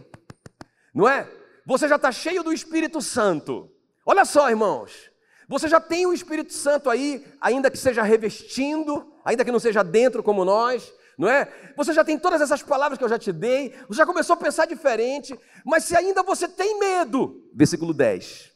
não 0.94 1.08
é? 1.08 1.28
Você 1.66 1.88
já 1.88 1.96
está 1.96 2.12
cheio 2.12 2.44
do 2.44 2.52
Espírito 2.52 3.02
Santo. 3.02 3.70
Olha 4.06 4.24
só, 4.24 4.48
irmãos, 4.48 5.10
você 5.48 5.66
já 5.66 5.80
tem 5.80 6.06
o 6.06 6.12
Espírito 6.12 6.52
Santo 6.52 6.88
aí, 6.88 7.26
ainda 7.40 7.70
que 7.70 7.76
seja 7.76 8.02
revestindo, 8.02 9.12
ainda 9.24 9.44
que 9.44 9.52
não 9.52 9.58
seja 9.58 9.82
dentro 9.82 10.22
como 10.22 10.44
nós, 10.44 10.92
não 11.18 11.28
é? 11.28 11.52
Você 11.76 11.92
já 11.92 12.04
tem 12.04 12.16
todas 12.16 12.40
essas 12.40 12.62
palavras 12.62 12.96
que 12.96 13.04
eu 13.04 13.08
já 13.08 13.18
te 13.18 13.32
dei, 13.32 13.74
você 13.88 13.98
já 13.98 14.06
começou 14.06 14.34
a 14.34 14.36
pensar 14.36 14.66
diferente, 14.66 15.38
mas 15.64 15.84
se 15.84 15.96
ainda 15.96 16.22
você 16.22 16.46
tem 16.46 16.78
medo, 16.78 17.50
versículo 17.52 17.92
10: 17.92 18.52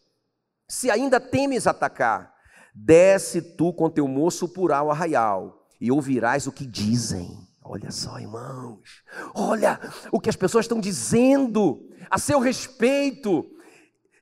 se 0.68 0.90
ainda 0.90 1.18
temes 1.18 1.66
atacar, 1.66 2.32
desce 2.75 3.41
tu 3.43 3.73
com 3.73 3.91
teu 3.91 4.07
moço 4.09 4.49
por 4.49 4.73
ao 4.73 4.91
arraial 4.91 5.66
e 5.81 5.91
ouvirás 5.91 6.47
o 6.47 6.53
que 6.53 6.66
dizem. 6.66 7.37
Olha 7.64 7.91
só, 7.91 8.18
irmãos, 8.18 9.03
olha 9.35 9.81
o 10.11 10.20
que 10.20 10.29
as 10.29 10.37
pessoas 10.37 10.64
estão 10.64 10.81
dizendo 10.81 11.89
a 12.11 12.18
seu 12.18 12.41
respeito. 12.41 13.45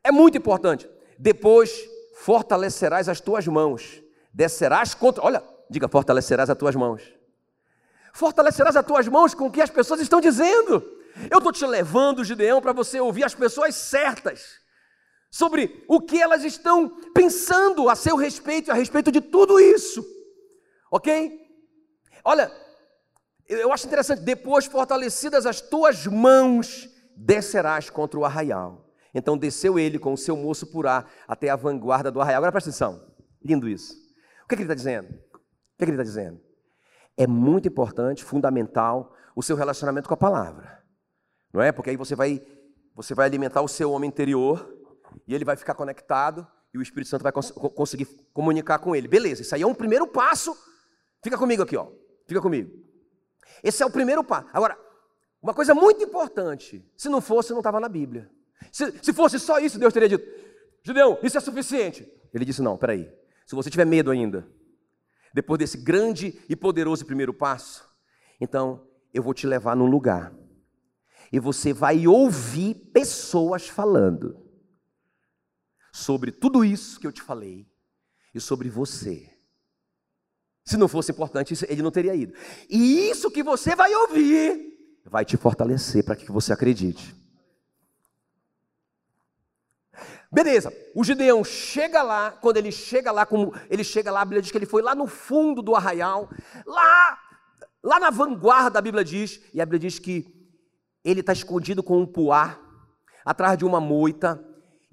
É 0.05 0.13
muito 0.13 0.37
importante. 0.37 0.89
Depois 1.19 1.73
fortalecerás 2.15 3.09
as 3.09 3.21
tuas 3.21 3.47
mãos, 3.47 4.03
descerás 4.33 4.95
contra. 4.95 5.25
Olha, 5.25 5.43
diga, 5.69 5.89
fortalecerás 5.89 6.51
as 6.51 6.57
tuas 6.57 6.77
mãos 6.77 7.03
fortalecerás 8.13 8.77
as 8.77 8.85
tuas 8.85 9.09
mãos 9.09 9.35
com 9.35 9.47
o 9.47 9.51
que 9.51 9.61
as 9.61 9.71
pessoas 9.71 10.01
estão 10.01 10.21
dizendo. 10.21 10.83
Eu 11.31 11.39
estou 11.39 11.53
te 11.53 11.67
levando, 11.67 12.25
Gideão, 12.25 12.61
para 12.61 12.73
você 12.73 13.01
ouvir 13.01 13.25
as 13.25 13.35
pessoas 13.35 13.75
certas 13.75 14.61
sobre 15.31 15.85
o 15.87 16.01
que 16.01 16.21
elas 16.21 16.45
estão 16.45 16.89
pensando 17.15 17.89
a 17.89 17.95
seu 17.95 18.17
respeito 18.17 18.71
a 18.71 18.75
respeito 18.75 19.13
de 19.13 19.21
tudo 19.21 19.61
isso. 19.61 20.05
Ok? 20.91 21.41
Olha, 22.25 22.51
eu 23.49 23.73
acho 23.73 23.87
interessante, 23.87 24.23
depois 24.23 24.67
fortalecidas 24.67 25.47
as 25.47 25.61
tuas 25.61 26.07
mãos, 26.07 26.89
descerás 27.17 27.89
contra 27.89 28.19
o 28.19 28.25
arraial. 28.25 28.89
Então 29.15 29.39
desceu 29.39 29.79
ele 29.79 29.99
com 29.99 30.13
o 30.13 30.19
seu 30.19 30.37
moço 30.37 30.67
purá 30.67 31.05
até 31.27 31.49
a 31.49 31.57
vanguarda 31.57 32.11
do 32.11 32.21
arraial. 32.21 32.39
Agora 32.39 32.53
presta 32.53 32.71
atenção, 32.71 33.01
lindo 33.43 33.69
isso. 33.69 33.95
O 34.45 34.49
que, 34.49 34.55
é 34.55 34.57
que 34.57 34.63
ele 34.63 34.73
está 34.73 34.75
dizendo? 34.75 35.09
O 35.09 35.79
que, 35.79 35.85
é 35.85 35.87
que 35.87 35.91
ele 35.91 35.93
está 35.93 36.05
dizendo? 36.05 36.41
É 37.17 37.27
muito 37.27 37.69
importante, 37.69 38.25
fundamental, 38.25 39.15
o 39.35 39.43
seu 39.43 39.57
relacionamento 39.57 40.09
com 40.09 40.15
a 40.15 40.17
palavra. 40.17 40.83
Não 41.53 41.61
é? 41.61 41.73
Porque 41.73 41.91
aí 41.91 41.97
você 41.97 42.15
vai, 42.15 42.43
você 42.95 43.15
vai 43.15 43.27
alimentar 43.27 43.63
o 43.63 43.69
seu 43.69 43.93
homem 43.93 44.09
interior 44.09 44.80
e 45.27 45.35
ele 45.35 45.45
vai 45.45 45.57
ficar 45.57 45.75
conectado 45.75 46.47
e 46.73 46.79
o 46.79 46.83
Espírito 46.83 47.09
Santo 47.09 47.23
vai 47.23 47.33
cons 47.33 47.51
conseguir 47.51 48.07
comunicar 48.33 48.79
com 48.79 48.95
ele. 48.95 49.09
Beleza, 49.09 49.43
isso 49.43 49.55
aí 49.55 49.63
é 49.63 49.67
um 49.67 49.75
primeiro 49.75 50.07
passo. 50.07 50.57
Fica 51.23 51.37
comigo 51.37 51.63
aqui, 51.63 51.77
ó. 51.77 51.89
Fica 52.27 52.41
comigo. 52.41 52.71
Esse 53.63 53.83
é 53.83 53.87
o 53.87 53.91
primeiro 53.91 54.23
passo. 54.23 54.49
Agora, 54.53 54.79
uma 55.43 55.53
coisa 55.53 55.75
muito 55.75 56.03
importante: 56.03 56.85
se 56.97 57.09
não 57.09 57.21
fosse, 57.21 57.51
não 57.51 57.61
estava 57.61 57.81
na 57.81 57.89
Bíblia. 57.89 58.31
Se, 58.71 58.93
se 59.03 59.13
fosse 59.13 59.39
só 59.39 59.59
isso, 59.59 59.79
Deus 59.79 59.93
teria 59.93 60.09
dito: 60.09 60.25
Gideão, 60.83 61.19
isso 61.23 61.37
é 61.37 61.41
suficiente. 61.41 62.11
Ele 62.33 62.45
disse: 62.45 62.63
não, 62.63 62.77
peraí. 62.77 63.11
Se 63.47 63.55
você 63.55 63.69
tiver 63.69 63.85
medo 63.85 64.11
ainda, 64.11 64.47
depois 65.35 65.59
desse 65.59 65.77
grande 65.77 66.41
e 66.49 66.55
poderoso 66.55 67.05
primeiro 67.05 67.35
passo, 67.35 67.85
então 68.41 68.87
eu 69.13 69.23
vou 69.23 69.35
te 69.35 69.47
levar 69.47 69.75
num 69.75 69.87
lugar 69.87 70.33
e 71.33 71.39
você 71.39 71.73
vai 71.73 72.07
ouvir 72.07 72.75
pessoas 72.93 73.69
falando 73.69 74.50
sobre 75.93 76.31
tudo 76.31 76.65
isso 76.65 76.99
que 77.01 77.07
eu 77.07 77.13
te 77.13 77.23
falei 77.23 77.67
e 78.35 78.41
sobre 78.41 78.69
você. 78.69 79.31
Se 80.65 80.77
não 80.77 80.89
fosse 80.89 81.11
importante, 81.11 81.55
ele 81.69 81.83
não 81.83 81.91
teria 81.91 82.15
ido. 82.15 82.35
E 82.69 83.11
isso 83.11 83.31
que 83.31 83.43
você 83.43 83.75
vai 83.75 83.95
ouvir 83.95 85.01
vai 85.05 85.25
te 85.25 85.37
fortalecer 85.37 86.05
para 86.05 86.17
que 86.17 86.31
você 86.31 86.53
acredite. 86.53 87.17
Beleza, 90.33 90.73
o 90.95 91.03
Gideão 91.03 91.43
chega 91.43 92.03
lá, 92.03 92.31
quando 92.31 92.57
ele 92.57 92.71
chega 92.71 93.11
lá, 93.11 93.27
como 93.27 93.53
ele 93.69 93.83
chega 93.83 94.13
lá, 94.13 94.21
a 94.21 94.25
Bíblia 94.25 94.43
diz 94.43 94.53
que 94.53 94.59
ele 94.59 94.67
foi 94.67 94.81
lá 94.81 94.95
no 94.95 95.09
fundo 95.09 95.61
do 95.61 95.75
arraial, 95.75 96.31
lá, 96.65 97.19
lá 97.83 97.99
na 97.99 98.11
vanguarda, 98.11 98.79
a 98.79 98.83
Bíblia 98.83 99.03
diz, 99.03 99.41
e 99.53 99.61
a 99.61 99.67
Bíblia 99.67 99.81
diz 99.81 99.99
que 99.99 100.33
ele 101.05 101.19
está 101.19 101.33
escondido 101.33 101.83
com 101.83 101.99
um 101.99 102.07
puá, 102.07 102.61
atrás 103.25 103.59
de 103.59 103.65
uma 103.65 103.81
moita, 103.81 104.41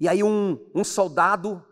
e 0.00 0.08
aí 0.08 0.22
um, 0.22 0.58
um 0.74 0.84
soldado, 0.84 1.64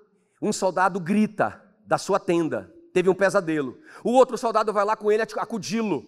um 0.43 0.53
soldado 0.53 0.99
grita 0.99 1.63
da 1.87 1.99
sua 1.99 2.19
tenda, 2.19 2.73
teve 2.93 3.09
um 3.09 3.15
pesadelo. 3.15 3.79
O 4.03 4.11
outro 4.13 4.37
soldado 4.37 4.73
vai 4.73 4.85
lá 4.85 4.97
com 4.97 5.13
ele 5.13 5.23
acudi-lo. 5.23 6.05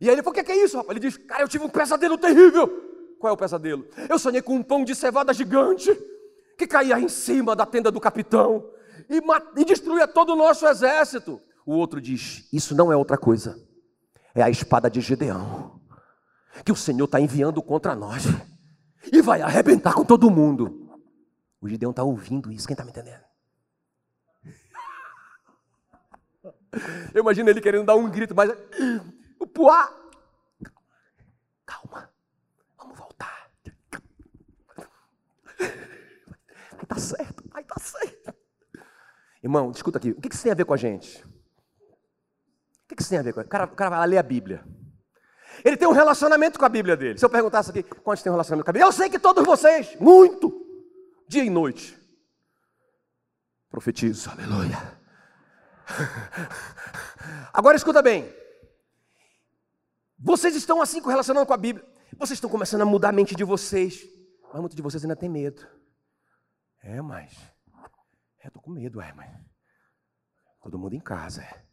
E 0.00 0.08
aí 0.08 0.14
ele 0.14 0.22
falou: 0.22 0.38
O 0.38 0.44
que, 0.44 0.52
é 0.52 0.64
isso, 0.64 0.76
rapaz? 0.76 0.90
Ele 0.96 1.08
diz: 1.08 1.16
Cara, 1.16 1.42
eu 1.42 1.48
tive 1.48 1.64
um 1.64 1.68
pesadelo 1.68 2.18
terrível. 2.18 2.68
Qual 3.18 3.30
é 3.30 3.34
o 3.34 3.36
pesadelo? 3.36 3.86
Eu 4.08 4.18
sonhei 4.18 4.42
com 4.42 4.56
um 4.56 4.62
pão 4.62 4.84
de 4.84 4.94
cevada 4.94 5.32
gigante 5.32 5.90
que 6.58 6.66
caía 6.66 6.98
em 7.00 7.08
cima 7.08 7.56
da 7.56 7.64
tenda 7.64 7.90
do 7.90 8.00
capitão 8.00 8.68
e, 9.08 9.20
e 9.60 9.64
destruía 9.64 10.06
todo 10.06 10.32
o 10.34 10.36
nosso 10.36 10.66
exército. 10.66 11.40
O 11.64 11.74
outro 11.74 12.00
diz: 12.00 12.46
Isso 12.52 12.74
não 12.74 12.92
é 12.92 12.96
outra 12.96 13.16
coisa, 13.16 13.58
é 14.34 14.42
a 14.42 14.50
espada 14.50 14.90
de 14.90 15.00
Gedeão, 15.00 15.80
que 16.64 16.72
o 16.72 16.76
Senhor 16.76 17.06
está 17.06 17.18
enviando 17.18 17.62
contra 17.62 17.94
nós 17.94 18.24
e 19.10 19.22
vai 19.22 19.40
arrebentar 19.40 19.94
com 19.94 20.04
todo 20.04 20.30
mundo. 20.30 20.85
O 21.66 21.68
Gideão 21.68 21.90
está 21.90 22.04
ouvindo 22.04 22.52
isso, 22.52 22.64
quem 22.64 22.74
está 22.74 22.84
me 22.84 22.90
entendendo? 22.90 23.24
Eu 27.12 27.22
imagino 27.22 27.50
ele 27.50 27.60
querendo 27.60 27.84
dar 27.84 27.96
um 27.96 28.08
grito, 28.08 28.36
mas 28.36 28.52
o 29.40 29.46
Puá, 29.48 29.92
calma, 31.64 32.08
vamos 32.78 32.96
voltar. 32.96 33.50
Vai 35.58 36.86
tá 36.86 36.98
certo, 36.98 37.42
vai 37.50 37.64
tá 37.64 37.74
certo. 37.80 38.32
Irmão, 39.42 39.72
escuta 39.72 39.98
aqui, 39.98 40.10
o 40.12 40.20
que 40.20 40.32
isso 40.32 40.44
tem 40.44 40.52
a 40.52 40.54
ver 40.54 40.66
com 40.66 40.74
a 40.74 40.76
gente? 40.76 41.24
O 42.84 42.94
que 42.94 43.02
isso 43.02 43.10
tem 43.10 43.18
a 43.18 43.22
ver 43.22 43.32
com 43.32 43.40
a 43.40 43.42
gente? 43.42 43.48
O 43.48 43.50
cara, 43.50 43.64
o 43.64 43.74
cara 43.74 43.90
vai 43.90 43.98
lá 43.98 44.04
ler 44.04 44.18
a 44.18 44.22
Bíblia. 44.22 44.64
Ele 45.64 45.76
tem 45.76 45.88
um 45.88 45.92
relacionamento 45.92 46.60
com 46.60 46.64
a 46.64 46.68
Bíblia 46.68 46.96
dele. 46.96 47.18
Se 47.18 47.24
eu 47.24 47.30
perguntasse 47.30 47.70
aqui, 47.70 47.82
quantos 47.82 48.22
tem 48.22 48.30
um 48.30 48.34
relacionamento 48.34 48.64
com 48.64 48.70
a 48.70 48.72
Bíblia? 48.72 48.86
Eu 48.86 48.92
sei 48.92 49.10
que 49.10 49.18
todos 49.18 49.44
vocês, 49.44 49.96
muito 49.98 50.65
dia 51.28 51.44
e 51.44 51.50
noite. 51.50 51.96
Profetizo, 53.68 54.30
aleluia. 54.30 54.76
Agora 57.52 57.76
escuta 57.76 58.00
bem. 58.02 58.32
Vocês 60.18 60.54
estão 60.56 60.80
assim 60.80 61.00
relacionando 61.02 61.46
com 61.46 61.52
a 61.52 61.58
Bíblia. 61.58 61.86
Vocês 62.16 62.36
estão 62.36 62.48
começando 62.48 62.82
a 62.82 62.86
mudar 62.86 63.10
a 63.10 63.12
mente 63.12 63.34
de 63.34 63.44
vocês. 63.44 64.02
Mas 64.50 64.60
muitos 64.60 64.76
de 64.76 64.82
vocês 64.82 65.04
ainda 65.04 65.16
tem 65.16 65.28
medo. 65.28 65.66
É, 66.82 67.02
mas. 67.02 67.36
É, 68.40 68.48
tô 68.48 68.60
com 68.60 68.70
medo, 68.70 69.00
é, 69.00 69.12
mas. 69.12 69.30
Todo 70.62 70.78
mundo 70.78 70.94
em 70.94 71.00
casa, 71.00 71.42
é. 71.42 71.66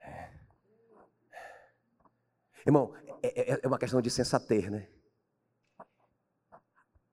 é. 0.00 0.30
Irmão, 2.66 2.94
é, 3.22 3.54
é, 3.54 3.60
é 3.62 3.66
uma 3.66 3.78
questão 3.78 4.00
de 4.00 4.10
sensatez, 4.10 4.70
né? 4.70 4.88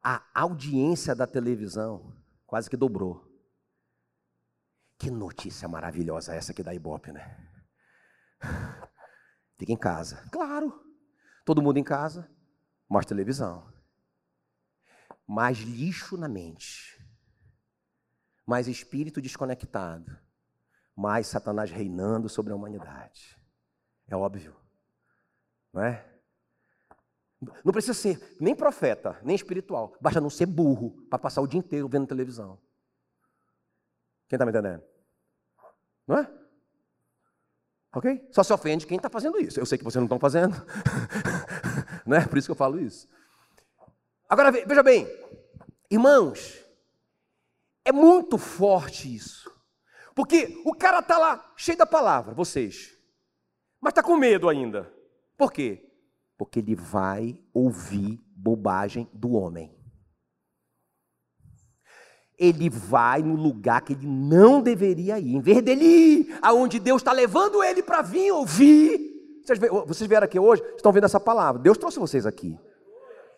A 0.03 0.21
audiência 0.33 1.15
da 1.15 1.25
televisão 1.25 2.13
quase 2.45 2.69
que 2.69 2.75
dobrou. 2.75 3.25
Que 4.99 5.09
notícia 5.09 5.67
maravilhosa 5.67 6.35
essa 6.35 6.51
aqui 6.51 6.61
da 6.61 6.73
Ibope, 6.73 7.11
né? 7.11 7.37
Fica 9.57 9.71
em 9.71 9.77
casa. 9.77 10.27
Claro. 10.31 10.83
Todo 11.45 11.61
mundo 11.61 11.77
em 11.77 11.83
casa, 11.83 12.29
mais 12.87 13.05
televisão. 13.05 13.71
Mais 15.25 15.59
lixo 15.59 16.17
na 16.17 16.27
mente. 16.27 17.01
Mais 18.45 18.67
espírito 18.67 19.21
desconectado. 19.21 20.17
Mais 20.95 21.27
Satanás 21.27 21.71
reinando 21.71 22.29
sobre 22.29 22.53
a 22.53 22.55
humanidade. 22.55 23.39
É 24.07 24.15
óbvio. 24.15 24.55
Não 25.71 25.81
é? 25.81 26.12
Não 27.63 27.71
precisa 27.71 27.93
ser 27.93 28.35
nem 28.39 28.55
profeta, 28.55 29.19
nem 29.23 29.35
espiritual. 29.35 29.95
Basta 29.99 30.21
não 30.21 30.29
ser 30.29 30.45
burro 30.45 30.91
para 31.09 31.19
passar 31.19 31.41
o 31.41 31.47
dia 31.47 31.59
inteiro 31.59 31.87
vendo 31.87 32.07
televisão. 32.07 32.59
Quem 34.27 34.37
está 34.37 34.45
me 34.45 34.51
entendendo? 34.51 34.83
Não 36.07 36.17
é? 36.17 36.31
Ok? 37.95 38.27
Só 38.31 38.43
se 38.43 38.51
ofende 38.51 38.87
quem 38.87 38.97
está 38.97 39.09
fazendo 39.09 39.39
isso. 39.39 39.59
Eu 39.59 39.65
sei 39.65 39.77
que 39.77 39.83
vocês 39.83 39.99
não 39.99 40.05
estão 40.05 40.19
fazendo. 40.19 40.55
não 42.05 42.17
é? 42.17 42.25
Por 42.25 42.37
isso 42.37 42.47
que 42.47 42.51
eu 42.51 42.55
falo 42.55 42.79
isso. 42.79 43.07
Agora, 44.27 44.51
veja 44.51 44.81
bem, 44.81 45.07
irmãos, 45.89 46.59
é 47.85 47.91
muito 47.91 48.37
forte 48.37 49.13
isso. 49.13 49.51
Porque 50.15 50.61
o 50.65 50.73
cara 50.73 50.99
está 50.99 51.17
lá 51.17 51.53
cheio 51.55 51.77
da 51.77 51.85
palavra, 51.85 52.33
vocês, 52.33 52.97
mas 53.79 53.91
está 53.91 54.01
com 54.01 54.15
medo 54.15 54.49
ainda. 54.49 54.91
Por 55.37 55.51
quê? 55.51 55.92
Porque 56.43 56.59
ele 56.59 56.75
vai 56.75 57.39
ouvir 57.53 58.19
bobagem 58.35 59.07
do 59.13 59.31
homem. 59.31 59.73
Ele 62.37 62.69
vai 62.69 63.23
no 63.23 63.33
lugar 63.33 63.79
que 63.79 63.93
ele 63.93 64.05
não 64.05 64.61
deveria 64.61 65.17
ir. 65.17 65.35
Em 65.35 65.39
vez 65.39 65.61
dele 65.61 65.85
ir 65.85 66.37
aonde 66.41 66.79
Deus 66.79 67.01
está 67.01 67.13
levando 67.13 67.63
ele 67.63 67.81
para 67.81 68.01
vir 68.01 68.29
ouvir. 68.33 69.39
Vocês 69.87 70.09
vieram 70.09 70.25
aqui 70.25 70.37
hoje, 70.37 70.61
estão 70.75 70.91
vendo 70.91 71.05
essa 71.05 71.17
palavra. 71.17 71.61
Deus 71.61 71.77
trouxe 71.77 71.97
vocês 71.97 72.25
aqui 72.25 72.59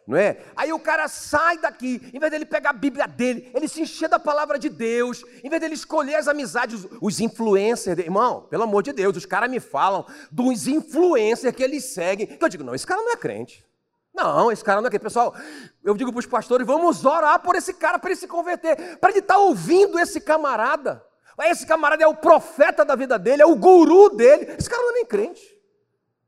não 0.07 0.17
é? 0.17 0.37
Aí 0.55 0.71
o 0.71 0.79
cara 0.79 1.07
sai 1.07 1.57
daqui, 1.57 2.01
em 2.13 2.19
vez 2.19 2.31
dele 2.31 2.45
pegar 2.45 2.69
a 2.69 2.73
Bíblia 2.73 3.07
dele, 3.07 3.51
ele 3.55 3.67
se 3.67 3.81
encher 3.81 4.07
da 4.07 4.19
palavra 4.19 4.59
de 4.59 4.69
Deus, 4.69 5.23
em 5.43 5.49
vez 5.49 5.59
dele 5.59 5.73
escolher 5.73 6.15
as 6.15 6.27
amizades, 6.27 6.85
os 7.01 7.19
influencers, 7.19 7.97
irmão, 7.97 8.41
pelo 8.49 8.63
amor 8.63 8.83
de 8.83 8.93
Deus, 8.93 9.17
os 9.17 9.25
caras 9.25 9.49
me 9.49 9.59
falam 9.59 10.05
dos 10.31 10.67
influencers 10.67 11.55
que 11.55 11.63
eles 11.63 11.85
seguem, 11.85 12.37
eu 12.39 12.49
digo, 12.49 12.63
não, 12.63 12.75
esse 12.75 12.85
cara 12.85 13.01
não 13.01 13.11
é 13.11 13.17
crente. 13.17 13.65
Não, 14.13 14.49
esse 14.49 14.63
cara 14.63 14.79
não 14.79 14.87
é 14.87 14.89
crente. 14.89 15.03
Pessoal, 15.03 15.35
eu 15.83 15.93
digo 15.93 16.11
para 16.11 16.19
os 16.19 16.25
pastores, 16.25 16.65
vamos 16.65 17.03
orar 17.03 17.41
por 17.41 17.55
esse 17.55 17.73
cara, 17.73 17.99
para 17.99 18.11
ele 18.11 18.19
se 18.19 18.27
converter, 18.27 18.97
para 18.97 19.09
ele 19.09 19.19
estar 19.19 19.33
tá 19.33 19.39
ouvindo 19.39 19.99
esse 19.99 20.21
camarada. 20.21 21.03
Esse 21.43 21.65
camarada 21.65 22.01
é 22.01 22.07
o 22.07 22.15
profeta 22.15 22.85
da 22.85 22.95
vida 22.95 23.19
dele, 23.19 23.41
é 23.41 23.45
o 23.45 23.57
guru 23.57 24.09
dele. 24.15 24.55
Esse 24.57 24.69
cara 24.69 24.81
não 24.81 24.91
é 24.91 24.93
nem 24.93 25.05
crente. 25.05 25.41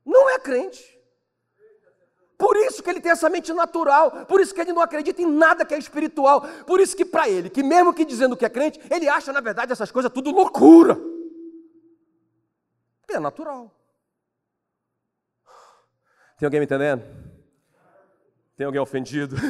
Não 0.04 0.28
é 0.28 0.38
crente. 0.38 0.97
Por 2.38 2.56
isso 2.56 2.82
que 2.84 2.88
ele 2.88 3.00
tem 3.00 3.10
essa 3.10 3.28
mente 3.28 3.52
natural, 3.52 4.24
por 4.26 4.40
isso 4.40 4.54
que 4.54 4.60
ele 4.60 4.72
não 4.72 4.80
acredita 4.80 5.20
em 5.20 5.26
nada 5.26 5.64
que 5.64 5.74
é 5.74 5.78
espiritual, 5.78 6.42
por 6.64 6.80
isso 6.80 6.96
que 6.96 7.04
para 7.04 7.28
ele, 7.28 7.50
que 7.50 7.64
mesmo 7.64 7.92
que 7.92 8.04
dizendo 8.04 8.36
que 8.36 8.44
é 8.44 8.48
crente, 8.48 8.80
ele 8.88 9.08
acha 9.08 9.32
na 9.32 9.40
verdade 9.40 9.72
essas 9.72 9.90
coisas 9.90 10.12
tudo 10.12 10.30
loucura. 10.30 10.96
É 13.10 13.18
natural. 13.18 13.74
Tem 16.38 16.46
alguém 16.46 16.60
me 16.60 16.66
entendendo? 16.66 17.02
Tem 18.56 18.64
alguém 18.66 18.80
ofendido? 18.80 19.34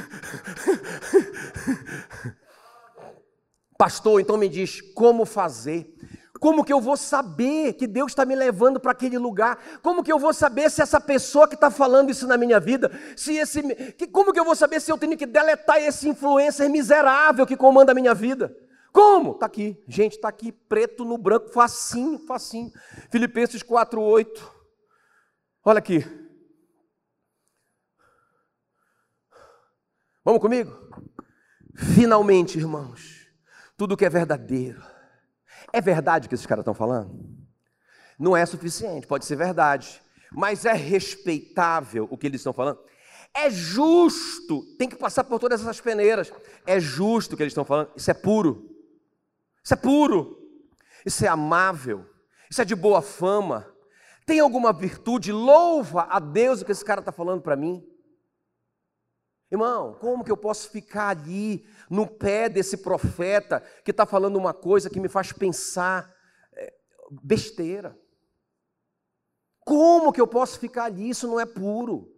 Pastor, 3.76 4.18
então 4.20 4.39
me 4.39 4.49
diz 4.49 4.80
como 4.80 5.26
fazer. 5.26 5.95
Como 6.39 6.64
que 6.64 6.72
eu 6.72 6.80
vou 6.80 6.97
saber 6.97 7.72
que 7.74 7.86
Deus 7.86 8.12
está 8.12 8.24
me 8.24 8.34
levando 8.34 8.78
para 8.78 8.93
aquele 8.93 9.18
lugar? 9.18 9.59
Como 9.82 10.03
que 10.03 10.12
eu 10.12 10.18
vou 10.18 10.32
saber 10.32 10.70
se 10.70 10.80
essa 10.80 11.01
pessoa 11.01 11.49
que 11.49 11.55
está 11.55 11.70
falando 11.70 12.11
isso 12.11 12.26
na 12.26 12.36
minha 12.36 12.61
vida, 12.61 12.91
se 13.16 13.36
esse, 13.36 13.62
que, 13.95 14.07
como 14.07 14.32
que 14.32 14.39
eu 14.39 14.45
vou 14.45 14.55
saber 14.55 14.80
se 14.80 14.91
eu 14.91 14.99
tenho 14.99 15.16
que 15.16 15.26
deletar 15.26 15.78
esse 15.78 16.09
influencer 16.09 16.70
miserável 16.70 17.47
que 17.47 17.57
comanda 17.57 17.93
a 17.93 17.95
minha 17.95 18.14
vida? 18.14 18.55
Como? 18.93 19.32
Está 19.32 19.47
aqui, 19.47 19.82
gente, 19.86 20.16
está 20.16 20.28
aqui, 20.28 20.53
preto 20.53 21.05
no 21.05 21.18
branco, 21.18 21.51
facinho, 21.51 22.18
facinho. 22.18 22.72
Filipenses 23.11 23.62
4:8. 23.62 24.41
Olha 25.64 25.78
aqui. 25.78 26.05
Vamos 30.24 30.41
comigo? 30.41 30.76
Finalmente, 31.95 32.59
irmãos, 32.59 33.28
tudo 33.76 33.97
que 33.97 34.05
é 34.05 34.11
verdadeiro 34.11 34.97
é 35.78 35.80
verdade 35.80 36.26
o 36.26 36.28
que 36.28 36.34
esses 36.34 36.46
caras 36.46 36.62
estão 36.62 36.74
falando? 36.74 37.18
Não 38.18 38.36
é 38.36 38.44
suficiente, 38.44 39.06
pode 39.06 39.24
ser 39.24 39.36
verdade, 39.36 40.02
mas 40.32 40.64
é 40.64 40.72
respeitável 40.72 42.08
o 42.10 42.18
que 42.18 42.26
eles 42.26 42.40
estão 42.40 42.52
falando? 42.52 42.80
É 43.32 43.48
justo, 43.48 44.62
tem 44.76 44.88
que 44.88 44.96
passar 44.96 45.22
por 45.22 45.38
todas 45.38 45.60
essas 45.60 45.80
peneiras. 45.80 46.32
É 46.66 46.80
justo 46.80 47.34
o 47.34 47.36
que 47.36 47.42
eles 47.42 47.52
estão 47.52 47.64
falando, 47.64 47.90
isso 47.96 48.10
é 48.10 48.14
puro. 48.14 48.68
Isso 49.62 49.74
é 49.74 49.76
puro. 49.76 50.38
Isso 51.06 51.24
é 51.24 51.28
amável. 51.28 52.04
Isso 52.50 52.60
é 52.60 52.64
de 52.64 52.74
boa 52.74 53.00
fama. 53.00 53.66
Tem 54.26 54.40
alguma 54.40 54.72
virtude? 54.72 55.30
Louva 55.30 56.08
a 56.10 56.18
Deus 56.18 56.60
o 56.60 56.64
que 56.64 56.72
esse 56.72 56.84
cara 56.84 57.00
está 57.00 57.12
falando 57.12 57.42
para 57.42 57.54
mim. 57.54 57.86
Irmão, 59.51 59.94
como 59.94 60.24
que 60.24 60.30
eu 60.30 60.36
posso 60.36 60.68
ficar 60.70 61.09
ali 61.09 61.66
no 61.88 62.07
pé 62.07 62.49
desse 62.49 62.76
profeta 62.76 63.62
que 63.82 63.90
está 63.90 64.05
falando 64.05 64.36
uma 64.36 64.53
coisa 64.53 64.90
que 64.90 65.01
me 65.01 65.09
faz 65.09 65.32
pensar 65.32 66.14
é, 66.55 66.74
besteira? 67.22 67.99
Como 69.64 70.12
que 70.12 70.20
eu 70.20 70.26
posso 70.26 70.59
ficar 70.59 70.84
ali? 70.84 71.09
Isso 71.09 71.26
não 71.26 71.40
é 71.40 71.46
puro. 71.46 72.14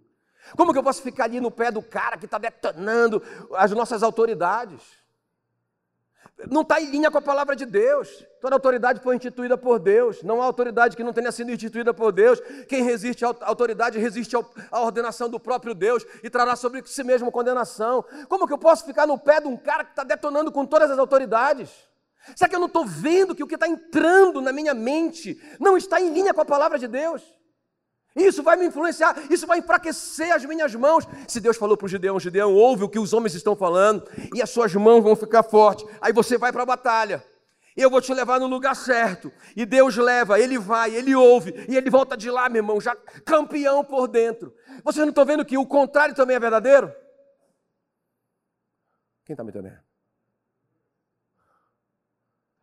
Como 0.56 0.72
que 0.72 0.78
eu 0.78 0.82
posso 0.82 1.02
ficar 1.02 1.24
ali 1.24 1.40
no 1.40 1.50
pé 1.50 1.70
do 1.70 1.82
cara 1.82 2.16
que 2.16 2.24
está 2.24 2.38
detonando 2.38 3.22
as 3.54 3.70
nossas 3.70 4.02
autoridades? 4.02 4.82
Não 6.48 6.62
está 6.62 6.80
em 6.80 6.90
linha 6.90 7.10
com 7.10 7.18
a 7.18 7.22
palavra 7.22 7.54
de 7.54 7.66
Deus. 7.66 8.24
Toda 8.40 8.56
autoridade 8.56 9.00
foi 9.00 9.16
instituída 9.16 9.58
por 9.58 9.78
Deus. 9.78 10.22
Não 10.22 10.40
há 10.40 10.44
autoridade 10.44 10.96
que 10.96 11.04
não 11.04 11.12
tenha 11.12 11.30
sido 11.30 11.50
instituída 11.50 11.92
por 11.92 12.12
Deus. 12.12 12.40
Quem 12.68 12.82
resiste 12.82 13.24
à 13.24 13.34
autoridade 13.42 13.98
resiste 13.98 14.36
à 14.70 14.80
ordenação 14.80 15.28
do 15.28 15.38
próprio 15.38 15.74
Deus 15.74 16.04
e 16.22 16.30
trará 16.30 16.56
sobre 16.56 16.82
si 16.86 17.04
mesmo 17.04 17.30
condenação. 17.30 18.04
Como 18.28 18.46
que 18.46 18.52
eu 18.52 18.58
posso 18.58 18.84
ficar 18.84 19.06
no 19.06 19.18
pé 19.18 19.40
de 19.40 19.48
um 19.48 19.56
cara 19.56 19.84
que 19.84 19.90
está 19.90 20.04
detonando 20.04 20.50
com 20.50 20.64
todas 20.64 20.90
as 20.90 20.98
autoridades? 20.98 21.70
Será 22.34 22.48
que 22.48 22.54
eu 22.54 22.60
não 22.60 22.66
estou 22.66 22.86
vendo 22.86 23.34
que 23.34 23.42
o 23.42 23.46
que 23.46 23.54
está 23.54 23.68
entrando 23.68 24.40
na 24.40 24.52
minha 24.52 24.74
mente 24.74 25.40
não 25.58 25.76
está 25.76 26.00
em 26.00 26.12
linha 26.12 26.32
com 26.32 26.40
a 26.40 26.46
palavra 26.46 26.78
de 26.78 26.86
Deus? 26.86 27.22
Isso 28.14 28.42
vai 28.42 28.56
me 28.56 28.66
influenciar, 28.66 29.16
isso 29.30 29.46
vai 29.46 29.58
enfraquecer 29.58 30.34
as 30.34 30.44
minhas 30.44 30.74
mãos. 30.74 31.06
Se 31.28 31.38
Deus 31.40 31.56
falou 31.56 31.76
para 31.76 31.86
o 31.86 31.88
Gideão, 31.88 32.18
Gideão, 32.18 32.52
ouve 32.52 32.82
o 32.82 32.88
que 32.88 32.98
os 32.98 33.12
homens 33.12 33.34
estão 33.34 33.54
falando, 33.54 34.04
e 34.34 34.42
as 34.42 34.50
suas 34.50 34.74
mãos 34.74 35.02
vão 35.02 35.14
ficar 35.14 35.44
fortes. 35.44 35.86
Aí 36.00 36.12
você 36.12 36.36
vai 36.36 36.52
para 36.52 36.64
a 36.64 36.66
batalha. 36.66 37.24
Eu 37.76 37.88
vou 37.88 38.00
te 38.00 38.12
levar 38.12 38.40
no 38.40 38.48
lugar 38.48 38.74
certo. 38.74 39.32
E 39.56 39.64
Deus 39.64 39.96
leva, 39.96 40.40
ele 40.40 40.58
vai, 40.58 40.92
ele 40.92 41.14
ouve, 41.14 41.54
e 41.68 41.76
ele 41.76 41.88
volta 41.88 42.16
de 42.16 42.28
lá, 42.30 42.48
meu 42.48 42.58
irmão, 42.58 42.80
já 42.80 42.96
campeão 43.24 43.84
por 43.84 44.08
dentro. 44.08 44.52
Vocês 44.82 45.04
não 45.04 45.10
estão 45.10 45.24
vendo 45.24 45.44
que 45.44 45.56
o 45.56 45.66
contrário 45.66 46.14
também 46.14 46.34
é 46.34 46.40
verdadeiro? 46.40 46.92
Quem 49.24 49.34
está 49.34 49.44
me 49.44 49.50
entendendo? 49.50 49.78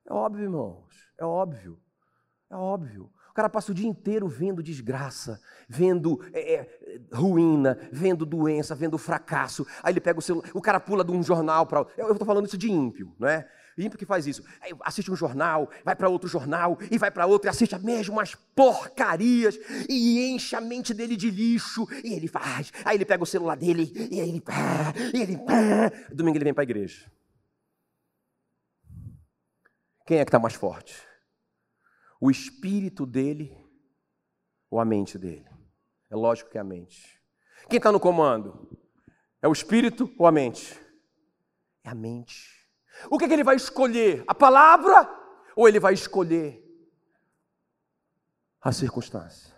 É 0.09 0.13
óbvio, 0.13 0.43
irmãos, 0.43 0.93
é 1.17 1.25
óbvio, 1.25 1.81
é 2.49 2.55
óbvio 2.55 3.11
cara 3.37 3.49
passa 3.49 3.71
o 3.71 3.75
dia 3.75 3.87
inteiro 3.87 4.27
vendo 4.27 4.63
desgraça, 4.63 5.39
vendo 5.69 6.19
é, 6.33 6.55
é, 6.55 6.99
ruína, 7.13 7.77
vendo 7.91 8.25
doença, 8.25 8.73
vendo 8.73 8.97
fracasso. 8.97 9.63
Aí 9.83 9.93
ele 9.93 10.01
pega 10.01 10.17
o 10.17 10.21
celular, 10.23 10.49
o 10.55 10.61
cara 10.61 10.79
pula 10.79 11.03
de 11.03 11.11
um 11.11 11.21
jornal 11.21 11.67
para. 11.67 11.85
Eu 11.95 12.11
estou 12.13 12.25
falando 12.25 12.47
isso 12.47 12.57
de 12.57 12.71
ímpio, 12.71 13.13
não 13.19 13.27
é? 13.27 13.47
Ímpio 13.77 13.99
que 13.99 14.07
faz 14.07 14.25
isso. 14.25 14.43
Aí 14.59 14.71
assiste 14.83 15.11
um 15.11 15.15
jornal, 15.15 15.69
vai 15.85 15.95
para 15.95 16.09
outro 16.09 16.27
jornal, 16.27 16.79
e 16.89 16.97
vai 16.97 17.11
para 17.11 17.27
outro, 17.27 17.47
e 17.47 17.51
assiste 17.51 17.75
as 17.75 17.83
mesmas 17.83 18.33
porcarias, 18.55 19.55
e 19.87 20.31
enche 20.31 20.55
a 20.55 20.61
mente 20.61 20.91
dele 20.91 21.15
de 21.15 21.29
lixo, 21.29 21.87
e 22.03 22.15
ele 22.15 22.27
faz. 22.27 22.73
Aí 22.83 22.97
ele 22.97 23.05
pega 23.05 23.21
o 23.21 23.27
celular 23.27 23.55
dele, 23.55 23.93
e 24.09 24.19
ele. 24.19 24.43
E 25.13 25.21
ele 25.21 25.39
Domingo 26.11 26.37
ele 26.37 26.45
vem 26.45 26.55
para 26.55 26.63
a 26.63 26.69
igreja. 26.69 27.05
Quem 30.07 30.17
é 30.17 30.25
que 30.25 30.29
está 30.29 30.39
mais 30.39 30.55
forte? 30.55 31.06
O 32.19 32.31
espírito 32.31 33.05
dele 33.05 33.55
ou 34.69 34.79
a 34.79 34.85
mente 34.85 35.17
dele? 35.17 35.47
É 36.09 36.15
lógico 36.15 36.49
que 36.49 36.57
é 36.57 36.61
a 36.61 36.63
mente. 36.63 37.21
Quem 37.69 37.77
está 37.77 37.91
no 37.91 37.99
comando? 37.99 38.69
É 39.41 39.47
o 39.47 39.51
espírito 39.51 40.13
ou 40.17 40.25
a 40.25 40.31
mente? 40.31 40.79
É 41.83 41.89
a 41.89 41.95
mente. 41.95 42.57
O 43.09 43.17
que, 43.17 43.25
é 43.25 43.27
que 43.27 43.33
ele 43.33 43.43
vai 43.43 43.55
escolher? 43.55 44.23
A 44.27 44.33
palavra 44.33 45.09
ou 45.55 45.67
ele 45.67 45.79
vai 45.79 45.93
escolher 45.93 46.63
a 48.61 48.71
circunstância? 48.71 49.55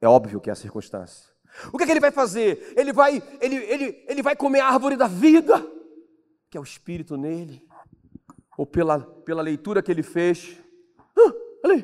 É 0.00 0.08
óbvio 0.08 0.40
que 0.40 0.50
é 0.50 0.52
a 0.52 0.56
circunstância. 0.56 1.30
O 1.72 1.76
que, 1.76 1.84
é 1.84 1.86
que 1.86 1.92
ele 1.92 2.00
vai 2.00 2.10
fazer? 2.10 2.72
Ele 2.76 2.92
vai, 2.92 3.22
ele, 3.40 3.56
ele, 3.56 4.04
ele 4.08 4.22
vai 4.22 4.34
comer 4.34 4.60
a 4.60 4.68
árvore 4.68 4.96
da 4.96 5.06
vida, 5.06 5.64
que 6.48 6.56
é 6.56 6.60
o 6.60 6.64
espírito 6.64 7.16
nele, 7.16 7.66
ou 8.56 8.66
pela, 8.66 9.00
pela 9.00 9.42
leitura 9.42 9.82
que 9.82 9.90
ele 9.90 10.02
fez. 10.02 10.56
Ah, 11.16 11.32
ali, 11.64 11.82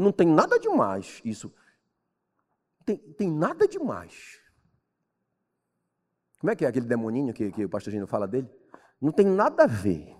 não 0.00 0.12
tem 0.12 0.26
nada 0.26 0.58
demais 0.58 1.20
isso. 1.24 1.52
Tem, 2.84 2.96
tem 2.96 3.30
nada 3.30 3.68
demais. 3.68 4.40
Como 6.40 6.50
é 6.50 6.56
que 6.56 6.64
é 6.64 6.68
aquele 6.68 6.86
demoninho 6.86 7.34
que, 7.34 7.52
que 7.52 7.64
o 7.64 7.68
pastor 7.68 7.92
Gino 7.92 8.06
fala 8.06 8.26
dele? 8.26 8.50
Não 9.00 9.12
tem 9.12 9.26
nada 9.26 9.64
a 9.64 9.66
ver. 9.66 10.16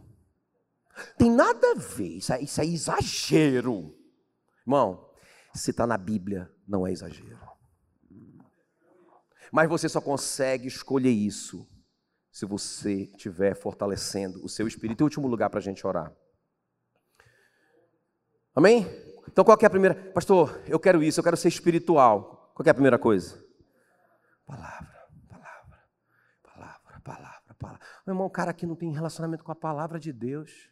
Tem 1.16 1.30
nada 1.30 1.72
a 1.72 1.74
ver. 1.74 2.18
Isso 2.18 2.32
é, 2.32 2.42
isso 2.42 2.60
é 2.60 2.66
exagero. 2.66 3.96
Irmão, 4.60 5.10
se 5.54 5.70
está 5.70 5.86
na 5.86 5.96
Bíblia, 5.96 6.52
não 6.68 6.86
é 6.86 6.92
exagero. 6.92 7.48
Mas 9.50 9.68
você 9.68 9.88
só 9.88 10.00
consegue 10.00 10.68
escolher 10.68 11.10
isso 11.10 11.66
se 12.30 12.46
você 12.46 13.04
estiver 13.04 13.54
fortalecendo 13.56 14.44
o 14.44 14.48
seu 14.48 14.68
espírito. 14.68 15.00
Em 15.00 15.04
último 15.04 15.26
lugar 15.26 15.50
para 15.50 15.58
a 15.58 15.62
gente 15.62 15.86
orar. 15.86 16.14
Amém? 18.54 18.86
Então 19.30 19.44
qual 19.44 19.56
é 19.60 19.66
a 19.66 19.70
primeira? 19.70 19.94
Pastor, 19.94 20.60
eu 20.66 20.78
quero 20.78 21.02
isso, 21.02 21.20
eu 21.20 21.24
quero 21.24 21.36
ser 21.36 21.48
espiritual. 21.48 22.52
Qual 22.54 22.66
é 22.66 22.70
a 22.70 22.74
primeira 22.74 22.98
coisa? 22.98 23.42
Palavra, 24.44 25.08
palavra, 25.28 25.82
palavra, 26.42 27.00
palavra, 27.02 27.54
palavra. 27.58 27.80
Meu 28.06 28.14
irmão, 28.14 28.26
o 28.26 28.30
cara 28.30 28.50
aqui 28.50 28.66
não 28.66 28.74
tem 28.74 28.92
relacionamento 28.92 29.44
com 29.44 29.52
a 29.52 29.54
palavra 29.54 30.00
de 30.00 30.12
Deus. 30.12 30.68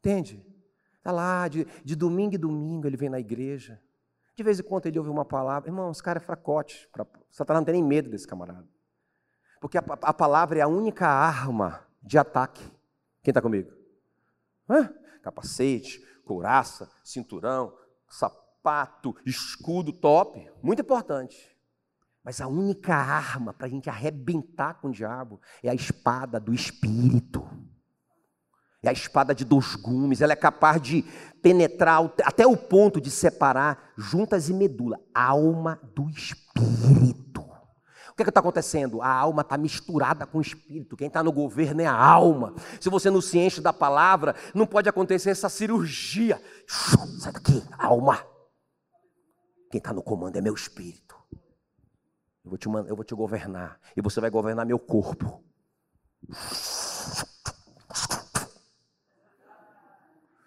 Entende? 0.00 0.44
Está 0.98 1.12
lá, 1.12 1.46
de, 1.46 1.66
de 1.84 1.94
domingo 1.94 2.34
em 2.34 2.38
domingo 2.38 2.86
ele 2.86 2.96
vem 2.96 3.08
na 3.08 3.20
igreja. 3.20 3.80
De 4.36 4.42
vez 4.42 4.58
em 4.58 4.64
quando 4.64 4.86
ele 4.86 4.98
ouve 4.98 5.10
uma 5.10 5.24
palavra. 5.24 5.68
Irmão, 5.68 5.90
esse 5.90 6.02
cara 6.02 6.18
é 6.18 6.20
fracote. 6.20 6.88
Pra, 6.92 7.06
Satanás 7.30 7.60
não 7.60 7.64
tem 7.66 7.74
nem 7.74 7.84
medo 7.84 8.10
desse 8.10 8.26
camarada. 8.26 8.68
Porque 9.60 9.78
a, 9.78 9.84
a 10.02 10.12
palavra 10.12 10.58
é 10.58 10.62
a 10.62 10.68
única 10.68 11.06
arma 11.06 11.86
de 12.02 12.18
ataque. 12.18 12.62
Quem 13.22 13.30
está 13.30 13.40
comigo? 13.40 13.70
Hã? 14.68 14.92
Capacete, 15.22 16.04
couraça, 16.24 16.90
cinturão, 17.02 17.72
sapato, 18.08 19.16
escudo 19.24 19.92
top, 19.92 20.50
muito 20.62 20.82
importante. 20.82 21.54
Mas 22.24 22.40
a 22.40 22.48
única 22.48 22.94
arma 22.94 23.52
para 23.52 23.66
a 23.66 23.70
gente 23.70 23.90
arrebentar 23.90 24.74
com 24.74 24.88
o 24.88 24.92
diabo 24.92 25.40
é 25.62 25.68
a 25.68 25.74
espada 25.74 26.40
do 26.40 26.54
espírito. 26.54 27.46
É 28.82 28.88
a 28.88 28.92
espada 28.92 29.34
de 29.34 29.44
dois 29.44 29.74
gumes, 29.76 30.20
ela 30.20 30.34
é 30.34 30.36
capaz 30.36 30.80
de 30.80 31.02
penetrar 31.42 32.00
até 32.22 32.46
o 32.46 32.56
ponto 32.56 33.00
de 33.00 33.10
separar 33.10 33.92
juntas 33.96 34.48
e 34.48 34.54
medula, 34.54 35.00
alma 35.14 35.80
do 35.94 36.08
espírito. 36.10 37.23
O 38.14 38.16
que 38.16 38.22
é 38.22 38.28
está 38.28 38.38
acontecendo? 38.38 39.02
A 39.02 39.08
alma 39.08 39.42
está 39.42 39.58
misturada 39.58 40.24
com 40.24 40.38
o 40.38 40.40
espírito. 40.40 40.96
Quem 40.96 41.08
está 41.08 41.20
no 41.20 41.32
governo 41.32 41.82
é 41.82 41.86
a 41.86 41.94
alma. 41.94 42.54
Se 42.80 42.88
você 42.88 43.10
não 43.10 43.20
se 43.20 43.36
enche 43.38 43.60
da 43.60 43.72
palavra, 43.72 44.36
não 44.54 44.66
pode 44.66 44.88
acontecer 44.88 45.30
essa 45.30 45.48
cirurgia. 45.48 46.40
Sai 47.18 47.32
daqui, 47.32 47.60
alma. 47.76 48.24
Quem 49.68 49.78
está 49.78 49.92
no 49.92 50.00
comando 50.00 50.36
é 50.36 50.40
meu 50.40 50.54
espírito. 50.54 51.16
Eu 52.44 52.50
vou, 52.50 52.56
te, 52.56 52.66
eu 52.68 52.94
vou 52.94 53.04
te 53.04 53.14
governar. 53.16 53.80
E 53.96 54.00
você 54.00 54.20
vai 54.20 54.30
governar 54.30 54.64
meu 54.64 54.78
corpo. 54.78 55.42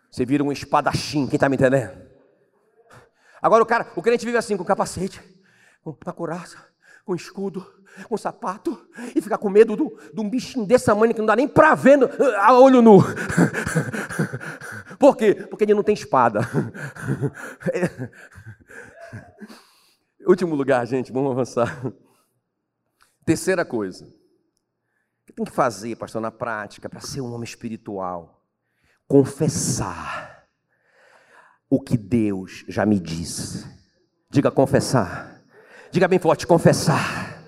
Você 0.10 0.26
vira 0.26 0.42
um 0.42 0.54
espadachim, 0.54 1.28
quem 1.28 1.36
está 1.36 1.50
me 1.50 1.58
entendendo? 1.58 2.08
Agora 3.42 3.62
o 3.62 3.66
cara, 3.66 3.92
o 3.96 4.02
crente 4.02 4.26
vive 4.26 4.38
assim, 4.38 4.56
com 4.56 4.64
capacete 4.64 5.22
com 5.84 5.98
uma 6.06 6.14
coraça, 6.14 6.58
com 7.08 7.16
escudo, 7.16 7.66
com 8.10 8.18
sapato, 8.18 8.86
e 9.16 9.22
ficar 9.22 9.38
com 9.38 9.50
medo 9.50 9.78
de 10.14 10.20
um 10.20 10.30
bichinho 10.30 10.66
desse 10.66 10.88
tamanho 10.88 11.14
que 11.14 11.22
não 11.22 11.26
dá 11.26 11.38
nem 11.38 11.48
para 11.48 11.74
ver 11.74 11.98
a 12.36 12.60
olho 12.60 12.82
nu. 12.82 12.98
Por 15.00 15.16
quê? 15.16 15.34
Porque 15.34 15.64
ele 15.64 15.74
não 15.74 15.84
tem 15.84 15.94
espada. 15.94 16.42
Último 20.28 20.54
lugar, 20.54 20.86
gente, 20.86 21.14
vamos 21.14 21.32
avançar. 21.32 21.82
Terceira 23.26 23.64
coisa. 23.64 24.04
O 24.04 25.28
que 25.28 25.32
tem 25.32 25.46
que 25.46 25.52
fazer, 25.52 25.96
pastor, 25.96 26.22
na 26.22 26.30
prática, 26.30 26.90
para 26.90 27.00
ser 27.00 27.22
um 27.22 27.34
homem 27.34 27.46
espiritual? 27.46 28.44
Confessar 29.08 30.46
o 31.70 31.80
que 31.80 31.98
Deus 31.98 32.66
já 32.68 32.86
me 32.86 33.00
disse. 33.00 33.66
Diga 34.30 34.52
confessar. 34.52 35.37
Diga 35.98 36.08
bem 36.08 36.20
forte, 36.20 36.46
confessar. 36.46 37.42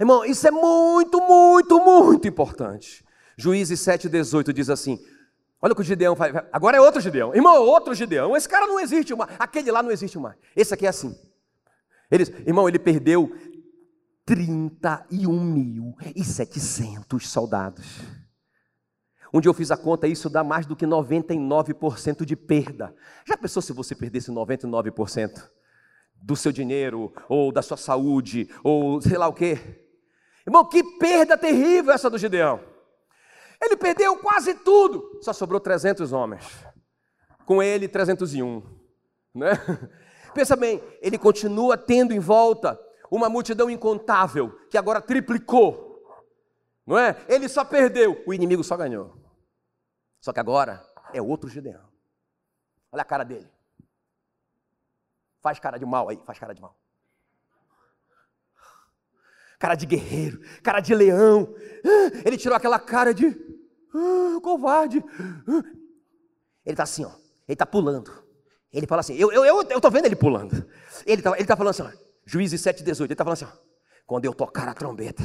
Irmão, 0.00 0.24
isso 0.24 0.48
é 0.48 0.50
muito, 0.50 1.20
muito, 1.20 1.78
muito 1.78 2.26
importante. 2.26 3.06
Juízes 3.36 3.78
7,18 3.78 4.52
diz 4.52 4.68
assim: 4.68 4.98
Olha 5.62 5.72
o 5.72 5.76
que 5.76 5.82
o 5.82 5.84
Gideão 5.84 6.16
faz. 6.16 6.34
Agora 6.52 6.78
é 6.78 6.80
outro 6.80 7.00
Gideão. 7.00 7.32
Irmão, 7.32 7.62
outro 7.62 7.94
Gideão. 7.94 8.36
Esse 8.36 8.48
cara 8.48 8.66
não 8.66 8.80
existe 8.80 9.14
mais. 9.14 9.30
Aquele 9.38 9.70
lá 9.70 9.84
não 9.84 9.92
existe 9.92 10.18
mais. 10.18 10.34
Esse 10.56 10.74
aqui 10.74 10.84
é 10.84 10.88
assim. 10.88 11.16
Ele, 12.10 12.24
irmão, 12.44 12.68
ele 12.68 12.80
perdeu 12.80 13.32
31.700 14.28 17.20
soldados. 17.20 18.00
Um 19.32 19.40
dia 19.40 19.48
eu 19.48 19.54
fiz 19.54 19.70
a 19.70 19.76
conta, 19.76 20.08
isso 20.08 20.28
dá 20.28 20.42
mais 20.42 20.66
do 20.66 20.74
que 20.74 20.84
99% 20.84 22.24
de 22.24 22.34
perda. 22.34 22.92
Já 23.24 23.36
pensou 23.36 23.62
se 23.62 23.72
você 23.72 23.94
perdesse 23.94 24.32
99% 24.32 25.54
do 26.20 26.34
seu 26.34 26.52
dinheiro, 26.52 27.12
ou 27.28 27.52
da 27.52 27.62
sua 27.62 27.76
saúde, 27.76 28.48
ou 28.62 29.00
sei 29.00 29.16
lá 29.16 29.28
o 29.28 29.32
quê? 29.32 29.58
Irmão, 30.46 30.64
que 30.68 30.82
perda 30.98 31.36
terrível 31.36 31.92
essa 31.92 32.08
do 32.08 32.18
Gideão. 32.18 32.60
Ele 33.60 33.76
perdeu 33.76 34.16
quase 34.18 34.54
tudo, 34.54 35.18
só 35.22 35.32
sobrou 35.32 35.60
300 35.60 36.12
homens. 36.12 36.44
Com 37.44 37.62
ele, 37.62 37.88
301. 37.88 38.62
Né? 39.34 39.50
Pensa 40.34 40.54
bem, 40.56 40.82
ele 41.00 41.16
continua 41.16 41.76
tendo 41.76 42.12
em 42.12 42.18
volta 42.18 42.78
uma 43.10 43.28
multidão 43.28 43.70
incontável, 43.70 44.50
que 44.70 44.76
agora 44.76 45.00
triplicou. 45.00 45.86
Não 46.86 46.98
é? 46.98 47.16
Ele 47.28 47.48
só 47.48 47.64
perdeu, 47.64 48.22
o 48.26 48.34
inimigo 48.34 48.62
só 48.62 48.76
ganhou. 48.76 49.16
Só 50.20 50.32
que 50.32 50.40
agora 50.40 50.84
é 51.12 51.20
outro 51.20 51.48
Gideão. 51.48 51.86
Olha 52.92 53.02
a 53.02 53.04
cara 53.04 53.24
dele. 53.24 53.50
Faz 55.40 55.58
cara 55.58 55.78
de 55.78 55.86
mal 55.86 56.08
aí, 56.08 56.20
faz 56.26 56.38
cara 56.38 56.54
de 56.54 56.60
mal. 56.60 56.76
Cara 59.58 59.74
de 59.74 59.86
guerreiro, 59.86 60.40
cara 60.62 60.80
de 60.80 60.94
leão. 60.94 61.54
Ele 62.24 62.36
tirou 62.36 62.56
aquela 62.56 62.78
cara 62.78 63.14
de 63.14 63.26
ah, 63.94 64.40
covarde. 64.42 65.02
Ele 66.64 66.72
está 66.74 66.82
assim, 66.82 67.04
ó. 67.04 67.10
Ele 67.48 67.54
está 67.54 67.64
pulando. 67.64 68.12
Ele 68.72 68.86
fala 68.86 69.00
assim, 69.00 69.14
eu 69.14 69.32
eu, 69.32 69.44
eu, 69.44 69.62
eu 69.62 69.90
vendo 69.90 70.06
ele 70.06 70.16
pulando. 70.16 70.68
Ele 71.06 71.20
está 71.20 71.34
ele 71.36 71.46
tá 71.46 71.56
falando 71.56 71.70
assim, 71.70 71.82
ó, 71.82 71.90
Juízes 72.26 72.60
7,18, 72.60 73.04
ele 73.04 73.12
está 73.12 73.24
falando 73.24 73.42
assim, 73.42 73.46
ó, 73.46 73.58
quando 74.06 74.24
eu 74.24 74.34
tocar 74.34 74.68
a 74.68 74.74
trombeta, 74.74 75.22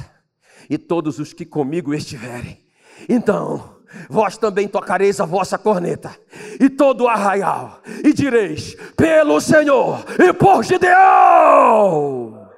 e 0.69 0.77
todos 0.77 1.19
os 1.19 1.33
que 1.33 1.45
comigo 1.45 1.93
estiverem, 1.93 2.65
então 3.09 3.80
vós 4.09 4.37
também 4.37 4.67
tocareis 4.67 5.19
a 5.19 5.25
vossa 5.25 5.57
corneta, 5.57 6.15
e 6.59 6.69
todo 6.69 7.05
o 7.05 7.07
arraial, 7.07 7.81
e 8.03 8.13
direis, 8.13 8.75
pelo 8.95 9.39
Senhor 9.39 10.03
e 10.19 10.33
por 10.33 10.63
Gideão. 10.63 12.49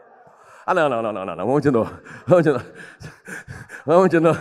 Ah, 0.66 0.74
não, 0.74 0.88
não, 0.88 1.02
não, 1.02 1.12
não, 1.12 1.26
não, 1.26 1.36
não, 1.36 1.46
vamos 1.46 1.62
de 1.62 1.72
novo, 1.72 1.92
vamos 2.26 2.44
de 2.44 2.52
novo, 2.52 2.66
vamos 3.86 4.10
de 4.10 4.20
novo. 4.20 4.40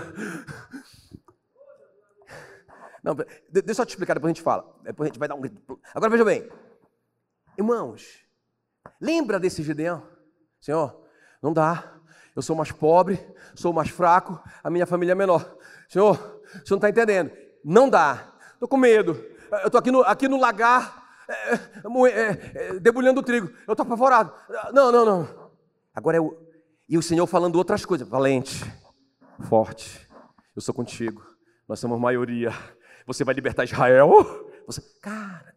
Não, 3.03 3.17
deixa 3.51 3.83
eu 3.83 3.87
te 3.87 3.91
explicar, 3.91 4.15
depois 4.15 4.31
a 4.31 4.35
gente 4.35 4.45
fala. 4.45 4.65
Depois 4.85 5.07
a 5.07 5.09
gente 5.11 5.19
vai 5.19 5.29
dar 5.29 5.35
um 5.35 5.41
grito. 5.41 5.81
Agora 5.93 6.09
veja 6.09 6.25
bem. 6.25 6.49
Irmãos, 7.59 8.25
lembra 9.01 9.41
desse 9.41 9.63
Gideão? 9.63 10.07
Senhor, 10.61 11.03
não 11.43 11.53
dá. 11.53 11.93
Eu 12.35 12.41
sou 12.41 12.55
mais 12.57 12.71
pobre, 12.71 13.21
sou 13.55 13.73
mais 13.73 13.91
fraco, 13.91 14.41
a 14.63 14.71
minha 14.71 14.87
família 14.87 15.13
é 15.13 15.15
menor. 15.15 15.59
Senhor, 15.89 16.42
o 16.55 16.67
senhor 16.67 16.71
não 16.71 16.77
está 16.77 16.91
entendendo. 16.91 17.31
Não 17.65 17.89
dá. 17.89 18.33
Estou 18.55 18.69
com 18.69 18.77
medo. 18.77 19.13
Eu 19.51 19.67
estou 19.67 19.79
aqui 19.79 19.91
no, 19.91 20.01
aqui 20.03 20.29
no 20.29 20.41
lagar, 20.41 21.03
é, 21.29 21.55
é, 21.55 22.53
é, 22.55 22.81
debulhando 22.81 23.21
o 23.21 23.23
trigo. 23.23 23.49
Eu 23.67 23.73
estou 23.73 23.85
apavorado. 23.85 24.33
Não, 24.73 24.91
não, 24.91 25.05
não. 25.05 25.51
Agora 25.95 26.17
eu. 26.17 26.39
E 26.89 26.97
o 26.97 27.03
Senhor 27.03 27.27
falando 27.27 27.57
outras 27.57 27.85
coisas. 27.85 28.09
Valente, 28.09 28.65
forte, 29.49 30.09
eu 30.55 30.63
sou 30.63 30.75
contigo. 30.75 31.25
Nós 31.69 31.81
somos 31.81 32.01
maioria. 32.01 32.53
Você 33.07 33.25
vai 33.25 33.35
libertar 33.35 33.65
Israel? 33.65 34.11
Você, 34.67 34.81
cara. 35.01 35.55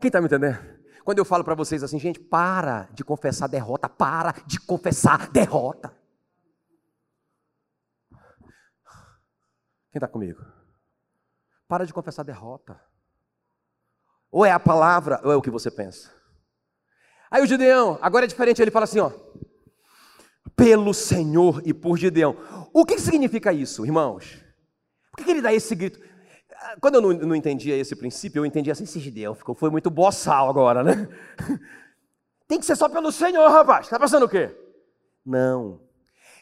Quem 0.00 0.08
está 0.08 0.20
me 0.20 0.26
entendendo? 0.26 0.58
Quando 1.04 1.18
eu 1.18 1.24
falo 1.24 1.42
para 1.42 1.54
vocês 1.54 1.82
assim, 1.82 1.98
gente, 1.98 2.20
para 2.20 2.88
de 2.92 3.02
confessar 3.02 3.48
derrota, 3.48 3.88
para 3.88 4.34
de 4.46 4.60
confessar 4.60 5.30
derrota. 5.30 5.92
Quem 9.90 9.98
está 9.98 10.08
comigo? 10.08 10.44
Para 11.66 11.86
de 11.86 11.92
confessar 11.92 12.24
derrota. 12.24 12.80
Ou 14.30 14.44
é 14.44 14.50
a 14.50 14.60
palavra, 14.60 15.20
ou 15.24 15.32
é 15.32 15.36
o 15.36 15.42
que 15.42 15.50
você 15.50 15.70
pensa. 15.70 16.12
Aí 17.30 17.42
o 17.42 17.46
Gideão, 17.46 17.98
agora 18.00 18.24
é 18.24 18.28
diferente, 18.28 18.60
ele 18.60 18.70
fala 18.70 18.84
assim, 18.84 19.00
ó. 19.00 19.10
Pelo 20.56 20.92
Senhor 20.92 21.62
e 21.64 21.72
por 21.72 21.96
Gideão. 21.96 22.36
O 22.72 22.84
que 22.84 22.98
significa 22.98 23.52
isso, 23.52 23.84
irmãos? 23.84 24.42
Por 25.12 25.24
que 25.24 25.30
ele 25.30 25.42
dá 25.42 25.52
esse 25.52 25.74
grito? 25.74 26.00
Quando 26.80 26.96
eu 26.96 27.00
não, 27.00 27.12
não 27.12 27.34
entendia 27.34 27.76
esse 27.76 27.94
princípio, 27.94 28.40
eu 28.40 28.46
entendia 28.46 28.72
assim, 28.72 28.84
esse 28.84 28.98
Gideão 28.98 29.34
ficou, 29.34 29.54
foi 29.54 29.70
muito 29.70 29.90
boçal 29.90 30.48
agora, 30.48 30.82
né? 30.82 31.08
Tem 32.48 32.58
que 32.58 32.66
ser 32.66 32.76
só 32.76 32.88
pelo 32.88 33.12
Senhor, 33.12 33.48
rapaz. 33.50 33.86
Está 33.86 33.98
passando 33.98 34.24
o 34.24 34.28
quê? 34.28 34.56
Não. 35.24 35.80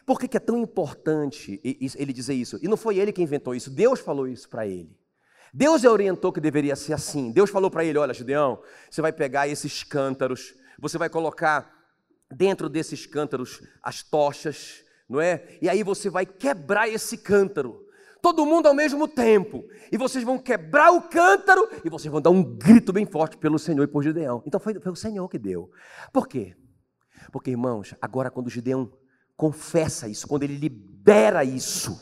Por 0.07 0.21
que, 0.21 0.29
que 0.29 0.37
é 0.37 0.41
tão 0.41 0.57
importante 0.57 1.61
ele 1.65 2.13
dizer 2.13 2.35
isso? 2.35 2.61
E 2.63 2.69
não 2.69 2.77
foi 2.77 2.97
ele 2.97 3.13
que 3.13 3.21
inventou 3.21 3.57
isso, 3.57 3.69
Deus 3.69 3.99
falou 3.99 4.29
isso 4.29 4.49
para 4.49 4.65
ele. 4.65 4.97
Deus 5.53 5.85
orientou 5.85 6.33
que 6.33 6.41
deveria 6.41 6.77
ser 6.77 6.93
assim. 6.93 7.33
Deus 7.33 7.51
falou 7.51 7.71
para 7.71 7.85
ele: 7.85 7.99
olha, 7.99 8.15
Gideão, 8.15 8.63
você 8.89 9.03
vai 9.03 9.13
pegar 9.13 9.49
esses 9.49 9.83
cântaros, 9.83 10.55
você 10.79 10.97
vai 10.97 11.09
colocar 11.09 11.75
dentro 12.31 12.69
desses 12.69 13.05
cântaros 13.07 13.61
as 13.83 14.03
tochas, 14.03 14.85
não 15.09 15.21
é? 15.21 15.59
E 15.61 15.69
aí 15.69 15.83
você 15.83 16.09
vai 16.09 16.25
quebrar 16.25 16.89
esse 16.89 17.19
cântaro 17.19 17.85
todo 18.23 18.47
mundo 18.47 18.67
ao 18.67 18.75
mesmo 18.75 19.09
tempo. 19.09 19.65
E 19.91 19.97
vocês 19.97 20.23
vão 20.23 20.39
quebrar 20.39 20.91
o 20.93 21.03
cântaro 21.03 21.69
e 21.85 21.91
vocês 21.91 22.11
vão 22.11 22.21
dar 22.21 22.31
um 22.31 22.43
grito 22.43 22.93
bem 22.93 23.07
forte 23.07 23.37
pelo 23.37 23.59
Senhor 23.59 23.83
e 23.83 23.89
por 23.89 24.03
Gideão. 24.03 24.43
Então 24.47 24.61
foi, 24.61 24.75
foi 24.79 24.93
o 24.93 24.97
Senhor 24.97 25.29
que 25.29 25.39
deu. 25.39 25.71
Por 26.13 26.29
quê? 26.29 26.55
Porque, 27.33 27.51
irmãos, 27.51 27.95
agora 28.01 28.31
quando 28.31 28.51
Gideão 28.51 28.93
confessa 29.37 30.09
isso, 30.09 30.27
quando 30.27 30.45
ele 30.45 30.57
libera 30.57 31.45
isso, 31.45 32.01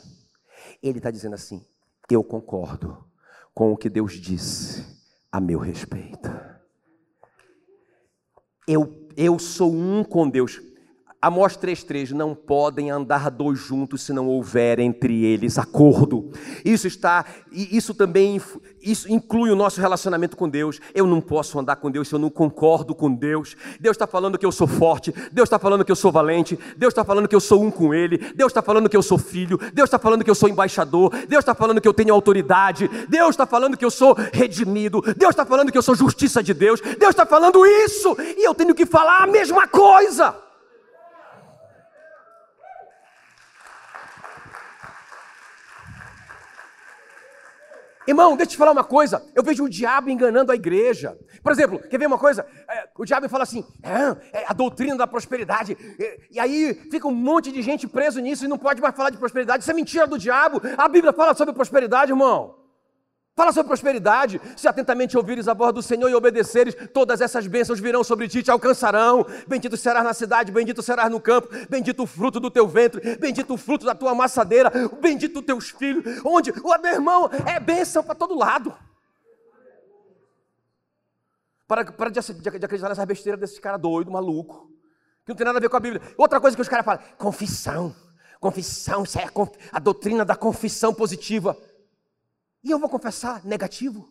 ele 0.81 0.99
está 0.99 1.11
dizendo 1.11 1.35
assim: 1.35 1.65
Eu 2.09 2.23
concordo 2.23 3.05
com 3.53 3.71
o 3.71 3.77
que 3.77 3.89
Deus 3.89 4.13
disse 4.13 4.85
a 5.31 5.39
meu 5.39 5.59
respeito. 5.59 6.29
Eu, 8.67 9.07
eu 9.15 9.37
sou 9.37 9.73
um 9.73 10.03
com 10.03 10.29
Deus. 10.29 10.59
Amós 11.25 11.57
3,3: 11.57 12.11
Não 12.11 12.35
podem 12.35 12.91
andar 12.91 13.31
dois 13.31 13.57
juntos 13.57 14.03
se 14.03 14.13
não 14.13 14.27
houver 14.27 14.79
entre 14.79 15.25
eles 15.25 15.57
acordo. 15.57 16.29
Isso 16.63 16.85
está, 16.85 17.25
isso 17.51 17.95
também 17.95 18.39
isso 18.79 19.11
inclui 19.11 19.49
o 19.49 19.55
nosso 19.55 19.81
relacionamento 19.81 20.37
com 20.37 20.47
Deus. 20.47 20.79
Eu 20.93 21.07
não 21.07 21.19
posso 21.19 21.57
andar 21.57 21.77
com 21.77 21.89
Deus 21.89 22.09
se 22.09 22.13
eu 22.13 22.19
não 22.19 22.29
concordo 22.29 22.93
com 22.93 23.11
Deus. 23.11 23.57
Deus 23.79 23.95
está 23.95 24.05
falando 24.05 24.37
que 24.37 24.45
eu 24.45 24.51
sou 24.51 24.67
forte, 24.67 25.11
Deus 25.31 25.47
está 25.47 25.57
falando 25.57 25.83
que 25.83 25.91
eu 25.91 25.95
sou 25.95 26.11
valente, 26.11 26.59
Deus 26.77 26.91
está 26.91 27.03
falando 27.03 27.27
que 27.27 27.35
eu 27.35 27.39
sou 27.39 27.63
um 27.63 27.71
com 27.71 27.91
Ele, 27.91 28.19
Deus 28.35 28.51
está 28.51 28.61
falando 28.61 28.87
que 28.87 28.95
eu 28.95 29.01
sou 29.01 29.17
filho, 29.17 29.57
Deus 29.73 29.87
está 29.87 29.97
falando 29.97 30.23
que 30.23 30.29
eu 30.29 30.35
sou 30.35 30.47
embaixador, 30.47 31.09
Deus 31.27 31.39
está 31.39 31.55
falando 31.55 31.81
que 31.81 31.87
eu 31.87 31.93
tenho 31.93 32.13
autoridade, 32.13 32.87
Deus 33.09 33.31
está 33.31 33.47
falando 33.47 33.75
que 33.75 33.85
eu 33.85 33.89
sou 33.89 34.15
redimido, 34.31 35.01
Deus 35.17 35.31
está 35.31 35.43
falando 35.43 35.71
que 35.71 35.77
eu 35.79 35.81
sou 35.81 35.95
justiça 35.95 36.43
de 36.43 36.53
Deus, 36.53 36.79
Deus 36.81 37.09
está 37.09 37.25
falando 37.25 37.65
isso, 37.65 38.15
e 38.19 38.47
eu 38.47 38.53
tenho 38.53 38.75
que 38.75 38.85
falar 38.85 39.23
a 39.23 39.27
mesma 39.27 39.67
coisa. 39.67 40.44
Irmão, 48.07 48.35
deixa 48.37 48.49
eu 48.49 48.51
te 48.51 48.57
falar 48.57 48.71
uma 48.71 48.83
coisa. 48.83 49.23
Eu 49.33 49.43
vejo 49.43 49.63
o 49.63 49.69
diabo 49.69 50.09
enganando 50.09 50.51
a 50.51 50.55
igreja. 50.55 51.17
Por 51.41 51.51
exemplo, 51.51 51.79
quer 51.79 51.97
ver 51.97 52.05
uma 52.05 52.17
coisa? 52.17 52.45
É, 52.69 52.87
o 52.95 53.05
diabo 53.05 53.27
fala 53.27 53.43
assim: 53.43 53.65
é, 53.81 54.39
é 54.39 54.45
a 54.47 54.53
doutrina 54.53 54.95
da 54.95 55.07
prosperidade. 55.07 55.77
E, 55.99 56.19
e, 56.31 56.39
aí 56.39 56.73
fica 56.91 57.07
um 57.07 57.13
monte 57.13 57.51
de 57.51 57.61
gente 57.61 57.87
preso 57.87 58.19
nisso 58.19 58.45
e 58.45 58.47
não 58.47 58.57
pode 58.57 58.81
mais 58.81 58.95
falar 58.95 59.09
de 59.09 59.17
prosperidade. 59.17 59.63
Isso 59.63 59.71
é 59.71 59.73
mentira 59.73 60.05
do 60.05 60.17
diabo. 60.17 60.61
A 60.77 60.87
Bíblia 60.87 61.13
fala 61.13 61.33
sobre 61.33 61.53
prosperidade, 61.53 62.11
irmão. 62.11 62.64
Fala 63.35 63.51
sobre 63.51 63.67
prosperidade. 63.67 64.39
Se 64.55 64.65
atentamente 64.65 65.17
ouvires 65.17 65.49
a 65.49 65.53
voz 65.53 65.73
do 65.73 65.81
Senhor 65.81 66.09
e 66.09 66.15
obedeceres, 66.15 66.73
todas 66.93 67.19
essas 67.19 67.45
bênçãos 67.45 67.81
virão 67.81 68.01
sobre 68.01 68.29
ti 68.29 68.39
e 68.39 68.43
te 68.43 68.49
alcançarão. 68.49 69.25
Bendito 69.45 69.75
serás 69.75 70.05
na 70.05 70.13
cidade, 70.13 70.53
bendito 70.53 70.81
serás 70.81 71.11
no 71.11 71.19
campo, 71.19 71.49
bendito 71.69 72.03
o 72.03 72.07
fruto 72.07 72.39
do 72.39 72.49
teu 72.49 72.65
ventre, 72.65 73.17
bendito 73.17 73.53
o 73.53 73.57
fruto 73.57 73.85
da 73.85 73.93
tua 73.93 74.11
amassadeira, 74.11 74.71
bendito 75.01 75.39
os 75.39 75.45
teus 75.45 75.69
filhos. 75.69 76.21
Onde, 76.23 76.51
o 76.51 76.77
meu 76.77 76.93
irmão, 76.93 77.29
é 77.45 77.59
bênção 77.59 78.01
para 78.01 78.15
todo 78.15 78.37
lado. 78.37 78.73
Para, 81.67 81.91
para 81.91 82.09
de, 82.09 82.21
de, 82.21 82.59
de 82.59 82.65
acreditar 82.65 82.87
nessa 82.87 83.05
besteira 83.05 83.37
desse 83.37 83.59
cara 83.59 83.75
doido, 83.75 84.09
maluco, 84.09 84.71
que 85.25 85.31
não 85.31 85.35
tem 85.35 85.45
nada 85.45 85.57
a 85.57 85.61
ver 85.61 85.67
com 85.67 85.75
a 85.75 85.81
Bíblia. 85.81 86.01
Outra 86.17 86.39
coisa 86.39 86.55
que 86.55 86.61
os 86.61 86.69
caras 86.69 86.85
falam: 86.85 87.03
confissão. 87.17 87.93
Confissão, 88.39 89.03
isso 89.03 89.19
é 89.19 89.23
a, 89.23 89.31
a 89.73 89.79
doutrina 89.79 90.23
da 90.23 90.35
confissão 90.37 90.93
positiva. 90.93 91.57
E 92.65 92.71
eu 92.71 92.79
vou 92.79 92.89
confessar 92.89 93.45
negativo? 93.45 94.09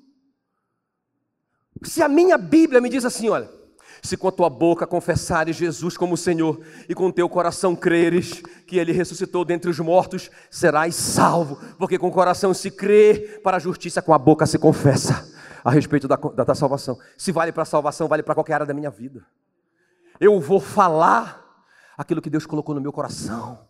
Se 1.82 2.00
a 2.00 2.08
minha 2.08 2.38
Bíblia 2.38 2.80
me 2.80 2.88
diz 2.88 3.04
assim, 3.04 3.28
olha, 3.28 3.50
se 4.00 4.16
com 4.16 4.28
a 4.28 4.32
tua 4.32 4.48
boca 4.48 4.86
confessares 4.86 5.56
Jesus 5.56 5.96
como 5.96 6.16
Senhor 6.16 6.64
e 6.88 6.94
com 6.94 7.10
teu 7.10 7.28
coração 7.28 7.74
creres 7.74 8.40
que 8.64 8.78
Ele 8.78 8.92
ressuscitou 8.92 9.44
dentre 9.44 9.68
os 9.68 9.80
mortos, 9.80 10.30
serás 10.48 10.94
salvo, 10.94 11.56
porque 11.78 11.98
com 11.98 12.06
o 12.06 12.12
coração 12.12 12.54
se 12.54 12.70
crê 12.70 13.40
para 13.42 13.56
a 13.56 13.60
justiça, 13.60 14.00
com 14.00 14.14
a 14.14 14.18
boca 14.18 14.46
se 14.46 14.56
confessa 14.56 15.28
a 15.64 15.70
respeito 15.72 16.06
da, 16.06 16.14
da, 16.14 16.44
da 16.44 16.54
salvação. 16.54 16.96
Se 17.18 17.32
vale 17.32 17.50
para 17.50 17.64
a 17.64 17.66
salvação, 17.66 18.06
vale 18.06 18.22
para 18.22 18.34
qualquer 18.34 18.54
área 18.54 18.66
da 18.66 18.74
minha 18.74 18.90
vida. 18.90 19.26
Eu 20.20 20.38
vou 20.38 20.60
falar 20.60 21.44
aquilo 21.98 22.22
que 22.22 22.30
Deus 22.30 22.46
colocou 22.46 22.72
no 22.72 22.80
meu 22.80 22.92
coração. 22.92 23.66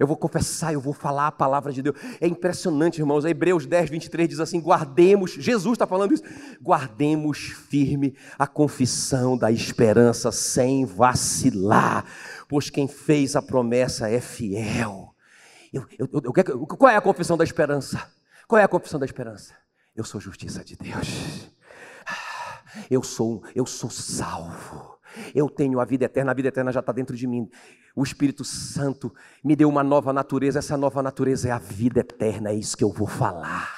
Eu 0.00 0.06
vou 0.06 0.16
confessar, 0.16 0.72
eu 0.72 0.80
vou 0.80 0.94
falar 0.94 1.26
a 1.26 1.32
palavra 1.32 1.70
de 1.70 1.82
Deus. 1.82 1.94
É 2.22 2.26
impressionante, 2.26 2.98
irmãos. 2.98 3.26
Hebreus 3.26 3.66
10, 3.66 3.90
23 3.90 4.30
diz 4.30 4.40
assim: 4.40 4.58
guardemos, 4.58 5.32
Jesus 5.32 5.74
está 5.74 5.86
falando 5.86 6.14
isso, 6.14 6.22
guardemos 6.58 7.38
firme 7.68 8.16
a 8.38 8.46
confissão 8.46 9.36
da 9.36 9.52
esperança 9.52 10.32
sem 10.32 10.86
vacilar, 10.86 12.06
pois 12.48 12.70
quem 12.70 12.88
fez 12.88 13.36
a 13.36 13.42
promessa 13.42 14.08
é 14.08 14.22
fiel. 14.22 15.14
Eu, 15.70 15.86
eu, 15.98 16.08
eu, 16.24 16.66
qual 16.66 16.90
é 16.90 16.96
a 16.96 17.00
confissão 17.02 17.36
da 17.36 17.44
esperança? 17.44 18.02
Qual 18.48 18.58
é 18.58 18.64
a 18.64 18.68
confissão 18.68 18.98
da 18.98 19.04
esperança? 19.04 19.52
Eu 19.94 20.02
sou 20.02 20.18
justiça 20.18 20.64
de 20.64 20.76
Deus. 20.76 21.50
Eu 22.90 23.02
sou, 23.02 23.42
eu 23.54 23.66
sou 23.66 23.90
salvo. 23.90 24.98
Eu 25.34 25.48
tenho 25.48 25.80
a 25.80 25.84
vida 25.84 26.04
eterna, 26.04 26.30
a 26.30 26.34
vida 26.34 26.48
eterna 26.48 26.72
já 26.72 26.80
está 26.80 26.92
dentro 26.92 27.16
de 27.16 27.26
mim. 27.26 27.48
O 27.94 28.02
Espírito 28.02 28.44
Santo 28.44 29.12
me 29.42 29.56
deu 29.56 29.68
uma 29.68 29.82
nova 29.82 30.12
natureza, 30.12 30.58
essa 30.58 30.76
nova 30.76 31.02
natureza 31.02 31.48
é 31.48 31.52
a 31.52 31.58
vida 31.58 32.00
eterna, 32.00 32.50
é 32.50 32.54
isso 32.54 32.76
que 32.76 32.84
eu 32.84 32.92
vou 32.92 33.06
falar. 33.06 33.68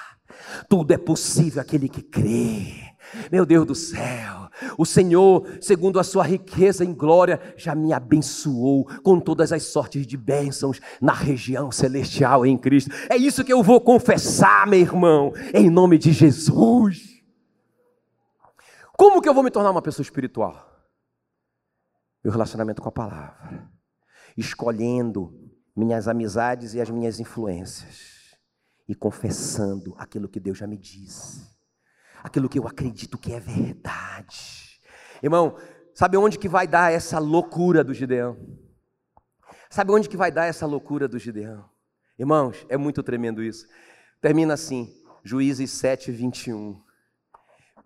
Tudo 0.68 0.92
é 0.92 0.98
possível 0.98 1.60
aquele 1.60 1.88
que 1.88 2.02
crê. 2.02 2.92
Meu 3.30 3.44
Deus 3.44 3.66
do 3.66 3.74
céu, 3.74 4.48
o 4.78 4.86
Senhor, 4.86 5.46
segundo 5.60 5.98
a 5.98 6.04
sua 6.04 6.24
riqueza 6.24 6.84
em 6.84 6.94
glória, 6.94 7.40
já 7.56 7.74
me 7.74 7.92
abençoou 7.92 8.84
com 9.02 9.20
todas 9.20 9.52
as 9.52 9.64
sortes 9.64 10.06
de 10.06 10.16
bênçãos 10.16 10.80
na 11.00 11.12
região 11.12 11.70
celestial 11.70 12.46
em 12.46 12.56
Cristo. 12.56 12.90
É 13.10 13.16
isso 13.16 13.44
que 13.44 13.52
eu 13.52 13.62
vou 13.62 13.80
confessar, 13.80 14.66
meu 14.66 14.80
irmão, 14.80 15.32
em 15.52 15.68
nome 15.68 15.98
de 15.98 16.12
Jesus. 16.12 17.20
Como 18.96 19.20
que 19.20 19.28
eu 19.28 19.34
vou 19.34 19.42
me 19.42 19.50
tornar 19.50 19.70
uma 19.70 19.82
pessoa 19.82 20.04
espiritual? 20.04 20.70
Meu 22.22 22.32
relacionamento 22.32 22.80
com 22.80 22.88
a 22.88 22.92
palavra, 22.92 23.68
escolhendo 24.36 25.34
minhas 25.74 26.06
amizades 26.06 26.74
e 26.74 26.80
as 26.80 26.88
minhas 26.90 27.18
influências 27.18 28.36
e 28.88 28.94
confessando 28.94 29.94
aquilo 29.98 30.28
que 30.28 30.38
Deus 30.38 30.58
já 30.58 30.66
me 30.66 30.76
disse, 30.76 31.46
aquilo 32.22 32.48
que 32.48 32.58
eu 32.58 32.66
acredito 32.66 33.18
que 33.18 33.32
é 33.32 33.40
verdade. 33.40 34.80
Irmão, 35.22 35.56
sabe 35.94 36.16
onde 36.16 36.38
que 36.38 36.48
vai 36.48 36.66
dar 36.66 36.92
essa 36.92 37.18
loucura 37.18 37.82
do 37.82 37.94
Gideão? 37.94 38.36
Sabe 39.70 39.90
onde 39.92 40.08
que 40.08 40.16
vai 40.16 40.30
dar 40.30 40.46
essa 40.46 40.66
loucura 40.66 41.08
do 41.08 41.18
Gideão? 41.18 41.64
Irmãos, 42.18 42.66
é 42.68 42.76
muito 42.76 43.02
tremendo 43.02 43.42
isso. 43.42 43.66
Termina 44.20 44.54
assim, 44.54 44.92
Juízes 45.24 45.70
7, 45.70 46.12
21 46.12 46.80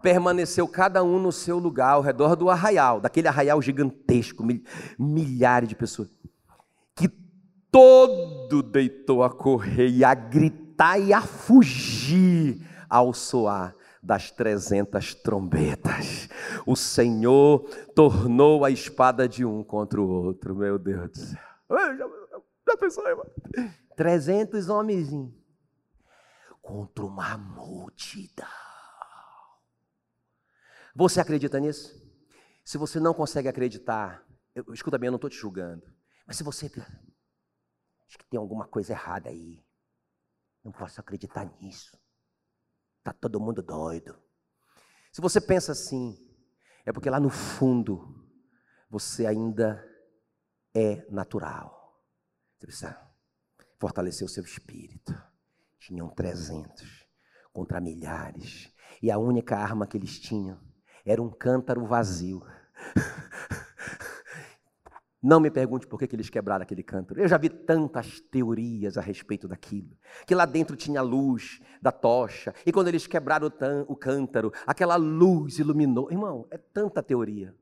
permaneceu 0.07 0.68
cada 0.68 1.02
um 1.02 1.18
no 1.18 1.32
seu 1.32 1.59
lugar 1.59 1.94
ao 1.94 2.00
redor 2.00 2.36
do 2.36 2.48
arraial, 2.48 3.00
daquele 3.00 3.26
arraial 3.26 3.61
gigantesco, 3.61 4.46
milhares 4.96 5.68
de 5.68 5.74
pessoas, 5.74 6.09
que 6.94 7.09
todo 7.72 8.62
deitou 8.62 9.24
a 9.24 9.28
correr 9.28 9.88
e 9.88 10.04
a 10.04 10.14
gritar 10.14 11.00
e 11.00 11.12
a 11.12 11.20
fugir 11.20 12.64
ao 12.88 13.12
soar 13.12 13.74
das 14.00 14.30
trezentas 14.30 15.12
trombetas. 15.12 16.28
O 16.64 16.76
Senhor 16.76 17.68
tornou 17.92 18.64
a 18.64 18.70
espada 18.70 19.28
de 19.28 19.44
um 19.44 19.64
contra 19.64 20.00
o 20.00 20.09
outro, 20.09 20.54
meu 20.54 20.78
Deus 20.78 21.11
do 21.11 21.18
céu. 21.18 21.40
Já, 22.64 22.76
pensou, 22.76 23.09
irmão? 23.09 23.26
Trezentos 23.96 24.68
homens 24.68 25.09
contra 26.62 27.04
uma 27.04 27.36
multidão. 27.36 28.65
Você 30.97 31.20
acredita 31.20 31.61
nisso? 31.61 31.94
Se 32.64 32.78
você 32.78 32.99
não 32.99 33.12
consegue 33.12 33.49
acreditar, 33.49 34.26
eu, 34.55 34.72
escuta 34.72 34.97
bem, 34.97 35.09
eu 35.09 35.12
não 35.12 35.18
estou 35.18 35.28
te 35.28 35.36
julgando, 35.36 35.86
mas 36.26 36.38
se 36.38 36.42
você 36.42 36.72
acho 38.09 38.18
que 38.18 38.26
tem 38.30 38.40
alguma 38.40 38.66
coisa 38.66 38.94
errada 38.94 39.28
aí, 39.28 39.62
não 40.64 40.72
posso 40.72 40.99
acreditar 40.99 41.44
nisso. 41.61 42.01
Tá 43.05 43.12
todo 43.12 43.38
mundo 43.38 43.62
doido. 43.62 44.18
Se 45.12 45.20
você 45.20 45.38
pensa 45.38 45.72
assim, 45.72 46.16
é 46.86 46.90
porque 46.90 47.11
lá 47.11 47.20
no 47.20 47.28
fundo 47.28 48.26
você 48.88 49.26
ainda 49.26 49.86
é 50.74 51.07
natural. 51.11 52.03
Você 52.57 52.66
precisa 52.66 53.12
fortalecer 53.78 54.24
o 54.24 54.30
seu 54.30 54.42
espírito. 54.42 55.14
Tinham 55.78 56.09
300 56.09 57.07
contra 57.53 57.82
milhares. 57.82 58.72
E 59.03 59.11
a 59.11 59.18
única 59.18 59.59
arma 59.59 59.86
que 59.86 59.99
eles 59.99 60.18
tinham 60.18 60.59
era 61.07 61.22
um 61.22 61.30
cântaro 61.30 61.86
vazio. 61.86 62.42
Não 65.22 65.40
me 65.40 65.50
pergunte 65.50 65.86
por 65.86 65.98
que, 65.98 66.14
eles 66.14 66.28
quebraram 66.28 66.62
aquele 66.62 66.82
cântaro. 66.82 67.20
Eu 67.20 67.26
já 67.26 67.38
vi 67.38 67.48
tantas 67.48 68.20
teorias 68.20 68.98
a 68.98 69.00
respeito 69.00 69.48
daquilo. 69.48 69.96
Que 70.26 70.34
lá 70.34 70.44
dentro 70.44 70.76
tinha 70.76 71.00
a 71.00 71.02
luz 71.02 71.61
da 71.80 71.90
tocha. 71.90 72.54
E 72.64 72.70
quando 72.70 72.88
eles 72.88 73.07
quebraram 73.07 73.50
o 73.88 73.96
cântaro, 73.96 74.52
aquela 74.66 74.96
luz 74.96 75.59
iluminou. 75.59 76.11
Irmão, 76.11 76.46
é 76.50 76.59
tanta 76.59 77.02
teoria. 77.02 77.54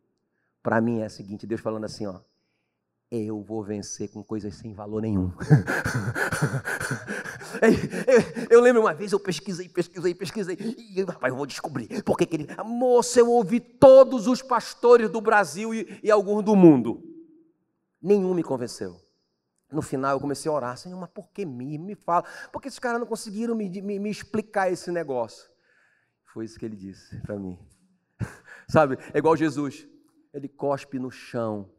Para 0.62 0.80
mim 0.80 1.01
é 1.01 1.07
a 1.07 1.11
seguinte: 1.11 1.47
Deus 1.47 1.61
falando 1.61 1.84
assim, 1.84 2.07
ó 2.07 2.20
eu 3.11 3.40
vou 3.42 3.62
vencer 3.62 4.11
com 4.11 4.22
coisas 4.22 4.55
sem 4.55 4.72
valor 4.72 5.03
nenhum. 5.03 5.30
eu, 8.50 8.61
lembro 8.61 8.82
uma 8.82 8.94
vez, 8.94 9.12
eu 9.12 9.20
pesquisei, 9.20 9.68
pesquisei, 9.68 10.14
pesquisei, 10.14 10.57
e 10.59 11.02
rapaz, 11.02 11.30
eu 11.32 11.36
vou 11.36 11.46
descobrir. 11.46 12.02
Porque 12.02 12.26
que 12.26 12.36
ele, 12.36 12.48
moça, 12.64 13.20
eu 13.20 13.30
ouvi 13.30 13.61
todos 13.61 14.26
os 14.26 14.42
pastores 14.42 15.11
do 15.11 15.20
Brasil 15.20 15.74
e, 15.74 16.00
e 16.02 16.11
alguns 16.11 16.44
do 16.44 16.55
mundo. 16.57 17.02
Nenhum 18.00 18.34
me 18.34 18.42
convenceu. 18.42 18.96
No 19.70 19.82
final 19.82 20.12
eu 20.12 20.20
comecei 20.20 20.50
a 20.50 20.55
orar, 20.55 20.76
Senhor, 20.76 20.98
mas 20.98 21.11
por 21.11 21.30
que 21.30 21.44
me? 21.44 21.78
Me 21.78 21.94
fala. 21.94 22.24
Porque 22.52 22.68
esses 22.68 22.78
caras 22.78 23.00
não 23.00 23.07
conseguiram 23.07 23.55
me, 23.55 23.68
me, 23.68 23.98
me 23.98 24.11
explicar 24.11 24.70
esse 24.70 24.90
negócio. 24.90 25.50
Foi 26.32 26.44
isso 26.44 26.59
que 26.59 26.64
ele 26.64 26.76
disse 26.76 27.20
para 27.22 27.38
mim. 27.38 27.59
Sabe, 28.68 28.98
é 29.12 29.18
igual 29.18 29.36
Jesus. 29.36 29.86
Ele 30.32 30.48
cospe 30.48 30.98
no 30.98 31.11
chão 31.11 31.70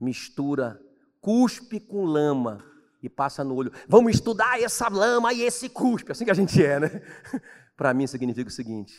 mistura 0.00 0.80
cuspe 1.20 1.80
com 1.80 2.04
lama 2.04 2.64
e 3.02 3.08
passa 3.08 3.44
no 3.44 3.54
olho. 3.54 3.72
Vamos 3.88 4.14
estudar 4.14 4.60
essa 4.60 4.88
lama 4.88 5.32
e 5.32 5.42
esse 5.42 5.68
cuspe, 5.68 6.12
assim 6.12 6.24
que 6.24 6.30
a 6.30 6.34
gente 6.34 6.64
é, 6.64 6.80
né? 6.80 7.02
Para 7.76 7.92
mim 7.92 8.06
significa 8.06 8.48
o 8.48 8.52
seguinte: 8.52 8.98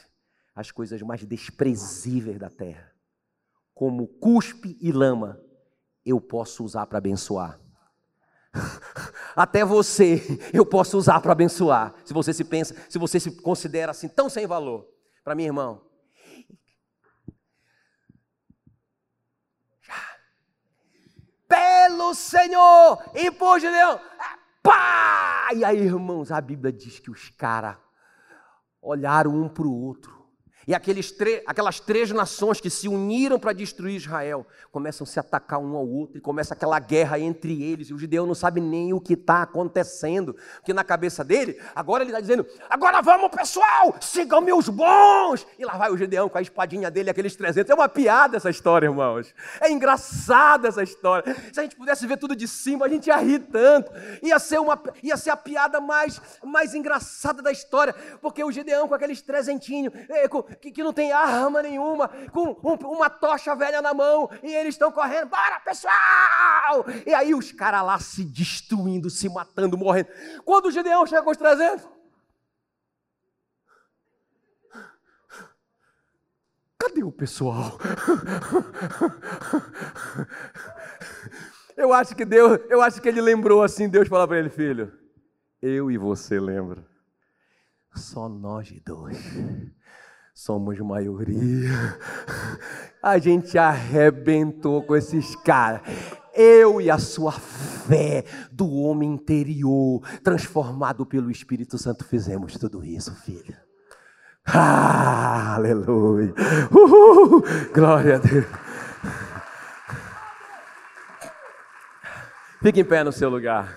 as 0.56 0.72
coisas 0.72 1.02
mais 1.02 1.24
desprezíveis 1.26 2.40
da 2.40 2.50
terra, 2.50 2.92
como 3.74 4.08
cuspe 4.08 4.78
e 4.82 4.92
lama, 4.92 5.40
eu 6.06 6.22
posso 6.22 6.64
usar 6.64 6.86
para 6.86 6.98
abençoar. 6.98 7.60
Até 9.36 9.64
você 9.64 10.22
eu 10.54 10.66
posso 10.66 10.98
usar 10.98 11.20
para 11.22 11.32
abençoar. 11.32 11.94
Se 12.06 12.14
você 12.14 12.34
se 12.34 12.44
pensa, 12.44 12.76
se 12.90 12.98
você 12.98 13.20
se 13.20 13.32
considera 13.42 13.92
assim 13.92 14.08
tão 14.08 14.30
sem 14.30 14.48
valor. 14.48 14.88
Para 15.24 15.36
mim, 15.36 15.44
irmão, 15.44 15.82
pelo 21.98 22.14
Senhor 22.14 23.04
e 23.16 23.32
por 23.32 23.60
Gideão. 23.60 24.00
Pá! 24.62 25.50
E 25.56 25.66
aí, 25.66 25.80
irmãos, 25.80 26.32
a 26.32 26.40
Bíblia 26.40 26.72
diz 26.72 27.00
que 27.00 27.10
os 27.10 27.30
caras 27.32 27.76
olharam 28.80 29.32
um 29.32 29.50
para 29.50 29.66
o 29.66 29.74
outro 29.74 30.17
E 30.68 30.76
aquelas 30.76 31.80
três 31.80 32.12
nações 32.12 32.60
que 32.60 32.70
se 32.70 32.90
uniram 32.90 33.40
para 33.40 33.54
destruir 33.54 33.96
Israel 33.96 34.46
começam 34.70 35.06
a 35.06 35.08
se 35.08 35.18
atacar 35.18 35.60
um 35.60 35.78
ao 35.78 35.88
outro 35.88 36.18
e 36.18 36.22
começa 36.22 36.54
aquela 36.54 36.78
guerra 36.78 37.18
entre 37.18 37.64
eles. 37.64 37.88
E 37.88 37.94
o 37.94 37.98
judeu 37.98 38.26
não 38.26 38.36
sabe 38.36 38.60
nem 38.60 38.92
o 38.92 39.00
que 39.00 39.14
está 39.14 39.44
acontecendo, 39.44 40.36
porque 40.58 40.74
na 40.74 40.84
cabeça 40.84 41.24
dele, 41.24 41.58
agora 41.74 42.04
ele 42.04 42.12
está 42.12 42.20
dizendo: 42.20 42.46
agora 42.70 43.02
vamos 43.02 43.32
pessoal, 43.32 43.96
sigam 44.02 44.42
meus 44.42 44.68
bons. 44.68 45.48
E 45.58 45.64
lá 45.64 45.78
vai 45.78 45.90
o 45.90 45.98
Gideão 45.98 46.28
com 46.28 46.38
a 46.38 46.42
espadinha 46.42 46.92
dele, 46.92 47.10
aqueles 47.10 47.34
300. 47.34 47.70
É 47.70 47.74
uma 47.74 47.88
piada 47.88 48.36
essa 48.36 48.50
história, 48.50 48.88
irmãos. 48.88 49.34
É 49.62 49.72
engraçada 49.72 50.68
essa 50.68 50.84
história. 50.84 51.34
Se 51.54 51.62
a 51.62 51.64
gente 51.64 51.78
pudesse 51.78 52.06
ver 52.06 52.18
tudo 52.18 52.36
de 52.36 52.46
cima, 52.46 52.88
a 52.88 52.90
gente 52.90 53.08
ia 53.08 53.16
rir 53.16 53.40
tanto. 53.40 53.90
Ia 54.22 54.38
ser, 54.38 54.60
uma, 54.60 54.78
ia 55.02 55.16
ser 55.16 55.30
a 55.30 55.38
piada 55.38 55.80
mais, 55.80 56.22
mais 56.44 56.76
engraçada 56.76 57.42
da 57.42 57.54
história, 57.54 57.96
porque 58.22 58.44
o 58.44 58.52
Gideão 58.52 58.86
com 58.86 58.96
aqueles 58.96 59.22
trezentinhos. 59.22 59.94
Que, 60.62 60.72
que 60.72 60.84
não 60.84 60.94
tem 60.94 61.12
arma 61.12 61.62
nenhuma, 61.62 62.08
com 62.32 62.58
um, 62.64 62.76
uma 62.94 63.10
tocha 63.10 63.56
velha 63.56 63.82
na 63.82 63.94
mão, 63.94 64.30
e 64.44 64.54
eles 64.54 64.76
estão 64.76 64.92
correndo, 64.92 65.30
bora 65.30 65.60
pessoal! 65.60 66.86
E 67.06 67.14
aí 67.14 67.34
os 67.34 67.52
caras 67.52 67.84
lá 67.84 68.00
se 68.00 68.24
destruindo, 68.24 69.10
se 69.10 69.30
matando, 69.30 69.78
morrendo. 69.78 70.10
Quando 70.44 70.66
o 70.68 70.72
Gideão 70.72 71.06
chega 71.06 71.24
com 71.24 71.32
os 71.32 71.38
300, 71.38 71.88
cadê 76.78 77.04
o 77.04 77.12
pessoal? 77.12 77.78
Eu 81.76 81.94
acho 81.94 82.16
que 82.16 82.26
Deus, 82.26 82.60
eu 82.70 82.82
acho 82.82 83.00
que 83.00 83.08
ele 83.08 83.22
lembrou 83.22 83.62
assim, 83.62 83.88
Deus 83.88 84.08
falou 84.08 84.28
para 84.28 84.40
ele, 84.40 84.50
filho, 84.50 84.92
eu 85.62 85.92
e 85.92 85.98
você 85.98 86.40
lembra. 86.40 86.84
Só 87.96 88.28
nós 88.28 88.72
dois 88.84 89.18
somos 90.38 90.78
maioria. 90.78 91.98
A 93.02 93.18
gente 93.18 93.58
arrebentou 93.58 94.84
com 94.84 94.96
esses 94.96 95.36
caras. 95.38 95.82
Eu 96.32 96.80
e 96.80 96.92
a 96.92 97.00
sua 97.00 97.32
fé 97.32 98.24
do 98.52 98.72
homem 98.72 99.14
interior, 99.14 100.00
transformado 100.24 101.08
pelo 101.08 101.32
Espírito 101.32 101.80
Santo, 101.80 102.06
fizemos 102.06 102.54
tudo 102.54 102.86
isso, 102.86 103.16
filho. 103.16 103.58
Ah, 104.46 105.56
aleluia. 105.56 106.34
Uhul, 106.72 107.44
glória 107.74 108.18
a 108.18 108.20
Deus. 108.20 108.46
Fique 112.62 112.82
em 112.82 112.86
pé 112.86 113.04
no 113.04 113.12
seu 113.12 113.30
lugar. 113.30 113.76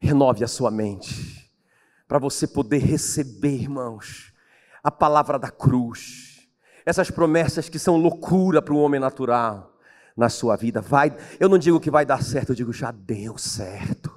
Renove 0.00 0.42
a 0.42 0.48
sua 0.48 0.72
mente. 0.72 1.48
Para 2.08 2.18
você 2.18 2.48
poder 2.48 2.78
receber, 2.78 3.54
irmãos, 3.54 4.32
a 4.88 4.90
palavra 4.90 5.38
da 5.38 5.50
cruz, 5.50 6.48
essas 6.84 7.10
promessas 7.10 7.68
que 7.68 7.78
são 7.78 7.98
loucura 7.98 8.62
para 8.62 8.72
o 8.72 8.78
homem 8.78 8.98
natural 8.98 9.76
na 10.16 10.30
sua 10.30 10.56
vida. 10.56 10.80
Vai, 10.80 11.14
eu 11.38 11.48
não 11.48 11.58
digo 11.58 11.78
que 11.78 11.90
vai 11.90 12.06
dar 12.06 12.22
certo, 12.22 12.50
eu 12.50 12.56
digo 12.56 12.72
já 12.72 12.90
deu 12.90 13.36
certo. 13.36 14.10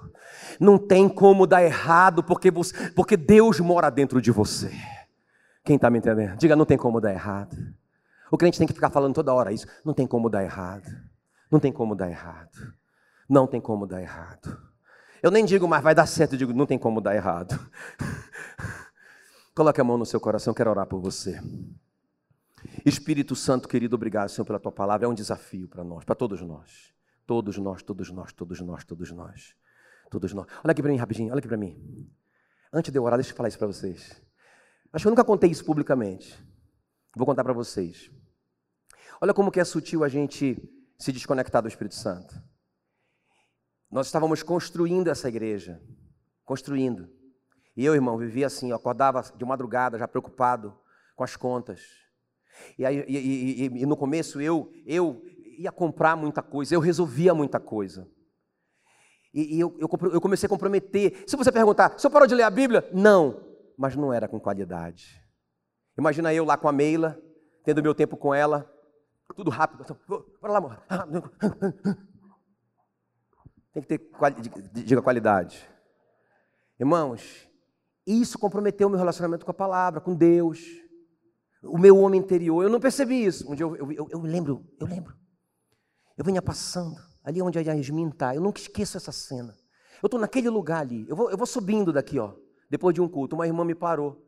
Não 0.60 0.78
tem 0.78 1.10
como 1.10 1.46
dar 1.46 1.62
errado, 1.62 2.24
porque, 2.24 2.50
você, 2.50 2.90
porque 2.92 3.18
Deus 3.18 3.60
mora 3.60 3.90
dentro 3.90 4.22
de 4.22 4.32
você. 4.32 4.72
Quem 5.64 5.76
está 5.76 5.90
me 5.90 5.98
entendendo? 5.98 6.38
Diga, 6.38 6.56
não 6.56 6.66
tem 6.66 6.78
como 6.78 7.02
dar 7.02 7.12
errado. 7.12 7.56
O 8.32 8.38
crente 8.38 8.58
tem 8.58 8.68
que 8.68 8.74
ficar 8.74 8.90
falando 8.90 9.14
toda 9.14 9.34
hora 9.34 9.52
isso. 9.52 9.68
Não 9.84 9.94
tem 9.94 10.08
como 10.08 10.30
dar 10.30 10.44
errado. 10.44 10.90
Não 11.52 11.60
tem 11.60 11.72
como 11.72 11.96
dar 11.96 12.10
errado. 12.10 12.74
Não 13.28 13.46
tem 13.46 13.60
como 13.60 13.86
dar 13.86 14.02
errado. 14.02 14.58
Eu 15.22 15.32
nem 15.32 15.44
digo, 15.44 15.68
mas 15.68 15.84
vai 15.84 15.94
dar 15.94 16.06
certo. 16.06 16.34
Eu 16.34 16.38
digo, 16.38 16.54
não 16.54 16.66
tem 16.66 16.80
como 16.80 17.02
dar 17.02 17.14
errado. 17.14 17.60
Coloque 19.54 19.82
a 19.82 19.84
mão 19.84 19.98
no 19.98 20.06
seu 20.06 20.20
coração, 20.20 20.54
quero 20.54 20.70
orar 20.70 20.88
por 20.88 21.00
você. 21.00 21.42
Espírito 22.86 23.36
Santo, 23.36 23.68
querido, 23.68 23.96
obrigado, 23.96 24.30
Senhor, 24.30 24.46
pela 24.46 24.60
tua 24.60 24.72
palavra. 24.72 25.06
É 25.06 25.10
um 25.10 25.14
desafio 25.14 25.68
para 25.68 25.84
nós, 25.84 26.06
para 26.06 26.16
todos 26.16 26.42
nós. 26.42 26.94
Todos 27.26 27.58
nós, 27.58 27.82
todos 27.82 28.10
nós, 28.12 28.32
todos 28.32 28.62
nós, 28.62 28.84
todos 28.86 29.12
nós. 29.12 29.56
Todos 30.10 30.34
nós. 30.34 30.48
Olha 30.64 30.72
aqui 30.72 30.82
para 30.82 30.92
mim 30.92 30.98
rapidinho, 30.98 31.32
olha 31.32 31.40
aqui 31.40 31.48
para 31.48 31.58
mim. 31.58 32.10
Antes 32.72 32.92
de 32.92 32.98
eu 32.98 33.04
orar, 33.04 33.18
deixa 33.18 33.32
eu 33.32 33.36
falar 33.36 33.50
isso 33.50 33.58
para 33.58 33.68
vocês. 33.68 34.22
Acho 34.94 35.04
que 35.04 35.08
eu 35.08 35.12
nunca 35.12 35.24
contei 35.24 35.50
isso 35.50 35.66
publicamente. 35.66 36.38
Vou 37.16 37.26
contar 37.26 37.44
para 37.44 37.54
vocês. 37.54 38.10
Olha 39.20 39.34
como 39.34 39.52
que 39.52 39.60
é 39.60 39.64
sutil 39.64 40.04
a 40.04 40.10
gente 40.10 40.58
se 40.98 41.12
desconectar 41.12 41.62
do 41.62 41.68
Espírito 41.68 41.96
Santo. 41.96 42.42
Nós 43.90 44.08
estávamos 44.08 44.42
construindo 44.42 45.10
essa 45.10 45.28
igreja, 45.28 45.82
construindo. 46.46 47.10
E 47.76 47.86
eu, 47.86 47.96
irmão, 47.96 48.18
vivia 48.18 48.48
assim, 48.48 48.72
eu 48.72 48.76
acordava 48.76 49.24
de 49.36 49.46
madrugada 49.46 49.98
já 49.98 50.08
preocupado 50.08 50.78
com 51.16 51.24
as 51.24 51.36
contas. 51.36 51.82
E, 52.78 52.86
aí, 52.86 53.06
e, 53.08 53.18
e, 53.18 53.82
e, 53.82 53.86
no 53.86 53.96
começo 53.96 54.42
eu, 54.42 54.72
eu 54.86 55.24
ia 55.58 55.72
comprar 55.72 56.16
muita 56.16 56.42
coisa, 56.42 56.76
eu 56.76 56.80
resolvia 56.80 57.34
muita 57.34 57.60
coisa. 57.60 58.08
E, 59.34 59.60
eu, 59.60 59.78
eu, 59.80 59.90
eu, 60.12 60.22
comecei 60.22 60.48
a 60.48 60.50
comprometer. 60.50 61.24
Se 61.26 61.38
você 61.38 61.52
perguntar, 61.52 61.98
você 61.98 62.10
parou 62.10 62.28
de 62.28 62.36
ler 62.36 62.44
a 62.44 62.50
Bíblia? 62.50 62.90
Não, 62.92 63.42
mas 63.78 63.96
não 63.96 64.12
era 64.12 64.28
com 64.28 64.40
qualidade. 64.40 65.22
Imagina 65.98 66.34
eu 66.34 66.44
lá 66.44 66.58
com 66.58 66.68
a 66.68 66.72
Meila, 66.72 67.18
tendo 67.64 67.82
meu 67.82 67.96
tempo 67.96 68.18
com 68.18 68.34
ela, 68.34 68.70
tudo 69.36 69.50
rápido. 69.50 69.86
Bora 70.42 70.54
lá, 70.54 70.58
amor. 70.58 70.84
Tem 73.74 73.82
que 73.82 73.88
ter, 73.88 74.12
diga 74.74 75.02
qualidade. 75.02 75.70
Irmãos, 76.78 77.50
isso 78.06 78.40
comprometeu 78.40 78.88
o 78.88 78.90
meu 78.90 79.00
relacionamento 79.00 79.46
com 79.46 79.52
a 79.52 79.54
palavra, 79.54 80.02
com 80.02 80.16
Deus, 80.16 80.60
o 81.64 81.78
meu 81.78 81.98
homem 81.98 82.20
interior. 82.20 82.64
Eu 82.64 82.70
não 82.70 82.80
percebi 82.80 83.26
isso. 83.26 83.50
Um 83.50 83.56
dia 83.56 83.66
eu, 83.66 83.76
eu, 83.76 83.92
eu, 83.92 84.08
eu 84.10 84.22
lembro, 84.22 84.66
eu 84.80 84.88
lembro. 84.88 85.16
Eu 86.18 86.26
vinha 86.26 86.42
passando, 86.42 86.96
ali 87.24 87.42
onde 87.42 87.58
a 87.58 87.62
Yasmin 87.62 88.10
está, 88.10 88.36
eu 88.36 88.42
nunca 88.42 88.60
esqueço 88.60 88.98
essa 88.98 89.12
cena. 89.12 89.56
Eu 90.02 90.08
estou 90.08 90.20
naquele 90.20 90.50
lugar 90.50 90.82
ali, 90.82 91.08
eu 91.08 91.16
vou, 91.16 91.30
eu 91.30 91.38
vou 91.38 91.46
subindo 91.46 91.94
daqui, 91.94 92.18
ó, 92.18 92.34
depois 92.70 92.94
de 92.94 93.02
um 93.02 93.08
culto. 93.08 93.36
Uma 93.36 93.46
irmã 93.46 93.64
me 93.64 93.76
parou. 93.76 94.26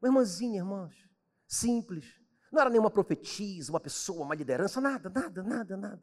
Uma 0.00 0.08
irmãzinha, 0.08 0.58
irmãos, 0.58 0.94
simples. 1.48 2.04
Não 2.52 2.60
era 2.60 2.70
nenhuma 2.70 2.90
profetisa, 2.90 3.72
uma 3.72 3.80
pessoa, 3.80 4.22
uma 4.22 4.34
liderança, 4.34 4.80
nada, 4.80 5.08
nada, 5.08 5.42
nada, 5.42 5.76
nada. 5.76 6.02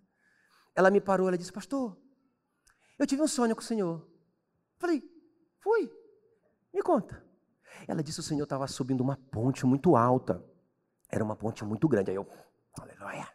Ela 0.75 0.89
me 0.89 0.99
parou, 0.99 1.27
ela 1.27 1.37
disse, 1.37 1.51
pastor, 1.51 1.97
eu 2.97 3.05
tive 3.05 3.21
um 3.21 3.27
sonho 3.27 3.55
com 3.55 3.61
o 3.61 3.65
Senhor. 3.65 4.07
Falei, 4.79 5.03
fui. 5.59 5.89
Me 6.73 6.81
conta. 6.81 7.23
Ela 7.87 8.03
disse 8.03 8.19
o 8.19 8.23
Senhor 8.23 8.43
estava 8.43 8.67
subindo 8.67 9.01
uma 9.01 9.17
ponte 9.31 9.65
muito 9.65 9.95
alta. 9.95 10.43
Era 11.09 11.23
uma 11.23 11.35
ponte 11.35 11.63
muito 11.65 11.87
grande. 11.87 12.11
Aí 12.11 12.15
eu, 12.15 12.27
aleluia. 12.79 13.27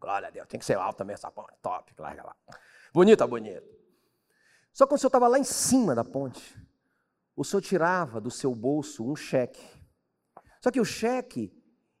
Glória 0.00 0.28
a 0.28 0.30
Deus, 0.30 0.48
tem 0.48 0.58
que 0.58 0.66
ser 0.66 0.76
alta 0.76 1.04
mesmo 1.04 1.18
essa 1.18 1.30
ponte. 1.30 1.52
Top, 1.62 1.92
larga 1.98 2.24
lá. 2.24 2.36
Bonita, 2.92 3.26
bonita. 3.26 3.62
Só 4.72 4.86
que 4.86 4.94
o 4.94 4.98
Senhor 4.98 5.08
estava 5.08 5.28
lá 5.28 5.38
em 5.38 5.44
cima 5.44 5.94
da 5.94 6.02
ponte, 6.02 6.58
o 7.36 7.44
Senhor 7.44 7.60
tirava 7.60 8.20
do 8.20 8.30
seu 8.30 8.54
bolso 8.54 9.04
um 9.04 9.14
cheque. 9.14 9.62
Só 10.60 10.70
que 10.70 10.80
o 10.80 10.84
cheque 10.84 11.52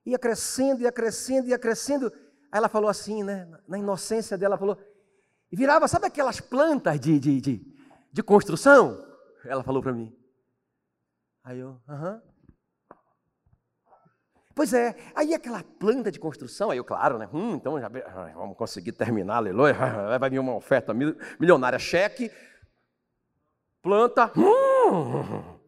ia 0.04 0.18
crescendo, 0.18 0.82
ia 0.82 0.90
crescendo, 0.90 1.48
ia 1.48 1.58
crescendo. 1.58 2.12
Aí 2.50 2.58
ela 2.58 2.68
falou 2.68 2.88
assim, 2.88 3.22
né? 3.22 3.48
Na 3.68 3.78
inocência 3.78 4.38
dela, 4.38 4.58
falou. 4.58 4.78
E 5.50 5.56
virava, 5.56 5.86
sabe 5.86 6.06
aquelas 6.06 6.40
plantas 6.40 6.98
de, 6.98 7.18
de, 7.20 7.40
de, 7.40 7.76
de 8.10 8.22
construção? 8.22 9.04
Ela 9.44 9.62
falou 9.62 9.82
para 9.82 9.92
mim. 9.92 10.14
Aí 11.44 11.58
eu, 11.58 11.80
aham. 11.88 12.22
Pois 14.54 14.72
é, 14.74 14.94
aí 15.14 15.34
aquela 15.34 15.64
planta 15.64 16.12
de 16.12 16.20
construção, 16.20 16.70
aí 16.70 16.78
eu, 16.78 16.84
claro, 16.84 17.18
né? 17.18 17.28
Hum, 17.32 17.54
então 17.54 17.80
já 17.80 17.88
vamos 17.88 18.56
conseguir 18.56 18.92
terminar, 18.92 19.36
aleluia. 19.36 19.74
Vai 20.20 20.30
vir 20.30 20.38
uma 20.38 20.54
oferta 20.54 20.92
milionária, 20.94 21.78
cheque, 21.78 22.30
planta. 23.82 24.30
Hum. 24.36 25.58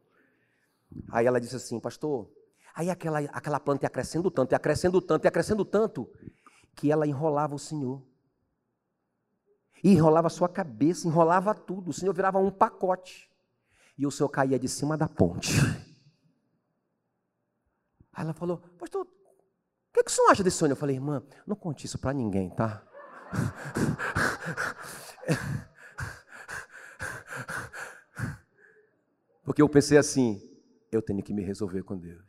Aí 1.10 1.26
ela 1.26 1.40
disse 1.40 1.56
assim, 1.56 1.80
pastor, 1.80 2.30
aí 2.74 2.88
aquela, 2.90 3.18
aquela 3.18 3.58
planta 3.58 3.86
ia 3.86 3.90
crescendo 3.90 4.30
tanto, 4.30 4.52
ia 4.52 4.58
crescendo 4.58 5.00
tanto, 5.00 5.24
ia 5.24 5.30
crescendo 5.30 5.64
tanto, 5.64 6.08
que 6.76 6.92
ela 6.92 7.06
enrolava 7.06 7.54
o 7.54 7.58
Senhor. 7.58 8.00
E 9.82 9.92
enrolava 9.92 10.28
a 10.28 10.30
sua 10.30 10.48
cabeça, 10.48 11.08
enrolava 11.08 11.54
tudo. 11.54 11.90
O 11.90 11.92
Senhor 11.92 12.14
virava 12.14 12.38
um 12.38 12.50
pacote 12.50 13.28
e 13.96 14.06
o 14.06 14.10
senhor 14.10 14.28
caía 14.28 14.58
de 14.58 14.68
cima 14.68 14.96
da 14.96 15.08
ponte. 15.08 15.50
Aí 18.12 18.24
ela 18.24 18.32
falou, 18.32 18.58
pastor, 18.78 19.02
o 19.02 19.08
que, 19.92 20.02
que 20.02 20.10
o 20.10 20.14
senhor 20.14 20.30
acha 20.30 20.42
desse 20.42 20.56
sonho? 20.56 20.72
Eu 20.72 20.76
falei, 20.76 20.96
irmã, 20.96 21.22
não 21.46 21.56
conte 21.56 21.86
isso 21.86 21.98
para 21.98 22.12
ninguém, 22.12 22.50
tá? 22.50 22.86
Porque 29.44 29.60
eu 29.62 29.68
pensei 29.68 29.98
assim, 29.98 30.40
eu 30.90 31.02
tenho 31.02 31.22
que 31.22 31.34
me 31.34 31.42
resolver 31.42 31.82
com 31.82 31.96
Deus. 31.98 32.24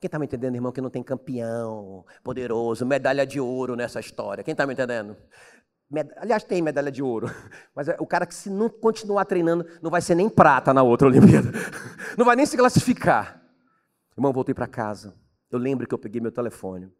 Quem 0.00 0.08
está 0.08 0.18
me 0.18 0.26
entendendo, 0.26 0.54
irmão, 0.54 0.70
que 0.70 0.82
não 0.82 0.90
tem 0.90 1.02
campeão, 1.02 2.04
poderoso, 2.22 2.84
medalha 2.84 3.26
de 3.26 3.40
ouro 3.40 3.74
nessa 3.74 4.00
história? 4.00 4.44
Quem 4.44 4.52
está 4.52 4.66
me 4.66 4.74
entendendo? 4.74 5.16
Aliás, 6.16 6.42
tem 6.44 6.62
medalha 6.62 6.90
de 6.90 7.02
ouro, 7.02 7.28
mas 7.74 7.88
é 7.88 7.96
o 8.00 8.06
cara 8.06 8.26
que 8.26 8.34
se 8.34 8.50
não 8.50 8.68
continuar 8.68 9.24
treinando, 9.24 9.66
não 9.82 9.90
vai 9.90 10.00
ser 10.00 10.14
nem 10.14 10.28
prata 10.28 10.72
na 10.72 10.82
outra 10.82 11.06
Olimpíada. 11.08 11.50
Não 12.16 12.24
vai 12.24 12.36
nem 12.36 12.46
se 12.46 12.56
classificar. 12.56 13.42
Irmão, 14.16 14.32
voltei 14.32 14.54
para 14.54 14.66
casa. 14.66 15.14
Eu 15.50 15.58
lembro 15.58 15.86
que 15.86 15.94
eu 15.94 15.98
peguei 15.98 16.20
meu 16.20 16.32
telefone. 16.32 16.92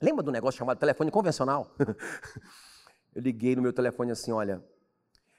Lembra 0.00 0.22
do 0.22 0.32
negócio 0.32 0.58
chamado 0.58 0.78
telefone 0.78 1.10
convencional? 1.10 1.74
eu 3.14 3.22
liguei 3.22 3.54
no 3.54 3.62
meu 3.62 3.72
telefone 3.72 4.10
assim, 4.10 4.32
olha. 4.32 4.62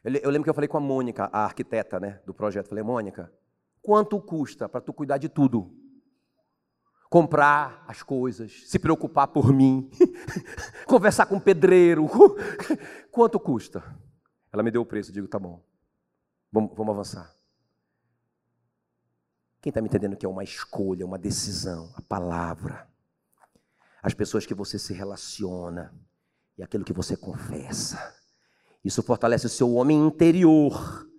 Eu 0.03 0.29
lembro 0.29 0.43
que 0.43 0.49
eu 0.49 0.53
falei 0.53 0.67
com 0.67 0.77
a 0.77 0.81
Mônica, 0.81 1.29
a 1.33 1.45
arquiteta 1.45 1.99
né, 1.99 2.21
do 2.25 2.33
projeto. 2.33 2.69
Falei, 2.69 2.83
Mônica, 2.83 3.31
quanto 3.81 4.21
custa 4.21 4.69
para 4.69 4.79
tu 4.79 4.93
cuidar 4.93 5.17
de 5.17 5.27
tudo? 5.27 5.75
Comprar 7.09 7.83
as 7.87 8.03
coisas, 8.03 8.67
se 8.67 8.79
preocupar 8.79 9.27
por 9.27 9.53
mim, 9.53 9.89
conversar 10.87 11.25
com 11.27 11.37
o 11.37 11.41
pedreiro. 11.41 12.09
Quanto 13.11 13.39
custa? 13.39 13.83
Ela 14.51 14.63
me 14.63 14.71
deu 14.71 14.81
o 14.81 14.85
preço, 14.85 15.11
eu 15.11 15.13
digo, 15.13 15.27
tá 15.27 15.39
bom. 15.39 15.63
Vamos, 16.51 16.71
vamos 16.75 16.93
avançar. 16.93 17.33
Quem 19.61 19.69
está 19.69 19.81
me 19.81 19.87
entendendo 19.87 20.15
que 20.15 20.25
é 20.25 20.29
uma 20.29 20.43
escolha, 20.43 21.05
uma 21.05 21.17
decisão, 21.17 21.93
a 21.95 22.01
palavra 22.01 22.87
as 24.05 24.13
pessoas 24.13 24.45
que 24.45 24.53
você 24.53 24.77
se 24.77 24.93
relaciona 24.93 25.91
e 26.55 26.61
aquilo 26.61 26.85
que 26.85 26.93
você 26.93 27.17
confessa. 27.17 28.15
Isso 28.83 29.01
fortalece 29.01 29.47
o 29.47 29.49
seu 29.49 29.73
homem 29.73 29.97
interior, 29.97 31.09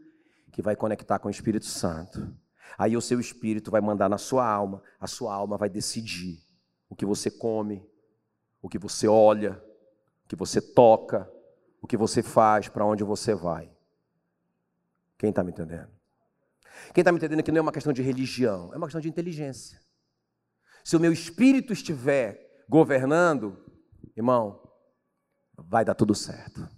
que 0.53 0.63
vai 0.63 0.77
conectar 0.77 1.19
com 1.19 1.27
o 1.27 1.31
Espírito 1.31 1.67
Santo. 1.67 2.33
Aí 2.79 2.97
o 2.97 3.01
seu 3.01 3.19
espírito 3.19 3.71
vai 3.71 3.81
mandar 3.81 4.09
na 4.09 4.19
sua 4.19 4.47
alma, 4.47 4.83
a 5.01 5.07
sua 5.07 5.35
alma 5.35 5.57
vai 5.57 5.69
decidir 5.69 6.43
o 6.89 6.95
que 6.95 7.07
você 7.07 7.31
come, 7.31 7.85
o 8.61 8.69
que 8.69 8.79
você 8.79 9.09
olha, 9.09 9.63
o 10.25 10.29
que 10.29 10.37
você 10.37 10.61
toca, 10.61 11.31
o 11.81 11.87
que 11.87 11.97
você 11.97 12.23
faz, 12.23 12.69
para 12.69 12.85
onde 12.85 13.03
você 13.03 13.35
vai. 13.35 13.71
Quem 15.19 15.31
está 15.31 15.43
me 15.43 15.53
entendendo? 15.53 15.91
Quem 16.93 17.01
está 17.01 17.11
me 17.11 17.19
entendendo 17.19 17.43
que 17.43 17.51
não 17.51 17.59
é 17.59 17.63
uma 17.63 17.73
questão 17.73 17.93
de 17.93 18.03
religião, 18.03 18.73
é 18.75 18.77
uma 18.77 18.87
questão 18.87 19.01
de 19.01 19.09
inteligência. 19.09 19.81
Se 20.85 20.97
o 20.97 21.01
meu 21.01 21.13
espírito 21.13 21.73
estiver 21.73 22.65
governando, 22.69 23.57
irmão, 24.15 24.63
vai 25.57 25.85
dar 25.85 25.95
tudo 25.95 26.15
certo. 26.15 26.69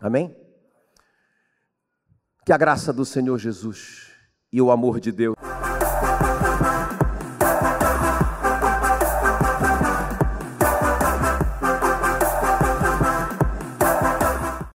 Amém? 0.00 0.36
Que 2.44 2.52
a 2.52 2.58
graça 2.58 2.92
do 2.92 3.04
Senhor 3.04 3.38
Jesus 3.38 4.09
e 4.52 4.60
o 4.60 4.70
amor 4.70 5.00
de 5.00 5.12
Deus 5.12 5.36